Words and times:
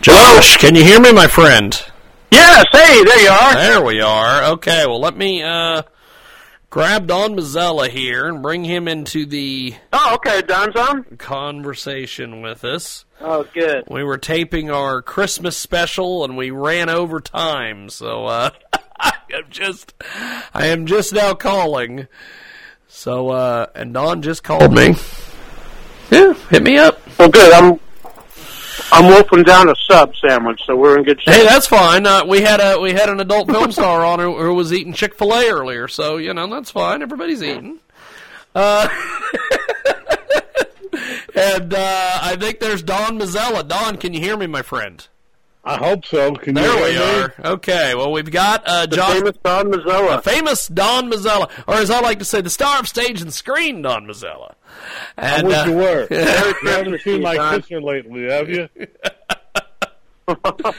Josh, 0.00 0.56
can 0.56 0.74
you 0.74 0.82
hear 0.84 0.98
me, 1.00 1.12
my 1.12 1.26
friend? 1.26 1.78
Yes, 2.32 2.64
hey, 2.72 3.04
there 3.04 3.20
you 3.22 3.28
are. 3.28 3.54
There 3.54 3.84
we 3.84 4.00
are. 4.00 4.44
Okay, 4.52 4.86
well, 4.86 5.00
let 5.00 5.14
me 5.16 5.42
uh, 5.42 5.82
grab 6.70 7.06
Don 7.06 7.34
Mazzella 7.36 7.88
here 7.88 8.26
and 8.26 8.40
bring 8.42 8.64
him 8.64 8.88
into 8.88 9.26
the 9.26 9.74
Oh, 9.92 10.14
okay, 10.14 10.40
Don's 10.42 10.74
on. 10.76 11.04
conversation 11.18 12.40
with 12.40 12.64
us. 12.64 13.04
Oh, 13.20 13.44
good. 13.52 13.84
We 13.90 14.02
were 14.02 14.16
taping 14.16 14.70
our 14.70 15.02
Christmas 15.02 15.56
special 15.58 16.24
and 16.24 16.34
we 16.36 16.50
ran 16.50 16.88
over 16.88 17.20
time, 17.20 17.90
so 17.90 18.24
uh, 18.24 18.50
I 18.98 19.12
am 19.34 19.44
just 19.50 19.92
I 20.54 20.68
am 20.68 20.86
just 20.86 21.12
now 21.12 21.34
calling. 21.34 22.06
So 22.88 23.28
uh, 23.28 23.66
and 23.74 23.92
Don 23.92 24.22
just 24.22 24.42
called 24.44 24.72
me. 24.72 24.94
Yeah, 26.10 26.32
hit 26.48 26.62
me 26.62 26.78
up. 26.78 26.98
Well, 27.18 27.28
good. 27.28 27.52
I'm 27.52 27.78
I'm 28.92 29.06
wolfing 29.06 29.42
down 29.44 29.68
a 29.68 29.74
sub 29.88 30.14
sandwich, 30.16 30.62
so 30.66 30.76
we're 30.76 30.98
in 30.98 31.04
good 31.04 31.20
shape. 31.20 31.34
Hey, 31.34 31.44
that's 31.44 31.66
fine. 31.66 32.06
Uh, 32.06 32.24
we 32.26 32.40
had 32.40 32.60
a 32.60 32.80
we 32.80 32.92
had 32.92 33.08
an 33.08 33.20
adult 33.20 33.50
film 33.50 33.72
star 33.72 34.04
on 34.04 34.18
who, 34.18 34.36
who 34.36 34.54
was 34.54 34.72
eating 34.72 34.92
Chick 34.92 35.14
Fil 35.14 35.32
A 35.32 35.50
earlier, 35.50 35.88
so 35.88 36.16
you 36.16 36.34
know 36.34 36.46
that's 36.48 36.70
fine. 36.70 37.02
Everybody's 37.02 37.42
eating. 37.42 37.78
Uh, 38.54 38.88
and 41.34 41.74
uh, 41.74 42.18
I 42.22 42.36
think 42.38 42.60
there's 42.60 42.82
Don 42.82 43.18
Mazzella. 43.18 43.66
Don, 43.66 43.96
can 43.96 44.12
you 44.12 44.20
hear 44.20 44.36
me, 44.36 44.46
my 44.46 44.62
friend? 44.62 45.06
I 45.62 45.76
hope 45.76 46.06
so. 46.06 46.34
Can 46.34 46.54
There 46.54 46.64
you 46.78 46.84
we 46.84 46.90
hear 46.92 47.28
me? 47.28 47.34
are. 47.44 47.52
Okay, 47.52 47.94
well 47.94 48.10
we've 48.12 48.30
got 48.30 48.62
uh, 48.66 48.86
the 48.86 48.96
John, 48.96 49.12
famous 49.16 49.36
Don 49.44 49.70
Mazzella. 49.70 50.22
The 50.22 50.30
famous 50.30 50.66
Don 50.68 51.10
Mazzella, 51.10 51.50
or 51.68 51.74
as 51.74 51.90
I 51.90 52.00
like 52.00 52.18
to 52.20 52.24
say, 52.24 52.40
the 52.40 52.48
star 52.50 52.78
of 52.80 52.88
stage 52.88 53.20
and 53.20 53.32
screen, 53.32 53.82
Don 53.82 54.06
Mazzella. 54.06 54.54
I 55.18 55.26
And 55.38 55.46
wish 55.48 55.56
uh, 55.56 55.64
you 55.66 55.74
were. 55.76 56.06
You 56.62 56.70
haven't 56.70 57.00
seen 57.02 57.22
my 57.22 57.36
Don. 57.36 57.60
kisser 57.60 57.80
lately, 57.82 58.24
have 58.30 58.48
you? 58.48 58.68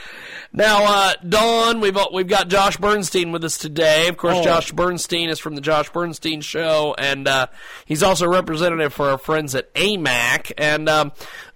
Now, 0.54 0.84
uh, 0.84 1.12
Don, 1.26 1.80
we've 1.80 1.96
we've 2.12 2.28
got 2.28 2.48
Josh 2.48 2.76
Bernstein 2.76 3.32
with 3.32 3.42
us 3.42 3.56
today. 3.56 4.08
Of 4.08 4.18
course, 4.18 4.36
Oh. 4.38 4.42
Josh 4.44 4.70
Bernstein 4.70 5.30
is 5.30 5.38
from 5.38 5.54
the 5.54 5.62
Josh 5.62 5.88
Bernstein 5.90 6.42
Show, 6.42 6.94
and 6.98 7.26
uh, 7.26 7.46
he's 7.86 8.02
also 8.02 8.26
a 8.26 8.28
representative 8.28 8.92
for 8.92 9.08
our 9.08 9.16
friends 9.16 9.54
at 9.54 9.72
AMAC. 9.74 10.52
And 10.58 10.90
um, 10.90 11.12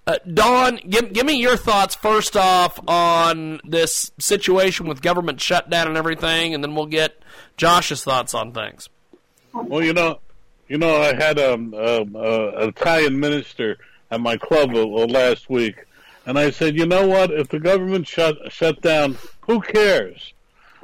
uh, 0.07 0.17
Don, 0.33 0.77
give 0.89 1.11
give 1.11 1.25
me 1.25 1.33
your 1.33 1.57
thoughts 1.57 1.93
first 1.93 2.37
off 2.37 2.79
on 2.87 3.59
this 3.65 4.09
situation 4.17 4.87
with 4.87 5.01
government 5.01 5.41
shutdown 5.41 5.87
and 5.87 5.97
everything, 5.97 6.53
and 6.53 6.63
then 6.63 6.75
we'll 6.75 6.85
get 6.85 7.21
Josh's 7.57 8.05
thoughts 8.05 8.33
on 8.33 8.53
things. 8.53 8.87
Well, 9.53 9.83
you 9.83 9.91
know, 9.91 10.19
you 10.69 10.77
know, 10.77 11.01
I 11.01 11.13
had 11.13 11.37
um, 11.39 11.73
um, 11.73 12.15
uh, 12.15 12.51
an 12.51 12.69
Italian 12.69 13.19
minister 13.19 13.77
at 14.09 14.21
my 14.21 14.37
club 14.37 14.73
uh, 14.73 14.85
last 14.85 15.49
week, 15.49 15.85
and 16.25 16.39
I 16.39 16.51
said, 16.51 16.77
you 16.77 16.85
know 16.85 17.05
what? 17.05 17.29
If 17.31 17.49
the 17.49 17.59
government 17.59 18.07
shut 18.07 18.37
shut 18.49 18.81
down, 18.81 19.17
who 19.41 19.59
cares? 19.59 20.33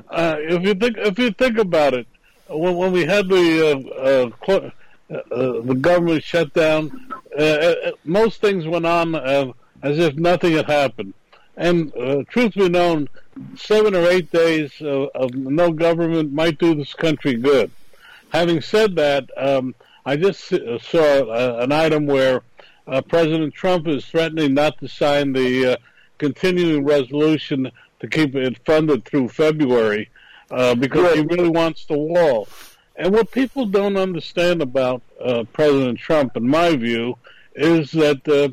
Uh, 0.09 0.35
if 0.39 0.63
you 0.63 0.73
think 0.73 0.97
if 0.97 1.17
you 1.17 1.31
think 1.31 1.57
about 1.57 1.94
it, 1.94 2.07
when 2.50 2.75
when 2.75 2.91
we 2.91 3.06
had 3.06 3.29
the 3.29 3.72
uh, 3.72 4.51
uh, 4.51 4.51
uh, 4.51 4.57
uh, 4.57 4.69
the 5.09 5.78
government 5.80 6.24
shut 6.24 6.53
down, 6.53 7.08
uh, 7.38 7.41
uh, 7.41 7.91
most 8.06 8.41
things 8.41 8.66
went 8.66 8.86
on 8.86 9.16
uh, 9.16 9.52
as 9.81 10.00
if 10.00 10.16
nothing 10.16 10.53
had 10.53 10.66
happened. 10.66 11.14
And 11.56 11.96
uh, 11.96 12.24
truth 12.30 12.56
be 12.56 12.69
known, 12.69 13.09
seven 13.56 13.96
or 13.96 14.08
eight 14.08 14.31
days 14.31 14.72
of, 14.81 15.09
of 15.13 15.34
no 15.36 15.72
government 15.72 16.34
might 16.34 16.58
do 16.58 16.74
this 16.75 16.94
country 16.94 17.36
good. 17.36 17.72
Having 18.31 18.62
said 18.62 18.96
that, 18.96 19.30
um, 19.38 19.75
I 20.06 20.16
just 20.16 20.52
uh, 20.52 20.80
saw 20.80 21.02
uh, 21.02 21.59
an 21.62 21.72
item 21.72 22.08
where 22.08 22.42
uh, 22.88 23.02
President 23.02 23.53
Trump 23.53 23.88
is 23.88 24.06
threatening 24.06 24.53
not 24.53 24.78
to 24.80 24.88
sign 24.88 25.34
the 25.34 25.74
uh, 25.74 25.78
continuing 26.18 26.84
resolution 26.84 27.72
to 28.00 28.08
keep 28.08 28.36
it 28.36 28.58
funded 28.66 29.06
through 29.06 29.30
February 29.30 30.09
uh, 30.52 30.75
because 30.75 31.16
he 31.16 31.22
really 31.22 31.50
wants 31.50 31.86
the 31.86 31.97
wall. 31.97 32.47
And 32.96 33.14
what 33.14 33.31
people 33.31 33.66
don't 33.66 33.98
understand 33.98 34.62
about 34.62 35.02
uh, 35.20 35.46
President 35.52 36.00
Trump, 36.00 36.38
in 36.38 36.48
my 36.48 36.76
view, 36.76 37.18
is 37.56 37.92
that 37.92 38.28
uh, 38.28 38.50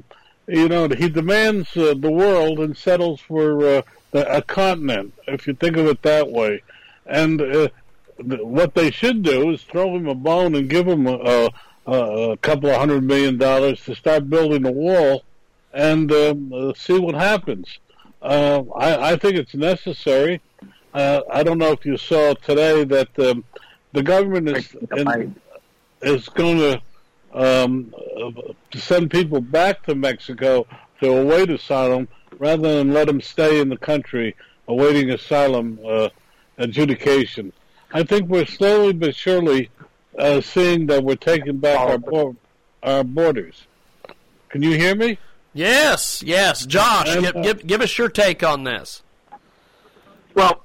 you 0.51 0.69
know 0.69 0.89
he 0.89 1.09
demands 1.09 1.77
uh, 1.77 1.95
the 1.97 2.11
world 2.11 2.59
and 2.61 2.77
settles 2.77 3.21
for 3.21 3.65
uh, 3.67 3.83
the, 4.13 4.37
a 4.37 4.43
continent. 4.43 5.13
If 5.29 5.47
you 5.47 5.55
think 5.55 5.77
of 5.77 5.87
it 5.87 6.03
that 6.03 6.31
way, 6.31 6.63
and 7.07 7.41
uh, 7.41 7.69
th- 8.17 8.41
what 8.41 8.75
they 8.75 8.91
should 8.91 9.23
do 9.23 9.51
is 9.51 9.63
throw 9.63 9.95
him 9.95 10.09
a 10.09 10.15
bone 10.15 10.55
and 10.55 10.71
give 10.71 10.89
him 10.89 11.07
a, 11.07 11.51
a, 11.87 11.93
a 11.93 12.37
couple 12.39 12.71
of 12.71 12.77
hundred 12.77 13.05
million 13.05 13.37
dollars 13.37 13.85
to 13.85 13.95
start 13.95 14.31
building 14.31 14.67
a 14.67 14.73
wall 14.73 15.23
and 15.73 16.11
um, 16.13 16.53
uh, 16.53 16.73
see 16.75 16.99
what 16.99 17.15
happens. 17.15 17.79
I, 18.23 18.65
I 19.13 19.17
think 19.17 19.37
it's 19.37 19.55
necessary. 19.55 20.41
I 20.93 21.43
don't 21.43 21.59
know 21.59 21.73
if 21.73 21.87
you 21.87 21.97
saw 21.97 22.35
today 22.35 22.85
that 22.85 23.19
um, 23.19 23.45
the 23.93 24.03
government 24.03 24.49
is 24.49 24.77
in, 24.97 25.35
is 26.03 26.29
going 26.29 26.59
to 26.59 26.83
um, 27.33 27.95
uh, 28.23 28.53
send 28.75 29.11
people 29.11 29.41
back 29.41 29.83
to 29.85 29.95
Mexico 29.95 30.67
to 31.01 31.09
await 31.09 31.51
asylum 31.51 32.09
rather 32.39 32.77
than 32.77 32.93
let 32.93 33.07
them 33.07 33.21
stay 33.21 33.61
in 33.61 33.69
the 33.69 33.77
country 33.77 34.35
awaiting 34.69 35.11
asylum 35.11 35.79
uh, 35.87 36.09
adjudication. 36.59 37.53
I 37.93 38.05
think 38.05 38.29
we're 38.29 38.47
slowly 38.47 38.93
but 38.93 39.15
surely 39.15 39.71
uh, 40.19 40.41
seeing 40.41 40.87
that 40.87 41.03
we're 41.03 41.17
taking 41.17 41.59
back 41.59 41.79
our 41.79 41.99
bo- 41.99 42.37
our 42.83 43.05
borders. 43.05 43.67
Can 44.49 44.63
you 44.63 44.77
hear 44.77 44.95
me? 44.95 45.19
Yes, 45.53 46.23
yes, 46.23 46.65
Josh, 46.65 47.09
And, 47.09 47.25
give, 47.25 47.37
uh, 47.37 47.41
give 47.41 47.67
give 47.67 47.81
us 47.81 47.99
your 47.99 48.09
take 48.09 48.43
on 48.43 48.65
this. 48.65 49.03
Well, 50.35 50.63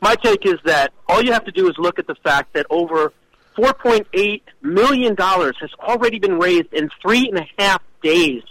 my 0.00 0.14
take 0.14 0.46
is 0.46 0.58
that 0.64 0.92
all 1.08 1.22
you 1.22 1.32
have 1.32 1.44
to 1.44 1.52
do 1.52 1.68
is 1.68 1.76
look 1.78 1.98
at 1.98 2.06
the 2.06 2.14
fact 2.16 2.52
that 2.54 2.66
over 2.70 3.12
$4.8 3.56 4.42
million 4.62 5.16
has 5.16 5.70
already 5.80 6.18
been 6.18 6.38
raised 6.38 6.72
in 6.72 6.90
three 7.02 7.28
and 7.28 7.38
a 7.38 7.46
half 7.58 7.82
days 8.02 8.42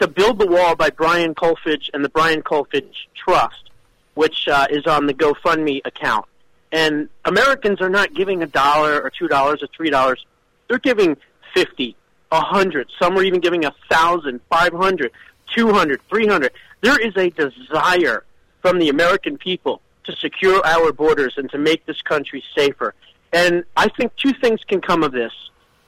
to 0.00 0.08
build 0.08 0.38
the 0.38 0.46
wall 0.46 0.74
by 0.74 0.90
Brian 0.90 1.34
Kolfage 1.34 1.90
and 1.92 2.04
the 2.04 2.08
Brian 2.08 2.42
Kolfage 2.42 2.94
Trust, 3.14 3.70
which 4.14 4.48
uh, 4.48 4.66
is 4.70 4.86
on 4.86 5.06
the 5.06 5.14
GoFundMe 5.14 5.82
account. 5.84 6.26
And 6.72 7.08
Americans 7.24 7.80
are 7.80 7.90
not 7.90 8.14
giving 8.14 8.42
a 8.42 8.46
dollar 8.46 9.00
or 9.02 9.10
two 9.10 9.28
dollars 9.28 9.62
or 9.62 9.68
three 9.76 9.90
dollars. 9.90 10.24
They're 10.68 10.78
giving 10.78 11.16
fifty, 11.54 11.94
a 12.32 12.40
hundred. 12.40 12.90
Some 13.00 13.16
are 13.16 13.22
even 13.22 13.40
giving 13.40 13.64
a 13.64 13.74
thousand, 13.88 14.40
five 14.50 14.72
hundred, 14.72 15.12
two 15.54 15.72
hundred, 15.72 16.00
three 16.08 16.26
hundred. 16.26 16.52
There 16.80 16.98
is 16.98 17.16
a 17.16 17.30
desire 17.30 18.24
from 18.60 18.80
the 18.80 18.88
American 18.88 19.38
people 19.38 19.80
to 20.04 20.16
secure 20.16 20.64
our 20.64 20.92
borders 20.92 21.34
and 21.36 21.50
to 21.50 21.58
make 21.58 21.84
this 21.86 22.00
country 22.02 22.42
safer. 22.56 22.94
And 23.32 23.64
I 23.76 23.88
think 23.88 24.12
two 24.16 24.32
things 24.40 24.60
can 24.68 24.80
come 24.80 25.02
of 25.02 25.12
this. 25.12 25.32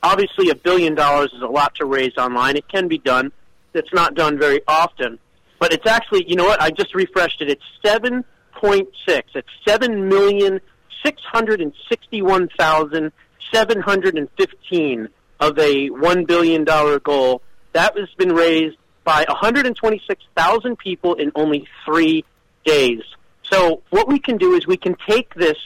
Obviously, 0.02 0.50
a 0.50 0.54
billion 0.54 0.94
dollars 0.94 1.32
is 1.34 1.42
a 1.42 1.46
lot 1.46 1.74
to 1.76 1.84
raise 1.84 2.16
online. 2.16 2.56
It 2.56 2.68
can 2.68 2.88
be 2.88 2.98
done. 2.98 3.32
It's 3.74 3.92
not 3.92 4.14
done 4.14 4.38
very 4.38 4.60
often. 4.66 5.18
But 5.58 5.72
it's 5.72 5.86
actually, 5.86 6.28
you 6.28 6.36
know 6.36 6.44
what? 6.44 6.60
I 6.60 6.70
just 6.70 6.94
refreshed 6.94 7.40
it. 7.40 7.48
It's 7.48 7.62
7.6. 7.84 8.84
It's 9.06 9.48
seven 9.66 10.08
million 10.08 10.60
six 11.04 11.22
hundred 11.32 11.60
and 11.60 11.72
sixty-one 11.88 12.48
thousand 12.58 13.12
seven 13.52 13.80
hundred 13.80 14.16
and 14.16 14.28
fifteen 14.36 15.08
of 15.40 15.58
a 15.58 15.88
one 15.88 16.24
billion 16.24 16.64
dollar 16.64 16.98
goal. 16.98 17.42
That 17.72 17.96
has 17.96 18.08
been 18.16 18.32
raised 18.32 18.76
by 19.04 19.24
126,000 19.28 20.78
people 20.78 21.14
in 21.14 21.30
only 21.34 21.68
three 21.84 22.24
days. 22.64 23.02
So 23.50 23.82
what 23.90 24.08
we 24.08 24.18
can 24.18 24.36
do 24.36 24.54
is 24.54 24.66
we 24.66 24.76
can 24.76 24.96
take 25.08 25.34
this 25.34 25.58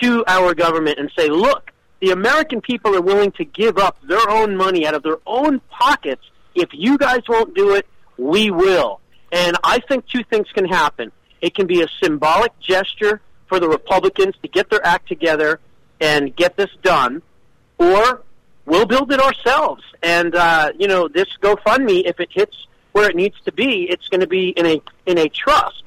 to 0.00 0.24
our 0.26 0.54
government 0.54 0.98
and 0.98 1.10
say, 1.16 1.28
look, 1.28 1.72
the 2.00 2.10
American 2.10 2.60
people 2.60 2.94
are 2.94 3.00
willing 3.00 3.32
to 3.32 3.44
give 3.44 3.78
up 3.78 3.96
their 4.02 4.28
own 4.28 4.56
money 4.56 4.86
out 4.86 4.94
of 4.94 5.02
their 5.02 5.18
own 5.26 5.60
pockets. 5.70 6.22
If 6.54 6.68
you 6.72 6.98
guys 6.98 7.20
won't 7.28 7.54
do 7.54 7.74
it, 7.74 7.86
we 8.18 8.50
will. 8.50 9.00
And 9.32 9.56
I 9.64 9.80
think 9.80 10.06
two 10.06 10.22
things 10.24 10.46
can 10.52 10.66
happen. 10.66 11.10
It 11.40 11.54
can 11.54 11.66
be 11.66 11.82
a 11.82 11.88
symbolic 12.02 12.58
gesture 12.60 13.20
for 13.46 13.60
the 13.60 13.68
Republicans 13.68 14.34
to 14.42 14.48
get 14.48 14.70
their 14.70 14.84
act 14.84 15.08
together 15.08 15.60
and 16.00 16.34
get 16.34 16.56
this 16.56 16.70
done, 16.82 17.22
or 17.78 18.22
we'll 18.64 18.86
build 18.86 19.12
it 19.12 19.20
ourselves. 19.20 19.82
And 20.02 20.34
uh, 20.34 20.72
you 20.78 20.88
know, 20.88 21.08
this 21.08 21.28
GoFundMe, 21.42 22.02
if 22.06 22.20
it 22.20 22.28
hits 22.32 22.66
where 22.92 23.08
it 23.08 23.16
needs 23.16 23.36
to 23.44 23.52
be, 23.52 23.86
it's 23.90 24.08
going 24.08 24.20
to 24.20 24.26
be 24.26 24.50
in 24.50 24.66
a 24.66 24.82
in 25.06 25.18
a 25.18 25.28
trust. 25.28 25.82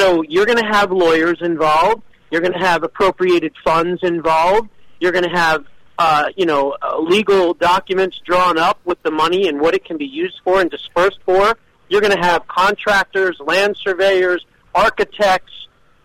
So 0.00 0.22
you're 0.22 0.46
going 0.46 0.56
to 0.56 0.64
have 0.64 0.90
lawyers 0.90 1.42
involved. 1.42 2.02
You're 2.30 2.40
going 2.40 2.54
to 2.54 2.58
have 2.58 2.84
appropriated 2.84 3.52
funds 3.62 4.02
involved. 4.02 4.70
You're 4.98 5.12
going 5.12 5.28
to 5.28 5.36
have 5.36 5.66
uh, 5.98 6.30
you 6.38 6.46
know 6.46 6.74
uh, 6.80 6.98
legal 6.98 7.52
documents 7.52 8.18
drawn 8.24 8.56
up 8.56 8.80
with 8.86 9.02
the 9.02 9.10
money 9.10 9.46
and 9.46 9.60
what 9.60 9.74
it 9.74 9.84
can 9.84 9.98
be 9.98 10.06
used 10.06 10.40
for 10.42 10.58
and 10.58 10.70
dispersed 10.70 11.18
for. 11.26 11.54
You're 11.90 12.00
going 12.00 12.16
to 12.16 12.22
have 12.22 12.48
contractors, 12.48 13.38
land 13.40 13.76
surveyors, 13.76 14.42
architects, 14.74 15.52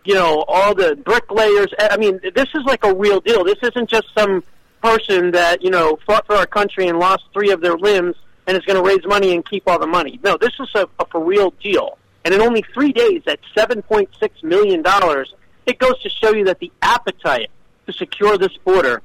you 0.04 0.16
know, 0.16 0.44
all 0.46 0.76
the 0.76 0.98
bricklayers. 0.98 1.74
I 1.80 1.96
mean, 1.96 2.20
this 2.36 2.50
is 2.54 2.66
like 2.66 2.84
a 2.84 2.94
real 2.94 3.22
deal. 3.22 3.46
This 3.46 3.60
isn't 3.64 3.90
just 3.90 4.08
some 4.14 4.44
person 4.84 5.32
that 5.32 5.64
you 5.64 5.70
know 5.70 5.98
fought 6.06 6.28
for 6.28 6.36
our 6.36 6.46
country 6.46 6.90
and 6.90 7.00
lost 7.00 7.24
three 7.32 7.52
of 7.52 7.62
their 7.62 7.78
limbs 7.78 8.18
and 8.46 8.58
is 8.58 8.66
going 8.66 8.84
to 8.84 8.86
raise 8.86 9.06
money 9.06 9.34
and 9.34 9.50
keep 9.50 9.64
all 9.68 9.80
the 9.80 9.88
money. 9.88 10.20
No, 10.22 10.36
this 10.36 10.52
is 10.60 10.68
a, 10.76 10.86
a 11.00 11.06
for 11.06 11.24
real 11.24 11.52
deal. 11.64 11.98
And 12.26 12.34
in 12.34 12.42
only 12.42 12.66
three 12.74 12.92
days, 12.92 13.22
at 13.28 13.40
seven 13.58 13.82
point 13.84 14.10
six 14.20 14.44
million 14.44 14.82
dollars, 14.82 15.34
it 15.66 15.80
goes 15.80 16.02
to 16.02 16.10
show 16.10 16.34
you 16.34 16.46
that 16.46 16.60
the 16.60 16.72
appetite 16.82 17.50
to 17.86 17.94
secure 17.94 18.38
this 18.38 18.58
border 18.66 19.02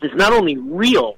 is 0.00 0.12
not 0.14 0.32
only 0.32 0.56
real, 0.56 1.16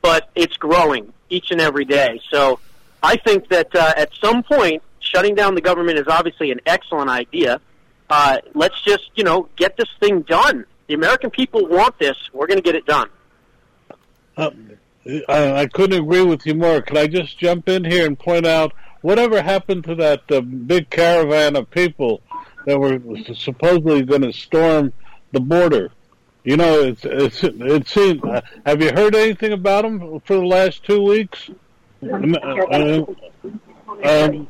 but 0.00 0.30
it's 0.34 0.56
growing 0.56 1.12
each 1.28 1.50
and 1.50 1.60
every 1.60 1.84
day. 1.84 2.20
So 2.30 2.58
I 3.02 3.16
think 3.16 3.48
that 3.48 3.74
uh, 3.74 3.92
at 3.96 4.14
some 4.14 4.42
point, 4.42 4.82
shutting 5.00 5.34
down 5.34 5.54
the 5.54 5.60
government 5.60 5.98
is 5.98 6.08
obviously 6.08 6.50
an 6.50 6.60
excellent 6.64 7.10
idea. 7.10 7.60
Uh, 8.08 8.38
let's 8.54 8.80
just, 8.82 9.10
you 9.14 9.24
know, 9.24 9.48
get 9.56 9.76
this 9.76 9.88
thing 10.00 10.22
done. 10.22 10.64
The 10.86 10.94
American 10.94 11.30
people 11.30 11.66
want 11.66 11.98
this. 11.98 12.16
We're 12.32 12.46
going 12.46 12.58
to 12.58 12.62
get 12.62 12.74
it 12.74 12.86
done. 12.86 13.08
Uh, 14.36 14.50
I, 15.28 15.52
I 15.62 15.66
couldn't 15.66 15.98
agree 15.98 16.22
with 16.22 16.46
you 16.46 16.54
more. 16.54 16.80
Can 16.80 16.96
I 16.96 17.06
just 17.06 17.38
jump 17.38 17.68
in 17.68 17.84
here 17.84 18.06
and 18.06 18.18
point 18.18 18.46
out 18.46 18.72
whatever 19.02 19.42
happened 19.42 19.84
to 19.84 19.94
that 19.96 20.30
uh, 20.30 20.40
big 20.40 20.90
caravan 20.90 21.56
of 21.56 21.70
people 21.70 22.22
that 22.66 22.78
were 22.78 22.98
supposedly 23.34 24.02
going 24.02 24.22
to 24.22 24.32
storm 24.32 24.92
the 25.32 25.40
border? 25.40 25.90
You 26.44 26.56
know, 26.56 26.80
it's 26.80 27.04
it's 27.04 27.44
it 27.44 27.86
seems. 27.86 28.22
Uh, 28.24 28.40
have 28.66 28.82
you 28.82 28.90
heard 28.92 29.14
anything 29.14 29.52
about 29.52 29.82
them 29.82 30.20
for 30.20 30.36
the 30.36 30.46
last 30.46 30.84
two 30.84 31.02
weeks? 31.02 31.50
Uh, 32.02 33.04
um, 34.02 34.48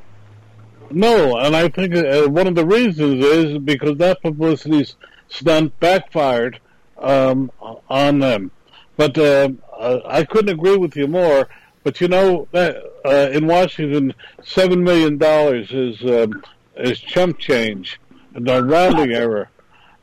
no, 0.91 1.37
and 1.37 1.55
I 1.55 1.69
think 1.69 1.95
uh, 1.95 2.29
one 2.29 2.47
of 2.47 2.55
the 2.55 2.65
reasons 2.65 3.23
is 3.23 3.59
because 3.59 3.99
that 3.99 4.23
publicity 4.23 4.87
stunt 5.29 5.79
backfired 5.81 6.61
um, 6.97 7.51
on 7.91 8.21
them. 8.21 8.51
But 8.97 9.19
uh, 9.19 9.51
I 10.07 10.25
couldn't 10.25 10.51
agree 10.55 10.77
with 10.77 10.97
you 10.97 11.09
more. 11.09 11.49
But 11.85 12.01
you 12.01 12.09
know, 12.09 12.47
that, 12.53 12.77
uh, 13.05 13.31
in 13.33 13.47
Washington, 13.47 14.15
seven 14.45 14.85
million 14.85 15.19
dollars 15.19 15.71
is 15.73 16.03
um, 16.05 16.43
is 16.77 17.01
chump 17.01 17.39
change, 17.39 18.01
a 18.35 18.63
rounding 18.63 19.13
error. 19.15 19.49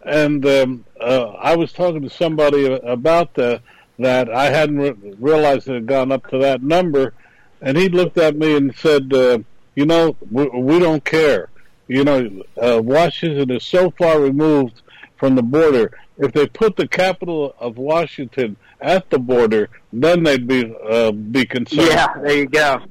And 0.04 0.46
um, 0.46 0.86
uh, 1.00 1.30
I 1.32 1.56
was 1.56 1.74
talking 1.74 2.02
to 2.02 2.10
somebody 2.10 2.66
about 2.66 3.34
the, 3.36 3.62
that. 4.00 4.30
I 4.30 4.50
hadn't 4.50 4.80
re- 4.80 5.14
realized 5.20 5.68
it 5.68 5.74
had 5.74 5.88
gone 5.88 6.12
up 6.12 6.28
to 6.30 6.38
that 6.40 6.64
number, 6.64 7.14
and 7.62 7.78
he 7.78 7.90
looked 7.90 8.18
at 8.18 8.36
me 8.36 8.56
and 8.56 8.76
said, 8.76 9.14
uh, 9.14 9.40
"You 9.76 9.86
know, 9.86 10.16
we, 10.32 10.48
we 10.48 10.80
don't 10.80 11.04
care. 11.04 11.50
You 11.88 12.04
know, 12.04 12.44
uh, 12.62 12.82
Washington 12.84 13.52
is 13.52 13.64
so 13.64 13.92
far 13.92 14.20
removed 14.20 14.82
from 15.18 15.36
the 15.36 15.44
border. 15.44 15.98
If 16.20 16.34
they 16.34 16.48
put 16.48 16.76
the 16.76 16.88
capital 16.88 17.56
of 17.60 17.78
Washington 17.78 18.58
at 18.82 19.10
the 19.10 19.20
border, 19.20 19.70
then 19.92 20.24
they'd 20.24 20.48
be 20.48 20.76
uh, 20.88 21.12
be 21.12 21.46
concerned." 21.46 21.88
Yeah, 21.88 22.14
there 22.22 22.38
you 22.38 22.48
go. 22.48 22.82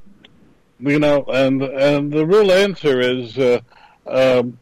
You 0.79 0.99
know, 0.99 1.23
and 1.25 1.61
and 1.61 2.11
the 2.11 2.25
real 2.25 2.51
answer 2.51 2.99
is. 2.99 3.37
Uh, 3.37 3.61
um, 4.07 4.57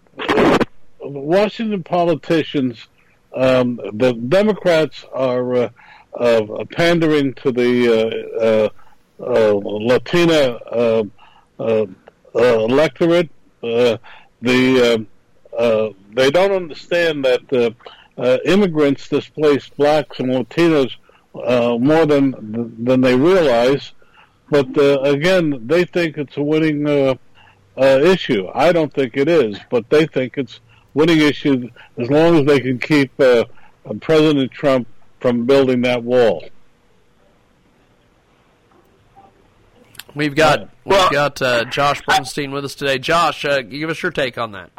Washington 1.09 1.83
politicians, 1.83 2.87
um, 3.33 3.79
the 3.93 4.13
Democrats 4.13 5.05
are 5.13 5.55
uh, 5.55 5.69
uh, 6.19 6.65
pandering 6.71 7.33
to 7.35 7.51
the 7.51 7.87
uh, 8.39 8.43
uh, 8.43 8.69
uh 9.19 9.53
Latina 9.55 10.59
uh, 10.71 11.85
electorate. 12.33 13.29
the 13.61 13.99
they 16.13 16.31
don't 16.31 16.51
understand 16.51 17.25
that 17.25 17.75
immigrants 18.45 19.07
displace 19.09 19.69
blacks 19.69 20.19
and 20.19 20.29
Latinos 20.29 20.91
more 21.33 22.05
than 22.05 22.83
than 22.83 23.01
they 23.01 23.15
realize. 23.15 23.91
But 24.49 24.67
again, 25.05 25.67
they 25.67 25.85
think 25.85 26.17
it's 26.17 26.37
a 26.37 26.43
winning 26.43 26.87
issue. 27.77 28.47
I 28.53 28.71
don't 28.71 28.93
think 28.93 29.17
it 29.17 29.27
is, 29.27 29.59
but 29.69 29.89
they 29.89 30.07
think 30.07 30.37
it's 30.37 30.59
winning 30.93 31.19
issue 31.19 31.69
as 31.97 32.09
long 32.09 32.39
as 32.39 32.45
they 32.45 32.59
can 32.59 32.79
keep 32.79 33.11
uh, 33.19 33.45
President 34.01 34.51
Trump 34.51 34.87
from 35.19 35.45
building 35.45 35.81
that 35.81 36.03
wall. 36.03 36.43
We've 40.15 40.33
got 40.33 40.69
we've 40.83 41.11
got 41.11 41.39
uh, 41.41 41.65
Josh 41.65 42.01
Bernstein 42.07 42.51
with 42.51 42.65
us 42.65 42.73
today. 42.73 42.97
Josh, 42.97 43.45
uh, 43.45 43.61
give 43.61 43.91
us 43.91 44.01
your 44.01 44.11
take 44.11 44.39
on 44.39 44.53
that. 44.53 44.71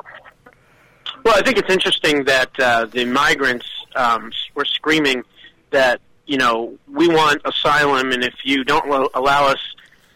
Well, 1.24 1.34
I 1.36 1.42
think 1.42 1.58
it's 1.58 1.72
interesting 1.72 2.24
that 2.24 2.50
uh, 2.58 2.86
the 2.86 3.04
migrants 3.04 3.66
um, 3.94 4.30
were 4.54 4.64
screaming 4.64 5.24
that 5.70 6.00
you 6.26 6.38
know 6.38 6.78
we 6.86 7.08
want 7.08 7.42
asylum, 7.44 8.12
and 8.12 8.24
if 8.24 8.34
you 8.44 8.64
don't 8.64 8.88
lo- 8.88 9.10
allow 9.14 9.46
us 9.46 9.60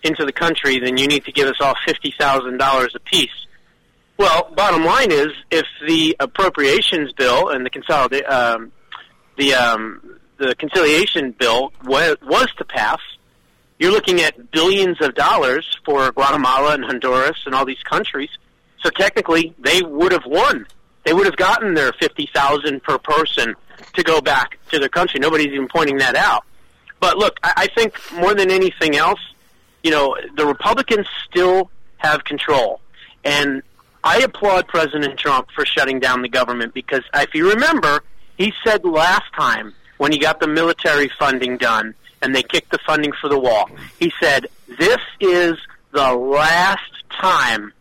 into 0.02 0.25
the 0.25 0.32
country, 0.32 0.78
then 0.78 0.96
you 0.96 1.06
need 1.06 1.25
to 1.25 1.32
give 1.32 1.49
us 1.49 1.56
all 1.60 1.75
fifty 1.87 2.14
thousand 2.19 2.58
dollars 2.58 2.94
apiece. 2.94 3.31
Well, 4.16 4.52
bottom 4.54 4.84
line 4.84 5.10
is, 5.10 5.28
if 5.50 5.66
the 5.87 6.16
appropriations 6.20 7.12
bill 7.12 7.48
and 7.48 7.66
the 7.66 7.70
consolidate 7.70 8.26
um, 8.26 8.72
the 9.37 9.55
um, 9.55 10.19
the 10.38 10.55
conciliation 10.56 11.32
bill 11.32 11.72
was, 11.84 12.16
was 12.22 12.48
to 12.58 12.64
pass, 12.64 13.00
you're 13.78 13.93
looking 13.93 14.20
at 14.20 14.50
billions 14.50 15.00
of 15.00 15.14
dollars 15.14 15.78
for 15.84 16.10
Guatemala 16.12 16.75
and 16.75 16.84
Honduras 16.84 17.38
and 17.46 17.55
all 17.55 17.64
these 17.64 17.82
countries. 17.82 18.31
So 18.82 18.90
technically, 18.90 19.55
they 19.58 19.82
would 19.82 20.12
have 20.12 20.26
won. 20.26 20.66
They 21.04 21.12
would 21.12 21.26
have 21.26 21.37
gotten 21.37 21.75
their 21.75 21.93
fifty 21.93 22.28
thousand 22.34 22.82
per 22.82 22.99
person 22.99 23.54
to 23.94 24.02
go 24.02 24.20
back 24.20 24.58
to 24.70 24.78
their 24.78 24.88
country. 24.88 25.20
Nobody's 25.20 25.49
even 25.49 25.69
pointing 25.69 25.99
that 25.99 26.14
out. 26.14 26.44
But 27.00 27.19
look, 27.19 27.38
I, 27.43 27.52
I 27.56 27.66
think 27.69 27.99
more 28.12 28.34
than 28.34 28.50
anything 28.50 28.96
else, 28.96 29.20
you 29.82 29.90
know, 29.90 30.16
the 30.37 30.46
Republicans 30.46 31.06
still 31.28 31.70
have 31.98 32.24
control, 32.24 32.81
and 33.24 33.62
I 34.05 34.19
applaud 34.19 34.67
President 34.69 35.19
Trump 35.19 35.48
for 35.55 35.65
shutting 35.65 36.00
down 36.00 36.22
the 36.22 36.29
government 36.29 36.74
because 36.74 37.03
if 37.15 37.34
you 37.34 37.50
remember, 37.50 38.03
he 38.36 38.53
said 38.65 38.84
last 38.84 39.32
time 39.36 39.74
when 39.98 40.10
he 40.12 40.19
got 40.19 40.41
the 40.41 40.48
military 40.48 41.10
funding 41.19 41.56
done 41.56 41.94
and 42.20 42.34
they 42.34 42.43
kicked 42.43 42.70
the 42.72 42.79
funding 42.84 43.12
for 43.20 43.29
the 43.29 43.38
wall, 43.38 43.70
he 43.98 44.12
said, 44.20 44.46
This 44.79 44.98
is 45.20 45.56
the 45.93 46.12
last 46.15 46.91
time 47.10 47.72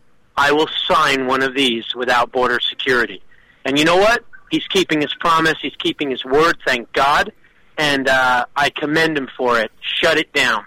I 0.41 0.51
will 0.53 0.69
sign 0.88 1.27
one 1.27 1.43
of 1.43 1.53
these 1.53 1.93
without 1.95 2.31
border 2.31 2.60
security. 2.60 3.21
And 3.63 3.77
you 3.77 3.86
know 3.86 3.98
what? 3.98 4.25
He's 4.50 4.65
keeping 4.65 5.00
his 5.00 5.13
promise. 5.19 5.53
He's 5.62 5.75
keeping 5.75 6.10
his 6.10 6.25
word. 6.25 6.57
Thank 6.65 6.91
God. 6.93 7.31
And 7.77 8.10
uh, 8.10 8.48
I 8.55 8.71
commend 8.71 9.19
him 9.19 9.29
for 9.38 9.60
it. 9.60 9.71
Shut 9.81 10.17
it 10.17 10.33
down. 10.33 10.65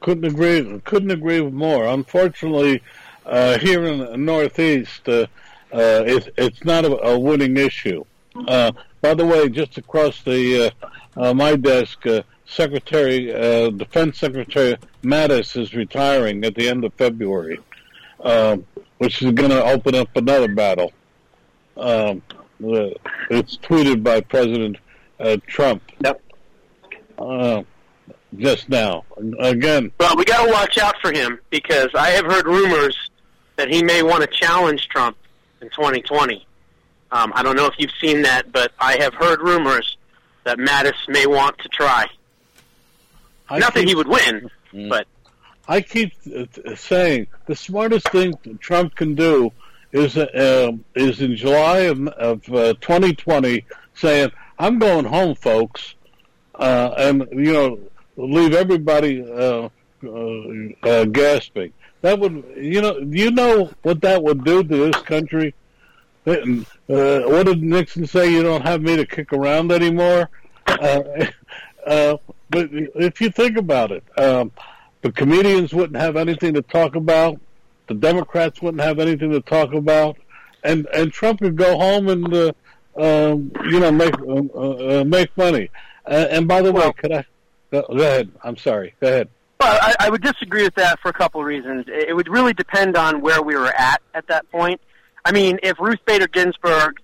Couldn't 0.00 0.24
agree. 0.24 0.80
Couldn't 0.80 1.12
agree 1.12 1.42
more. 1.42 1.86
Unfortunately, 1.86 2.82
uh, 3.24 3.58
here 3.58 3.84
in 3.84 4.00
the 4.00 4.16
Northeast, 4.16 5.08
uh, 5.08 5.26
uh, 5.72 6.02
it, 6.04 6.34
it's 6.36 6.64
not 6.64 6.84
a, 6.84 6.92
a 7.06 7.16
winning 7.16 7.56
issue. 7.56 8.04
Uh, 8.48 8.72
by 9.00 9.14
the 9.14 9.24
way, 9.24 9.48
just 9.48 9.78
across 9.78 10.22
the 10.24 10.72
uh, 11.16 11.32
my 11.34 11.54
desk, 11.54 12.04
Secretary 12.46 13.26
Defense 13.70 14.18
Secretary 14.18 14.76
Mattis 15.04 15.56
is 15.56 15.72
retiring 15.72 16.44
at 16.44 16.56
the 16.56 16.68
end 16.68 16.84
of 16.84 16.92
February, 16.94 17.60
um, 18.22 18.66
which 18.98 19.22
is 19.22 19.32
going 19.32 19.50
to 19.50 19.62
open 19.64 19.94
up 19.94 20.08
another 20.16 20.48
battle. 20.48 20.92
Um, 21.76 22.22
it's 22.60 23.56
tweeted 23.58 24.02
by 24.02 24.20
President 24.20 24.76
uh, 25.18 25.36
Trump. 25.46 25.82
Yep. 26.04 26.22
Uh, 27.18 27.62
just 28.36 28.68
now. 28.68 29.04
Again. 29.40 29.92
Well, 29.98 30.16
we 30.16 30.24
got 30.24 30.46
to 30.46 30.52
watch 30.52 30.78
out 30.78 30.94
for 31.00 31.12
him 31.12 31.38
because 31.50 31.88
I 31.94 32.10
have 32.10 32.24
heard 32.24 32.46
rumors 32.46 32.96
that 33.56 33.68
he 33.68 33.82
may 33.82 34.02
want 34.02 34.22
to 34.22 34.26
challenge 34.28 34.88
Trump 34.88 35.16
in 35.60 35.68
2020. 35.70 36.46
Um, 37.10 37.32
I 37.34 37.42
don't 37.42 37.56
know 37.56 37.66
if 37.66 37.74
you've 37.78 37.92
seen 38.00 38.22
that, 38.22 38.50
but 38.52 38.72
I 38.78 38.96
have 39.02 39.12
heard 39.14 39.40
rumors 39.42 39.96
that 40.44 40.58
Mattis 40.58 40.94
may 41.08 41.26
want 41.26 41.58
to 41.58 41.68
try. 41.68 42.06
I 43.50 43.58
Not 43.58 43.74
that 43.74 43.84
he 43.86 43.94
would 43.94 44.08
win, 44.08 44.50
Mm. 44.72 44.88
but 44.88 45.06
I 45.68 45.80
keep 45.80 46.12
saying 46.76 47.28
the 47.46 47.54
smartest 47.54 48.08
thing 48.10 48.34
Trump 48.60 48.94
can 48.96 49.14
do 49.14 49.52
is 49.92 50.16
uh, 50.16 50.72
is 50.94 51.20
in 51.20 51.36
July 51.36 51.80
of, 51.80 52.08
of 52.08 52.54
uh, 52.54 52.74
2020 52.80 53.64
saying, 53.94 54.32
"I'm 54.58 54.78
going 54.78 55.04
home, 55.04 55.34
folks," 55.34 55.94
uh, 56.54 56.94
and 56.96 57.28
you 57.32 57.52
know 57.52 57.78
leave 58.16 58.54
everybody 58.54 59.22
uh, 59.22 59.68
uh, 60.04 60.08
uh, 60.82 61.04
gasping. 61.04 61.72
That 62.00 62.18
would 62.18 62.44
you 62.56 62.80
know 62.80 62.98
you 62.98 63.30
know 63.30 63.70
what 63.82 64.00
that 64.00 64.22
would 64.22 64.44
do 64.44 64.64
to 64.64 64.76
this 64.90 65.02
country. 65.02 65.54
What 66.24 67.46
did 67.46 67.62
Nixon 67.62 68.06
say? 68.06 68.32
You 68.32 68.42
don't 68.42 68.62
have 68.62 68.82
me 68.82 68.96
to 68.96 69.06
kick 69.06 69.32
around 69.32 69.70
anymore. 69.70 70.30
But 72.52 72.68
if 72.70 73.18
you 73.22 73.30
think 73.30 73.56
about 73.56 73.92
it, 73.92 74.04
um, 74.18 74.52
the 75.02 75.12
comedians 75.12 75.72
wouldn't 75.74 76.00
have 76.00 76.16
anything 76.16 76.54
to 76.54 76.62
talk 76.62 76.94
about. 76.94 77.38
The 77.88 77.94
Democrats 77.94 78.62
wouldn't 78.62 78.82
have 78.82 78.98
anything 78.98 79.30
to 79.32 79.40
talk 79.40 79.72
about, 79.74 80.16
and 80.62 80.86
and 80.94 81.12
Trump 81.12 81.40
could 81.40 81.56
go 81.56 81.76
home 81.76 82.08
and 82.08 82.32
uh, 82.32 82.52
um, 82.96 83.52
you 83.66 83.80
know 83.80 83.92
make 83.92 84.14
uh, 84.20 85.00
uh, 85.00 85.04
make 85.04 85.36
money. 85.36 85.68
Uh, 86.06 86.26
and 86.30 86.48
by 86.48 86.62
the 86.62 86.72
Well- 86.72 86.88
way, 86.88 86.92
could 86.94 87.12
I 87.12 87.24
go, 87.70 87.82
go 87.82 87.94
ahead? 87.96 88.30
I'm 88.42 88.56
sorry. 88.56 88.94
Go 89.00 89.08
ahead. 89.08 89.28
Well, 89.60 89.78
I, 89.80 89.94
I 90.00 90.10
would 90.10 90.22
disagree 90.22 90.64
with 90.64 90.74
that 90.74 90.98
for 91.00 91.08
a 91.08 91.12
couple 91.12 91.40
of 91.40 91.46
reasons. 91.46 91.86
It 91.88 92.08
it 92.10 92.14
would 92.14 92.28
really 92.28 92.52
depend 92.54 92.96
on 92.96 93.20
where 93.20 93.42
we 93.42 93.54
were 93.56 93.72
at 93.72 94.00
at 94.14 94.26
that 94.28 94.50
point. 94.50 94.80
I 95.24 95.32
mean, 95.32 95.58
if 95.62 95.78
Ruth 95.78 96.00
Bader 96.04 96.26
Ginsburg 96.26 97.00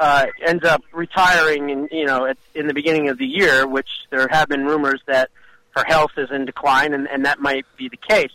uh, 0.00 0.26
ends 0.44 0.64
up 0.64 0.82
retiring, 0.92 1.70
in 1.70 1.88
you 1.92 2.06
know, 2.06 2.24
at, 2.26 2.38
in 2.54 2.66
the 2.66 2.74
beginning 2.74 3.08
of 3.10 3.18
the 3.18 3.26
year, 3.26 3.66
which 3.66 3.88
there 4.10 4.26
have 4.28 4.48
been 4.48 4.64
rumors 4.64 5.00
that 5.06 5.30
her 5.76 5.84
health 5.84 6.12
is 6.16 6.30
in 6.30 6.44
decline, 6.44 6.94
and, 6.94 7.08
and 7.08 7.24
that 7.24 7.40
might 7.40 7.64
be 7.76 7.88
the 7.88 7.96
case. 7.96 8.32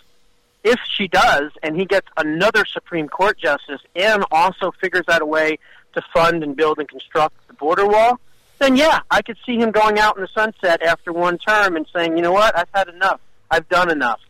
If 0.64 0.80
she 0.90 1.08
does, 1.08 1.52
and 1.62 1.76
he 1.76 1.86
gets 1.86 2.08
another 2.18 2.66
Supreme 2.66 3.08
Court 3.08 3.38
justice, 3.38 3.82
and 3.96 4.26
also 4.32 4.72
figures 4.82 5.06
out 5.08 5.22
a 5.22 5.26
way 5.26 5.60
to 5.94 6.02
fund 6.14 6.44
and 6.44 6.56
build 6.56 6.80
and 6.80 6.88
construct 6.88 7.36
the 7.48 7.54
border 7.54 7.88
wall, 7.88 8.20
then 8.60 8.76
yeah, 8.76 9.02
I 9.12 9.22
could 9.22 9.38
see 9.46 9.58
him 9.58 9.72
going 9.72 10.00
out 10.00 10.16
in 10.16 10.22
the 10.22 10.30
sunset 10.34 10.82
after 10.82 11.12
one 11.12 11.38
term 11.38 11.76
and 11.76 11.86
saying, 11.94 12.16
you 12.16 12.24
know 12.24 12.32
what, 12.32 12.58
I've 12.58 12.70
had 12.74 12.88
enough. 12.88 13.20
I've 13.52 13.68
done 13.70 13.92
enough. 13.92 14.22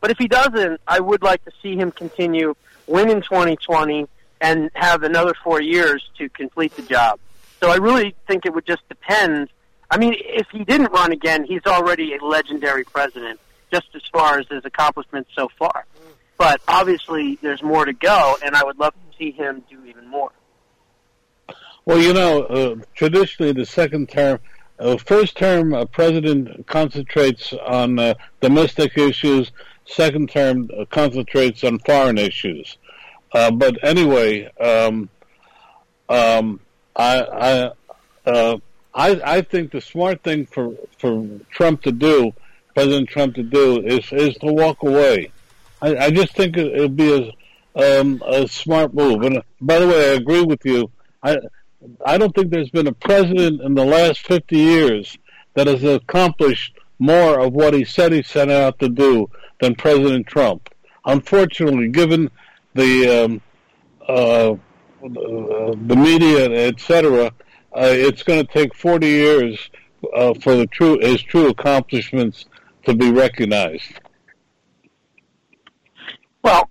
But 0.00 0.10
if 0.10 0.18
he 0.18 0.28
doesn't, 0.28 0.80
I 0.86 1.00
would 1.00 1.22
like 1.22 1.44
to 1.44 1.50
see 1.62 1.76
him 1.76 1.90
continue 1.90 2.54
win 2.86 3.10
in 3.10 3.22
2020 3.22 4.06
and 4.40 4.70
have 4.74 5.02
another 5.02 5.34
four 5.44 5.60
years 5.60 6.08
to 6.18 6.28
complete 6.30 6.74
the 6.76 6.82
job. 6.82 7.20
So 7.60 7.70
I 7.70 7.76
really 7.76 8.14
think 8.26 8.46
it 8.46 8.54
would 8.54 8.66
just 8.66 8.86
depend. 8.88 9.48
I 9.90 9.98
mean, 9.98 10.14
if 10.18 10.46
he 10.50 10.64
didn't 10.64 10.92
run 10.92 11.12
again, 11.12 11.44
he's 11.44 11.66
already 11.66 12.14
a 12.14 12.24
legendary 12.24 12.84
president, 12.84 13.40
just 13.72 13.88
as 13.94 14.02
far 14.12 14.38
as 14.38 14.46
his 14.48 14.64
accomplishments 14.64 15.30
so 15.34 15.48
far. 15.58 15.84
But 16.38 16.60
obviously, 16.68 17.38
there's 17.42 17.62
more 17.62 17.84
to 17.84 17.92
go, 17.92 18.36
and 18.44 18.54
I 18.54 18.64
would 18.64 18.78
love 18.78 18.94
to 18.94 19.18
see 19.18 19.30
him 19.32 19.62
do 19.68 19.84
even 19.84 20.08
more. 20.08 20.30
Well, 21.84 21.98
you 21.98 22.12
know, 22.12 22.42
uh, 22.44 22.76
traditionally 22.94 23.52
the 23.52 23.66
second 23.66 24.08
term, 24.08 24.38
uh, 24.78 24.96
first 24.96 25.36
term, 25.36 25.74
a 25.74 25.86
president 25.86 26.66
concentrates 26.66 27.52
on 27.52 27.98
uh, 27.98 28.14
domestic 28.40 28.96
issues. 28.96 29.50
Second 29.86 30.30
term 30.30 30.70
uh, 30.78 30.84
concentrates 30.84 31.64
on 31.64 31.80
foreign 31.80 32.16
issues. 32.16 32.78
Uh, 33.32 33.50
but 33.50 33.76
anyway, 33.82 34.48
um, 34.60 35.08
um, 36.08 36.60
I 36.94 37.72
I, 38.26 38.30
uh, 38.30 38.58
I 38.94 39.20
I 39.24 39.40
think 39.42 39.72
the 39.72 39.80
smart 39.80 40.22
thing 40.22 40.46
for 40.46 40.74
for 40.98 41.26
Trump 41.50 41.82
to 41.82 41.92
do, 41.92 42.32
President 42.74 43.08
Trump 43.08 43.34
to 43.36 43.42
do, 43.42 43.80
is 43.84 44.10
is 44.12 44.36
to 44.38 44.52
walk 44.52 44.82
away. 44.82 45.32
I, 45.82 45.96
I 45.96 46.10
just 46.10 46.34
think 46.34 46.56
it 46.56 46.78
would 46.78 46.96
be 46.96 47.32
a 47.76 48.00
um, 48.00 48.22
a 48.26 48.48
smart 48.48 48.94
move. 48.94 49.22
And 49.22 49.38
uh, 49.38 49.42
by 49.60 49.78
the 49.78 49.86
way, 49.86 50.10
I 50.10 50.14
agree 50.14 50.42
with 50.42 50.64
you. 50.64 50.90
I 51.22 51.38
I 52.04 52.18
don't 52.18 52.34
think 52.34 52.50
there's 52.50 52.70
been 52.70 52.86
a 52.86 52.92
president 52.92 53.62
in 53.62 53.74
the 53.74 53.84
last 53.84 54.20
50 54.26 54.56
years 54.56 55.16
that 55.54 55.66
has 55.66 55.82
accomplished 55.82 56.76
more 56.98 57.40
of 57.40 57.54
what 57.54 57.72
he 57.72 57.84
said 57.84 58.12
he 58.12 58.22
set 58.22 58.50
out 58.50 58.78
to 58.78 58.88
do 58.88 59.30
than 59.60 59.74
President 59.74 60.26
Trump. 60.26 60.68
Unfortunately, 61.06 61.88
given 61.88 62.30
the 62.74 63.24
um, 63.24 63.40
uh, 64.06 64.56
the 65.02 65.96
media, 65.96 66.68
etc., 66.68 67.32
uh, 67.74 67.88
it's 67.90 68.22
going 68.22 68.44
to 68.44 68.52
take 68.52 68.74
40 68.74 69.06
years 69.06 69.70
uh, 70.14 70.34
for 70.34 70.56
the 70.56 70.66
true 70.66 70.98
his 70.98 71.22
true 71.22 71.48
accomplishments 71.48 72.46
to 72.84 72.94
be 72.94 73.10
recognized. 73.10 74.00
Well, 76.42 76.70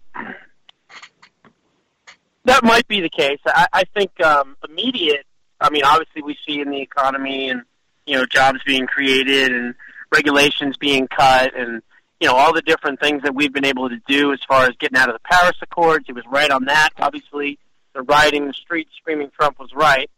that 2.46 2.64
might 2.64 2.88
be 2.88 3.02
the 3.02 3.10
case. 3.10 3.40
I, 3.46 3.68
I 3.72 3.84
think 3.96 4.20
um, 4.22 4.58
immediate. 4.68 5.26
I 5.62 5.70
mean, 5.70 5.84
obviously, 5.84 6.22
we 6.24 6.38
see 6.48 6.62
in 6.62 6.72
the 6.72 6.82
economy 6.82 7.50
and 7.50 7.62
you 8.06 8.18
know 8.18 8.26
jobs 8.26 8.60
being 8.66 8.88
created 8.88 9.54
and 9.54 9.76
regulations 10.12 10.76
being 10.78 11.08
cut 11.08 11.56
and 11.56 11.84
you 12.20 12.28
know 12.28 12.36
all 12.36 12.54
the 12.54 12.64
different 12.64 13.00
things 13.00 13.22
that 13.24 13.36
we've 13.36 13.54
been 13.54 13.66
able 13.66 13.90
to 13.90 14.00
do 14.08 14.34
as 14.34 14.40
far 14.48 14.66
as 14.66 14.72
getting 14.80 14.98
out 14.98 15.10
of 15.10 15.16
the 15.16 15.30
Paris 15.30 15.58
Accords. 15.62 16.06
He 16.08 16.14
was 16.14 16.24
right 16.28 16.50
on 16.50 16.66
that. 16.66 16.90
Obviously, 16.98 17.60
the 17.94 18.02
rioting 18.02 18.48
the 18.48 18.54
streets 18.54 18.92
screaming 18.98 19.30
Trump 19.38 19.60
was 19.60 19.74
right. 19.74 20.10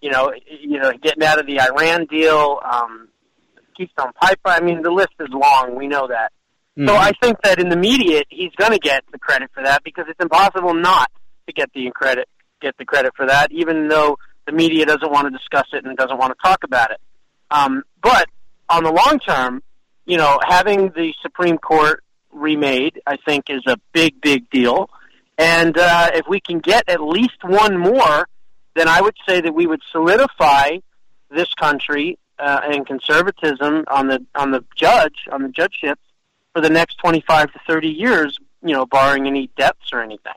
You 0.00 0.10
know, 0.10 0.32
you 0.60 0.78
know, 0.78 0.92
getting 1.02 1.24
out 1.24 1.38
of 1.38 1.46
the 1.46 1.60
Iran 1.60 2.06
deal, 2.06 2.60
um, 2.62 3.08
Keystone 3.76 4.12
Pipeline. 4.20 4.62
I 4.62 4.64
mean, 4.64 4.82
the 4.82 4.90
list 4.90 5.14
is 5.20 5.28
long. 5.30 5.74
We 5.76 5.86
know 5.86 6.08
that. 6.08 6.32
So 6.86 6.94
I 6.94 7.12
think 7.22 7.40
that 7.42 7.58
in 7.58 7.70
the 7.70 7.76
immediate, 7.76 8.26
he's 8.28 8.52
going 8.58 8.72
to 8.72 8.78
get 8.78 9.02
the 9.10 9.18
credit 9.18 9.50
for 9.54 9.62
that 9.62 9.82
because 9.82 10.04
it's 10.08 10.20
impossible 10.20 10.74
not 10.74 11.10
to 11.46 11.52
get 11.54 11.70
the 11.74 11.90
credit 11.94 12.28
get 12.60 12.76
the 12.78 12.84
credit 12.84 13.12
for 13.16 13.26
that, 13.26 13.50
even 13.52 13.88
though 13.88 14.18
the 14.46 14.52
media 14.52 14.86
doesn't 14.86 15.10
want 15.10 15.26
to 15.26 15.36
discuss 15.36 15.66
it 15.72 15.84
and 15.84 15.96
doesn't 15.96 16.18
want 16.18 16.32
to 16.32 16.48
talk 16.48 16.64
about 16.64 16.90
it. 16.90 17.00
Um, 17.50 17.82
but 18.02 18.26
on 18.68 18.84
the 18.84 18.92
long 18.92 19.18
term, 19.18 19.62
you 20.04 20.16
know, 20.16 20.38
having 20.46 20.90
the 20.90 21.12
Supreme 21.22 21.58
Court 21.58 22.02
remade, 22.32 23.00
I 23.06 23.16
think, 23.24 23.46
is 23.48 23.62
a 23.66 23.76
big, 23.92 24.20
big 24.20 24.50
deal. 24.50 24.90
And 25.38 25.76
uh, 25.76 26.10
if 26.14 26.26
we 26.28 26.40
can 26.40 26.60
get 26.60 26.88
at 26.88 27.00
least 27.00 27.42
one 27.42 27.76
more, 27.76 28.28
then 28.76 28.88
I 28.88 29.00
would 29.00 29.16
say 29.26 29.40
that 29.40 29.54
we 29.54 29.66
would 29.66 29.80
solidify 29.90 30.76
this 31.30 31.52
country 31.54 32.18
uh, 32.38 32.60
and 32.64 32.86
conservatism 32.86 33.84
on 33.88 34.08
the 34.08 34.24
on 34.34 34.50
the 34.50 34.64
judge 34.76 35.24
on 35.32 35.42
the 35.42 35.48
judgeships 35.48 36.02
for 36.54 36.60
the 36.60 36.70
next 36.70 36.96
25 36.98 37.52
to 37.52 37.60
30 37.66 37.88
years, 37.88 38.38
you 38.62 38.74
know, 38.74 38.86
barring 38.86 39.26
any 39.26 39.50
deaths 39.56 39.92
or 39.92 40.02
anything. 40.02 40.32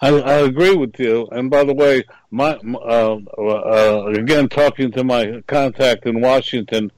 I, 0.00 0.08
I 0.08 0.34
agree 0.34 0.76
with 0.76 0.98
you. 0.98 1.28
And 1.32 1.50
by 1.50 1.64
the 1.64 1.74
way, 1.74 2.04
my 2.30 2.52
uh, 2.52 3.18
uh, 3.38 4.06
again 4.06 4.48
talking 4.48 4.92
to 4.92 5.02
my 5.02 5.42
contact 5.48 6.06
in 6.06 6.20
Washington, 6.20 6.92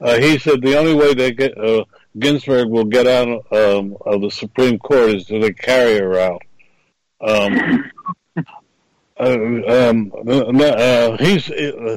uh, 0.00 0.18
he 0.18 0.38
said 0.38 0.62
the 0.62 0.78
only 0.78 0.94
way 0.94 1.14
they 1.14 1.32
get 1.32 1.58
uh, 1.58 1.84
Ginsburg 2.18 2.68
will 2.68 2.84
get 2.84 3.08
out 3.08 3.28
um, 3.52 3.96
of 4.06 4.20
the 4.20 4.30
Supreme 4.30 4.78
Court 4.78 5.10
is 5.10 5.26
to 5.26 5.52
carry 5.52 5.98
her 5.98 6.18
out. 6.18 6.42
Um, 7.20 7.90
um, 9.20 10.12
uh, 10.26 11.16
he's 11.18 11.50
uh, 11.50 11.96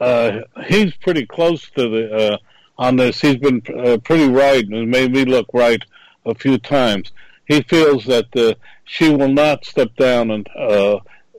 uh, 0.00 0.40
he's 0.66 0.94
pretty 0.96 1.26
close 1.26 1.68
to 1.70 1.88
the 1.88 2.38
on 2.78 2.96
this. 2.96 3.20
He's 3.20 3.36
been 3.36 3.60
pretty 3.60 4.28
right 4.28 4.64
and 4.66 4.90
made 4.90 5.12
me 5.12 5.24
look 5.24 5.46
right 5.52 5.82
a 6.26 6.34
few 6.34 6.58
times. 6.58 7.12
He 7.46 7.62
feels 7.62 8.04
that 8.06 8.56
she 8.84 9.10
will 9.10 9.28
not 9.28 9.64
step 9.64 9.94
down 9.96 10.30
and 10.30 10.48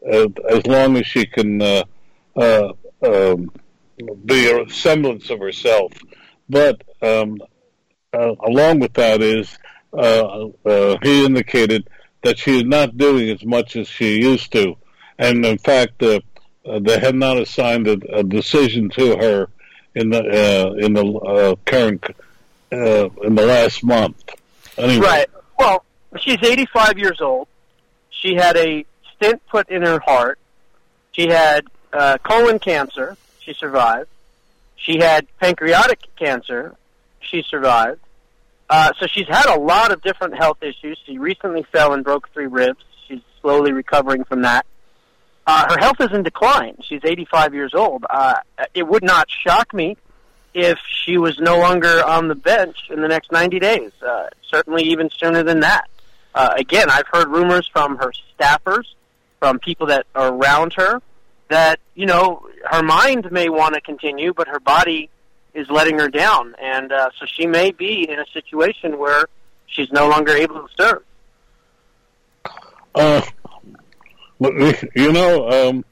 as 0.08 0.68
long 0.68 0.98
as 0.98 1.08
she 1.08 1.26
can 1.26 1.62
um, 1.62 3.52
be 4.26 4.50
a 4.50 4.70
semblance 4.70 5.30
of 5.30 5.40
herself. 5.40 5.94
But 6.50 6.84
um, 7.02 7.40
uh, 8.14 8.36
along 8.46 8.80
with 8.80 8.94
that 8.94 9.22
is 9.22 9.58
uh, 9.94 10.48
uh, 10.66 10.98
he 11.02 11.26
indicated 11.26 11.90
that 12.24 12.38
she 12.38 12.58
is 12.58 12.64
not 12.64 12.98
doing 12.98 13.30
as 13.30 13.44
much 13.46 13.76
as 13.76 13.88
she 13.88 14.22
used 14.22 14.52
to, 14.54 14.76
and 15.18 15.46
in 15.46 15.58
fact, 15.58 16.02
uh, 16.04 16.20
uh, 16.66 16.80
they 16.80 17.00
had 17.00 17.16
not 17.16 17.38
assigned 17.38 17.88
a, 17.88 17.98
a 18.14 18.24
decision 18.24 18.90
to 18.90 19.18
her 19.18 19.50
in 19.94 20.10
the 20.10 20.20
uh, 20.20 20.74
in 20.74 20.94
the 20.94 21.06
uh, 21.06 21.56
current 21.66 22.04
in 22.72 23.36
the 23.36 23.46
last 23.46 23.84
month. 23.84 24.22
Anyway, 24.78 25.06
Right. 25.06 25.30
Well, 25.58 25.86
she's 26.20 26.42
85 26.42 26.98
years 26.98 27.22
old. 27.22 27.48
She 28.10 28.36
had 28.36 28.58
a 28.58 28.86
stent 29.16 29.42
put 29.48 29.70
in 29.70 29.84
her 29.84 30.00
heart. 30.00 30.40
She 31.12 31.30
had 31.30 31.66
uh, 31.94 32.18
colon 32.24 32.60
cancer. 32.60 33.18
She 33.40 33.54
survived. 33.54 34.10
She 34.76 35.00
had 35.00 35.28
pancreatic 35.40 36.00
cancer. 36.18 36.76
She 37.22 37.44
survived. 37.44 38.02
Uh, 38.70 38.92
so 39.00 39.08
she's 39.08 39.28
had 39.28 39.46
a 39.46 39.60
lot 39.60 39.92
of 39.92 40.02
different 40.02 40.36
health 40.36 40.62
issues. 40.62 41.00
She 41.06 41.18
recently 41.18 41.64
fell 41.72 41.94
and 41.94 42.04
broke 42.04 42.30
three 42.34 42.48
ribs. 42.48 42.84
She's 43.08 43.22
slowly 43.42 43.72
recovering 43.72 44.24
from 44.24 44.42
that. 44.42 44.66
Uh, 45.48 45.66
her 45.70 45.80
health 45.80 45.98
is 46.00 46.12
in 46.12 46.24
decline. 46.24 46.76
She's 46.82 47.02
85 47.04 47.54
years 47.54 47.74
old. 47.74 48.06
Uh, 48.10 48.36
it 48.74 48.88
would 48.88 49.04
not 49.04 49.30
shock 49.30 49.74
me 49.74 49.96
if 50.54 50.80
she 51.04 51.18
was 51.18 51.38
no 51.40 51.60
longer 51.60 52.04
on 52.06 52.28
the 52.28 52.36
bench 52.36 52.78
in 52.90 53.02
the 53.02 53.08
next 53.08 53.32
90 53.32 53.60
days. 53.60 53.92
Uh, 54.02 54.28
certainly 54.50 54.84
even 54.84 55.10
sooner 55.18 55.44
than 55.44 55.60
that. 55.60 55.88
Uh, 56.34 56.54
again, 56.58 56.90
I've 56.90 57.08
heard 57.12 57.28
rumors 57.28 57.70
from 57.72 57.98
her 57.98 58.12
staffers, 58.38 58.86
from 59.40 59.60
people 59.60 59.88
that 59.88 60.08
are 60.16 60.34
around 60.34 60.74
her, 60.74 61.02
that, 61.50 61.80
you 61.94 62.06
know, 62.06 62.48
her 62.70 62.82
mind 62.82 63.32
may 63.32 63.50
want 63.50 63.76
to 63.76 63.82
continue, 63.82 64.34
but 64.34 64.48
her 64.48 64.60
body 64.60 65.10
is 65.54 65.70
letting 65.70 66.00
her 66.00 66.10
down, 66.10 66.54
and 66.62 66.92
uh, 66.92 67.10
so 67.18 67.26
she 67.26 67.48
may 67.48 67.72
be 67.72 68.08
in 68.10 68.20
a 68.20 68.26
situation 68.34 68.98
where 69.00 69.26
she's 69.68 69.92
no 69.92 70.10
longer 70.10 70.34
able 70.34 70.68
to 70.68 70.68
serve. 70.78 71.04
Uh, 72.94 73.22
you 74.40 75.12
know, 75.12 75.50
um, 75.50 75.86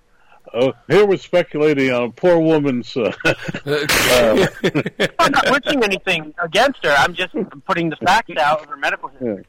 uh, 0.54 0.72
here 0.88 1.06
we're 1.06 1.18
speculating 1.18 1.92
on 1.92 2.04
a 2.04 2.10
poor 2.12 2.38
woman's. 2.40 2.96
Uh, 2.96 3.12
uh, 3.26 3.34
I'm 5.20 5.32
not 5.32 5.50
wishing 5.50 5.84
anything 5.84 6.34
against 6.44 6.84
her. 6.86 6.92
I'm 6.98 7.14
just 7.14 7.34
putting 7.66 7.90
the 7.90 7.96
facts 7.98 8.32
out 8.38 8.62
of 8.62 8.68
her 8.70 8.78
medical 8.78 9.10
history. 9.10 9.46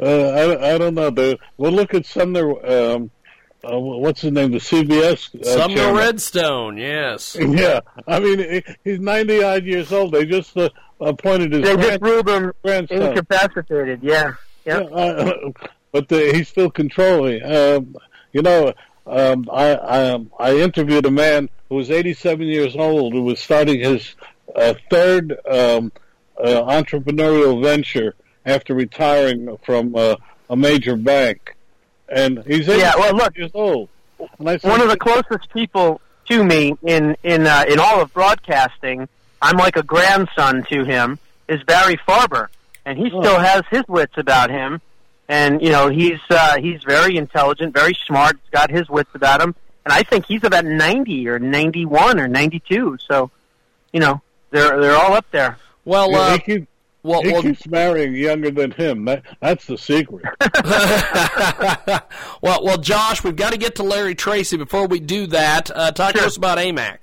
uh, 0.00 0.04
I, 0.04 0.74
I 0.74 0.78
don't 0.78 0.94
know. 0.94 1.10
The, 1.10 1.38
we'll 1.56 1.72
look 1.72 1.94
at 1.94 2.06
Sumner. 2.06 2.50
Um, 2.66 3.10
uh, 3.64 3.78
what's 3.78 4.20
his 4.22 4.32
name? 4.32 4.52
The 4.52 4.58
CBS. 4.58 5.34
Uh, 5.40 5.44
Sumner 5.44 5.76
chairman. 5.76 5.96
Redstone, 5.96 6.76
yes. 6.78 7.36
Yeah, 7.38 7.80
I 8.06 8.20
mean 8.20 8.38
he, 8.38 8.64
he's 8.84 9.00
ninety 9.00 9.42
odd 9.42 9.64
years 9.64 9.92
old. 9.92 10.12
They 10.12 10.24
just 10.26 10.56
uh, 10.56 10.68
appointed 11.00 11.52
his 11.52 11.62
They 11.62 11.76
just 11.76 12.00
grand- 12.00 12.02
ruled 12.02 12.28
him 12.28 12.52
grandson. 12.62 13.02
incapacitated. 13.02 14.00
Yeah. 14.02 14.34
Yeah, 14.64 14.80
Yep. 14.80 14.90
uh, 14.92 15.66
but 15.92 16.10
uh, 16.12 16.16
he's 16.16 16.48
still 16.48 16.70
controlling. 16.70 17.42
Um, 17.44 17.96
you 18.32 18.42
know, 18.42 18.72
um, 19.06 19.48
I, 19.52 19.74
I 19.76 20.26
I 20.38 20.56
interviewed 20.56 21.06
a 21.06 21.10
man 21.10 21.48
who 21.68 21.76
was 21.76 21.90
87 21.90 22.46
years 22.46 22.76
old 22.76 23.12
who 23.12 23.22
was 23.22 23.40
starting 23.40 23.80
his 23.80 24.14
uh, 24.54 24.74
third 24.90 25.32
um, 25.48 25.92
uh, 26.38 26.62
entrepreneurial 26.64 27.62
venture 27.62 28.14
after 28.46 28.74
retiring 28.74 29.56
from 29.64 29.94
uh, 29.96 30.16
a 30.50 30.56
major 30.56 30.96
bank, 30.96 31.56
and 32.08 32.38
he's 32.46 32.68
87 32.68 32.80
Yeah, 32.80 32.92
well, 32.96 33.14
look- 33.16 33.36
years 33.36 33.50
old. 33.54 33.88
Said, 34.44 34.62
One 34.64 34.80
of 34.80 34.88
the 34.88 34.96
closest 34.96 35.48
people 35.52 36.00
to 36.28 36.44
me 36.44 36.74
in 36.82 37.16
in 37.22 37.46
uh, 37.46 37.64
in 37.68 37.78
all 37.78 38.00
of 38.00 38.12
broadcasting, 38.12 39.08
I'm 39.40 39.56
like 39.56 39.76
a 39.76 39.82
grandson 39.82 40.64
to 40.70 40.84
him. 40.84 41.18
Is 41.46 41.62
Barry 41.62 41.96
Farber, 42.06 42.48
and 42.84 42.98
he 42.98 43.08
still 43.08 43.38
has 43.38 43.62
his 43.70 43.84
wits 43.88 44.12
about 44.18 44.50
him. 44.50 44.80
And 45.28 45.60
you 45.60 45.70
know 45.70 45.88
he's 45.88 46.20
uh, 46.30 46.58
he's 46.58 46.82
very 46.84 47.16
intelligent, 47.16 47.74
very 47.74 47.96
smart. 48.06 48.38
He's 48.42 48.50
got 48.50 48.70
his 48.70 48.88
wits 48.88 49.10
about 49.14 49.42
him, 49.42 49.54
and 49.84 49.92
I 49.92 50.02
think 50.02 50.24
he's 50.26 50.42
about 50.44 50.64
ninety 50.64 51.28
or 51.28 51.38
ninety 51.38 51.84
one 51.84 52.18
or 52.18 52.26
ninety 52.28 52.62
two. 52.66 52.96
So, 53.06 53.30
you 53.92 54.00
know, 54.00 54.22
they're 54.50 54.80
they're 54.80 54.96
all 54.96 55.12
up 55.12 55.26
there. 55.30 55.58
Well, 55.84 56.10
Yeah, 56.12 56.18
uh, 56.18 56.32
he, 56.32 56.38
keep, 56.38 56.68
well, 57.02 57.22
he 57.22 57.32
well, 57.32 57.42
keeps 57.42 57.66
marrying 57.66 58.14
younger 58.14 58.50
than 58.50 58.70
him. 58.72 59.04
That, 59.04 59.22
that's 59.40 59.66
the 59.66 59.78
secret. 59.78 60.24
well, 62.42 62.64
well, 62.64 62.78
Josh, 62.78 63.22
we've 63.22 63.36
got 63.36 63.52
to 63.52 63.58
get 63.58 63.76
to 63.76 63.82
Larry 63.82 64.14
Tracy. 64.14 64.56
Before 64.56 64.86
we 64.86 65.00
do 65.00 65.26
that, 65.28 65.70
uh, 65.74 65.92
talk 65.92 66.14
to 66.14 66.24
us 66.24 66.36
about 66.36 66.58
AMAC. 66.58 66.98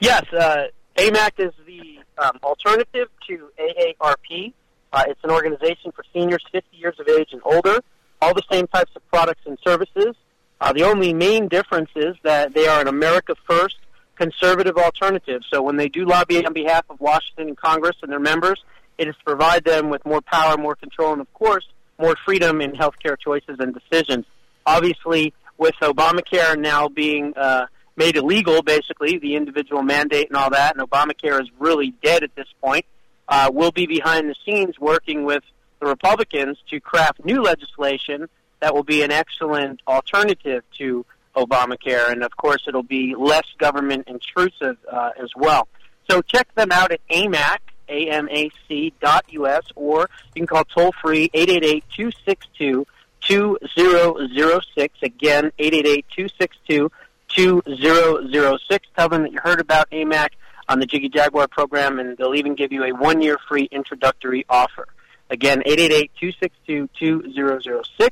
Yes, 0.00 0.24
uh, 0.32 0.66
AMAC 0.96 1.32
is 1.38 1.52
the 1.66 1.98
um, 2.18 2.38
alternative 2.42 3.08
to 3.28 3.50
AARP. 3.58 4.52
Uh, 4.96 5.04
it's 5.08 5.20
an 5.24 5.30
organization 5.30 5.92
for 5.92 6.02
seniors 6.14 6.42
50 6.50 6.74
years 6.74 6.94
of 6.98 7.06
age 7.06 7.28
and 7.32 7.42
older. 7.44 7.80
All 8.22 8.32
the 8.32 8.42
same 8.50 8.66
types 8.66 8.90
of 8.96 9.06
products 9.08 9.42
and 9.44 9.58
services. 9.62 10.16
Uh, 10.58 10.72
the 10.72 10.84
only 10.84 11.12
main 11.12 11.48
difference 11.48 11.90
is 11.94 12.16
that 12.22 12.54
they 12.54 12.66
are 12.66 12.80
an 12.80 12.88
America 12.88 13.34
First 13.46 13.76
conservative 14.16 14.78
alternative. 14.78 15.42
So 15.52 15.60
when 15.60 15.76
they 15.76 15.90
do 15.90 16.06
lobby 16.06 16.42
on 16.46 16.54
behalf 16.54 16.86
of 16.88 16.98
Washington 16.98 17.48
and 17.48 17.56
Congress 17.58 17.96
and 18.02 18.10
their 18.10 18.18
members, 18.18 18.64
it 18.96 19.06
is 19.06 19.14
to 19.16 19.24
provide 19.24 19.64
them 19.64 19.90
with 19.90 20.02
more 20.06 20.22
power, 20.22 20.56
more 20.56 20.74
control, 20.74 21.12
and 21.12 21.20
of 21.20 21.30
course, 21.34 21.66
more 22.00 22.16
freedom 22.24 22.62
in 22.62 22.72
healthcare 22.72 23.18
choices 23.22 23.56
and 23.58 23.74
decisions. 23.74 24.24
Obviously, 24.64 25.34
with 25.58 25.74
Obamacare 25.82 26.58
now 26.58 26.88
being 26.88 27.34
uh, 27.36 27.66
made 27.96 28.16
illegal, 28.16 28.62
basically, 28.62 29.18
the 29.18 29.36
individual 29.36 29.82
mandate 29.82 30.28
and 30.28 30.38
all 30.38 30.48
that, 30.48 30.74
and 30.74 30.88
Obamacare 30.88 31.38
is 31.42 31.50
really 31.58 31.92
dead 32.02 32.22
at 32.22 32.34
this 32.34 32.48
point, 32.62 32.86
uh, 33.28 33.50
we'll 33.52 33.72
be 33.72 33.86
behind 33.86 34.28
the 34.28 34.34
scenes 34.44 34.78
working 34.78 35.24
with 35.24 35.42
the 35.80 35.86
Republicans 35.86 36.58
to 36.70 36.80
craft 36.80 37.24
new 37.24 37.42
legislation 37.42 38.28
that 38.60 38.74
will 38.74 38.84
be 38.84 39.02
an 39.02 39.10
excellent 39.12 39.80
alternative 39.86 40.62
to 40.78 41.04
Obamacare, 41.36 42.10
and 42.10 42.22
of 42.22 42.34
course, 42.36 42.62
it'll 42.66 42.82
be 42.82 43.14
less 43.14 43.44
government 43.58 44.08
intrusive 44.08 44.78
uh, 44.90 45.10
as 45.22 45.30
well. 45.36 45.68
So 46.10 46.22
check 46.22 46.52
them 46.54 46.72
out 46.72 46.92
at 46.92 47.00
AMAC, 47.08 47.58
A-M-A-C 47.88 48.94
dot 49.00 49.26
U-S, 49.28 49.64
or 49.74 50.08
you 50.34 50.40
can 50.40 50.46
call 50.46 50.64
toll 50.64 50.92
free 51.02 51.28
888-262 51.34 52.86
2006. 53.20 54.98
Again, 55.02 55.52
888-262 55.58 56.90
2006. 57.28 58.88
Tell 58.96 59.08
them 59.08 59.22
that 59.22 59.32
you 59.32 59.40
heard 59.42 59.60
about 59.60 59.90
AMAC 59.90 60.28
on 60.68 60.80
the 60.80 60.86
Jiggy 60.86 61.08
Jaguar 61.08 61.48
program, 61.48 61.98
and 61.98 62.16
they'll 62.16 62.34
even 62.34 62.54
give 62.54 62.72
you 62.72 62.84
a 62.84 62.92
one-year 62.92 63.38
free 63.48 63.68
introductory 63.70 64.44
offer. 64.48 64.86
Again, 65.30 65.62
888-262-2006, 65.66 68.10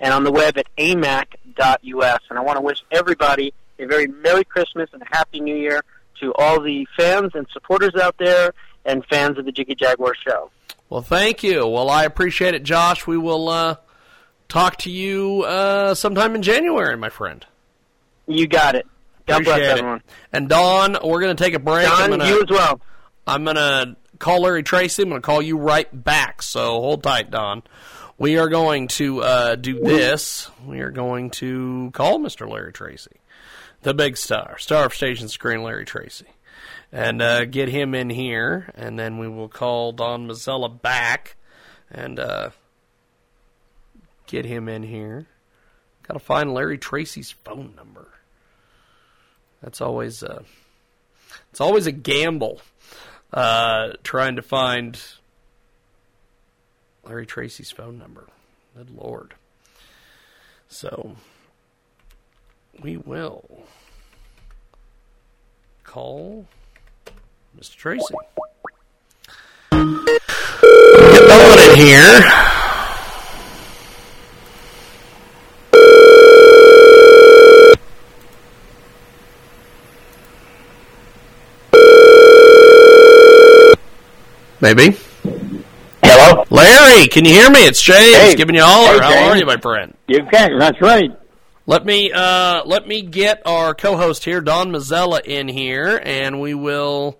and 0.00 0.12
on 0.12 0.24
the 0.24 0.32
web 0.32 0.58
at 0.58 0.66
amac.us. 0.76 2.20
And 2.30 2.38
I 2.38 2.42
want 2.42 2.56
to 2.56 2.62
wish 2.62 2.82
everybody 2.90 3.52
a 3.78 3.86
very 3.86 4.06
Merry 4.06 4.44
Christmas 4.44 4.90
and 4.92 5.02
a 5.02 5.16
Happy 5.16 5.40
New 5.40 5.56
Year 5.56 5.82
to 6.20 6.32
all 6.34 6.60
the 6.60 6.86
fans 6.96 7.32
and 7.34 7.46
supporters 7.52 7.94
out 7.94 8.16
there 8.18 8.52
and 8.84 9.04
fans 9.06 9.38
of 9.38 9.44
the 9.44 9.52
Jiggy 9.52 9.74
Jaguar 9.74 10.14
show. 10.14 10.50
Well, 10.88 11.02
thank 11.02 11.42
you. 11.42 11.66
Well, 11.66 11.90
I 11.90 12.04
appreciate 12.04 12.54
it, 12.54 12.62
Josh. 12.62 13.06
We 13.06 13.18
will 13.18 13.48
uh, 13.48 13.76
talk 14.48 14.78
to 14.78 14.90
you 14.90 15.42
uh, 15.42 15.94
sometime 15.94 16.34
in 16.34 16.42
January, 16.42 16.96
my 16.96 17.10
friend. 17.10 17.44
You 18.26 18.46
got 18.46 18.74
it. 18.74 18.86
God 19.28 19.44
bless 19.44 19.56
Appreciate 19.56 19.70
everyone. 19.78 19.98
it. 19.98 20.04
And 20.32 20.48
Don, 20.48 20.96
we're 21.04 21.20
going 21.20 21.36
to 21.36 21.44
take 21.44 21.54
a 21.54 21.58
break. 21.58 21.86
I'm 21.88 22.10
Don, 22.10 22.18
gonna, 22.18 22.30
you 22.30 22.42
as 22.42 22.50
well. 22.50 22.80
I'm 23.26 23.44
going 23.44 23.56
to 23.56 23.96
call 24.18 24.42
Larry 24.42 24.62
Tracy. 24.62 25.02
I'm 25.02 25.10
going 25.10 25.20
to 25.20 25.26
call 25.26 25.42
you 25.42 25.58
right 25.58 25.88
back. 25.92 26.42
So 26.42 26.80
hold 26.80 27.02
tight, 27.02 27.30
Don. 27.30 27.62
We 28.16 28.38
are 28.38 28.48
going 28.48 28.88
to 28.88 29.22
uh, 29.22 29.54
do 29.56 29.80
this. 29.80 30.50
We 30.66 30.80
are 30.80 30.90
going 30.90 31.30
to 31.32 31.90
call 31.92 32.18
Mr. 32.18 32.50
Larry 32.50 32.72
Tracy, 32.72 33.20
the 33.82 33.94
big 33.94 34.16
star, 34.16 34.58
star 34.58 34.86
of 34.86 34.94
station 34.94 35.28
screen, 35.28 35.62
Larry 35.62 35.84
Tracy, 35.84 36.26
and 36.90 37.22
uh, 37.22 37.44
get 37.44 37.68
him 37.68 37.94
in 37.94 38.10
here. 38.10 38.72
And 38.74 38.98
then 38.98 39.18
we 39.18 39.28
will 39.28 39.48
call 39.48 39.92
Don 39.92 40.26
Mazzella 40.26 40.80
back 40.82 41.36
and 41.90 42.18
uh, 42.18 42.50
get 44.26 44.46
him 44.46 44.68
in 44.68 44.82
here. 44.82 45.26
Got 46.02 46.14
to 46.14 46.20
find 46.20 46.52
Larry 46.54 46.78
Tracy's 46.78 47.30
phone 47.30 47.74
number. 47.76 48.08
That's 49.62 49.80
always 49.80 50.22
uh, 50.22 50.42
it's 51.50 51.60
always 51.60 51.86
a 51.86 51.92
gamble 51.92 52.60
uh, 53.32 53.92
trying 54.02 54.36
to 54.36 54.42
find 54.42 55.00
Larry 57.04 57.26
Tracy's 57.26 57.70
phone 57.70 57.98
number. 57.98 58.26
Good 58.76 58.90
lord. 58.90 59.34
So 60.68 61.16
we 62.80 62.96
will 62.96 63.64
call 65.84 66.46
Mr. 67.58 67.74
Tracy. 67.74 68.14
Get 69.70 70.20
on 71.30 71.70
in 71.70 71.76
here. 71.76 72.57
Maybe. 84.60 84.96
Hello? 86.02 86.44
Larry, 86.50 87.08
can 87.08 87.24
you 87.24 87.32
hear 87.32 87.50
me? 87.50 87.60
It's 87.60 87.80
James 87.82 88.16
Hey. 88.16 88.34
giving 88.34 88.54
you 88.54 88.62
a 88.62 88.66
holler. 88.66 89.02
Hey, 89.02 89.20
How 89.24 89.28
are 89.30 89.36
you, 89.36 89.46
my 89.46 89.56
friend? 89.58 89.94
You 90.06 90.24
can, 90.30 90.58
that's 90.58 90.80
right. 90.80 91.10
Let 91.66 91.84
me 91.84 92.10
uh, 92.12 92.62
let 92.64 92.88
me 92.88 93.02
get 93.02 93.42
our 93.46 93.74
co-host 93.74 94.24
here, 94.24 94.40
Don 94.40 94.70
Mazzella, 94.72 95.20
in 95.22 95.48
here, 95.48 96.00
and 96.02 96.40
we 96.40 96.54
will 96.54 97.18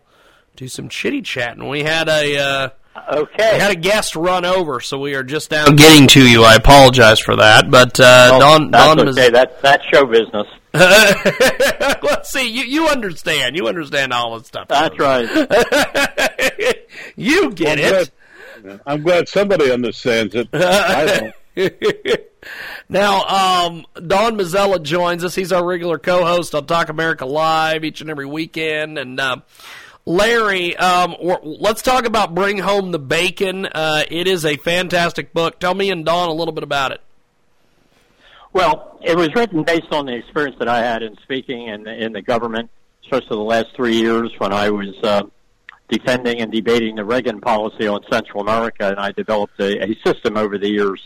do 0.56 0.68
some 0.68 0.88
chitty 0.88 1.20
chatting. 1.20 1.68
We 1.68 1.82
had 1.82 2.08
a 2.08 2.38
uh, 2.38 2.68
Okay. 3.12 3.52
we 3.52 3.58
had 3.60 3.70
a 3.70 3.76
guest 3.76 4.16
run 4.16 4.46
over, 4.46 4.80
so 4.80 4.98
we 4.98 5.14
are 5.14 5.22
just 5.22 5.50
now 5.50 5.66
getting 5.66 6.08
to 6.08 6.26
you. 6.26 6.44
I 6.44 6.54
apologize 6.54 7.20
for 7.20 7.36
that, 7.36 7.70
but 7.70 8.00
uh, 8.00 8.30
Oh, 8.32 8.40
Don 8.40 8.70
that's 8.70 8.86
Don 8.96 9.08
okay. 9.10 9.28
That, 9.30 9.60
that's 9.60 9.84
show 9.92 10.06
business. 10.06 10.46
Let's 10.74 12.30
see, 12.30 12.48
you 12.48 12.64
you 12.64 12.88
understand, 12.88 13.56
you 13.56 13.68
understand 13.68 14.12
all 14.12 14.38
this 14.38 14.48
stuff. 14.48 14.68
That's 14.68 14.98
right. 14.98 15.26
you 17.16 17.52
get 17.52 17.78
I'm 17.78 17.84
it. 17.84 18.10
glad, 18.62 18.80
I'm 18.86 19.02
glad 19.02 19.28
somebody 19.28 19.70
understands 19.70 20.34
it. 20.34 20.48
I 20.52 21.06
don't. 21.06 21.34
now, 22.88 23.24
um, 23.24 23.86
Don 23.94 24.36
Mazzella 24.36 24.82
joins 24.82 25.24
us. 25.24 25.34
He's 25.34 25.52
our 25.52 25.64
regular 25.64 25.98
co-host 25.98 26.54
on 26.54 26.66
Talk 26.66 26.88
America 26.88 27.26
Live 27.26 27.84
each 27.84 28.00
and 28.00 28.10
every 28.10 28.26
weekend. 28.26 28.98
And 28.98 29.18
uh, 29.18 29.38
Larry, 30.06 30.76
um, 30.76 31.16
let's 31.42 31.82
talk 31.82 32.04
about 32.04 32.34
Bring 32.34 32.58
Home 32.58 32.92
the 32.92 32.98
Bacon. 32.98 33.66
Uh, 33.66 34.04
it 34.10 34.28
is 34.28 34.44
a 34.44 34.56
fantastic 34.56 35.32
book. 35.32 35.58
Tell 35.58 35.74
me 35.74 35.90
and 35.90 36.04
Don 36.04 36.28
a 36.28 36.32
little 36.32 36.52
bit 36.52 36.64
about 36.64 36.92
it. 36.92 37.00
Well, 38.52 38.98
it 39.02 39.16
was 39.16 39.34
written 39.34 39.62
based 39.62 39.92
on 39.92 40.06
the 40.06 40.14
experience 40.14 40.56
that 40.58 40.68
I 40.68 40.78
had 40.78 41.02
in 41.02 41.16
speaking 41.22 41.68
in 41.68 41.86
in 41.86 42.12
the 42.12 42.22
government 42.22 42.70
especially 43.10 43.36
the 43.36 43.42
last 43.42 43.68
three 43.74 43.96
years 43.96 44.32
when 44.38 44.52
I 44.52 44.70
was 44.70 44.94
uh, 45.02 45.22
defending 45.88 46.40
and 46.40 46.52
debating 46.52 46.96
the 46.96 47.04
Reagan 47.04 47.40
policy 47.40 47.86
on 47.86 48.00
Central 48.10 48.42
America, 48.42 48.88
and 48.88 48.98
I 48.98 49.12
developed 49.12 49.58
a, 49.60 49.90
a 49.90 49.98
system 50.04 50.36
over 50.36 50.58
the 50.58 50.68
years 50.68 51.00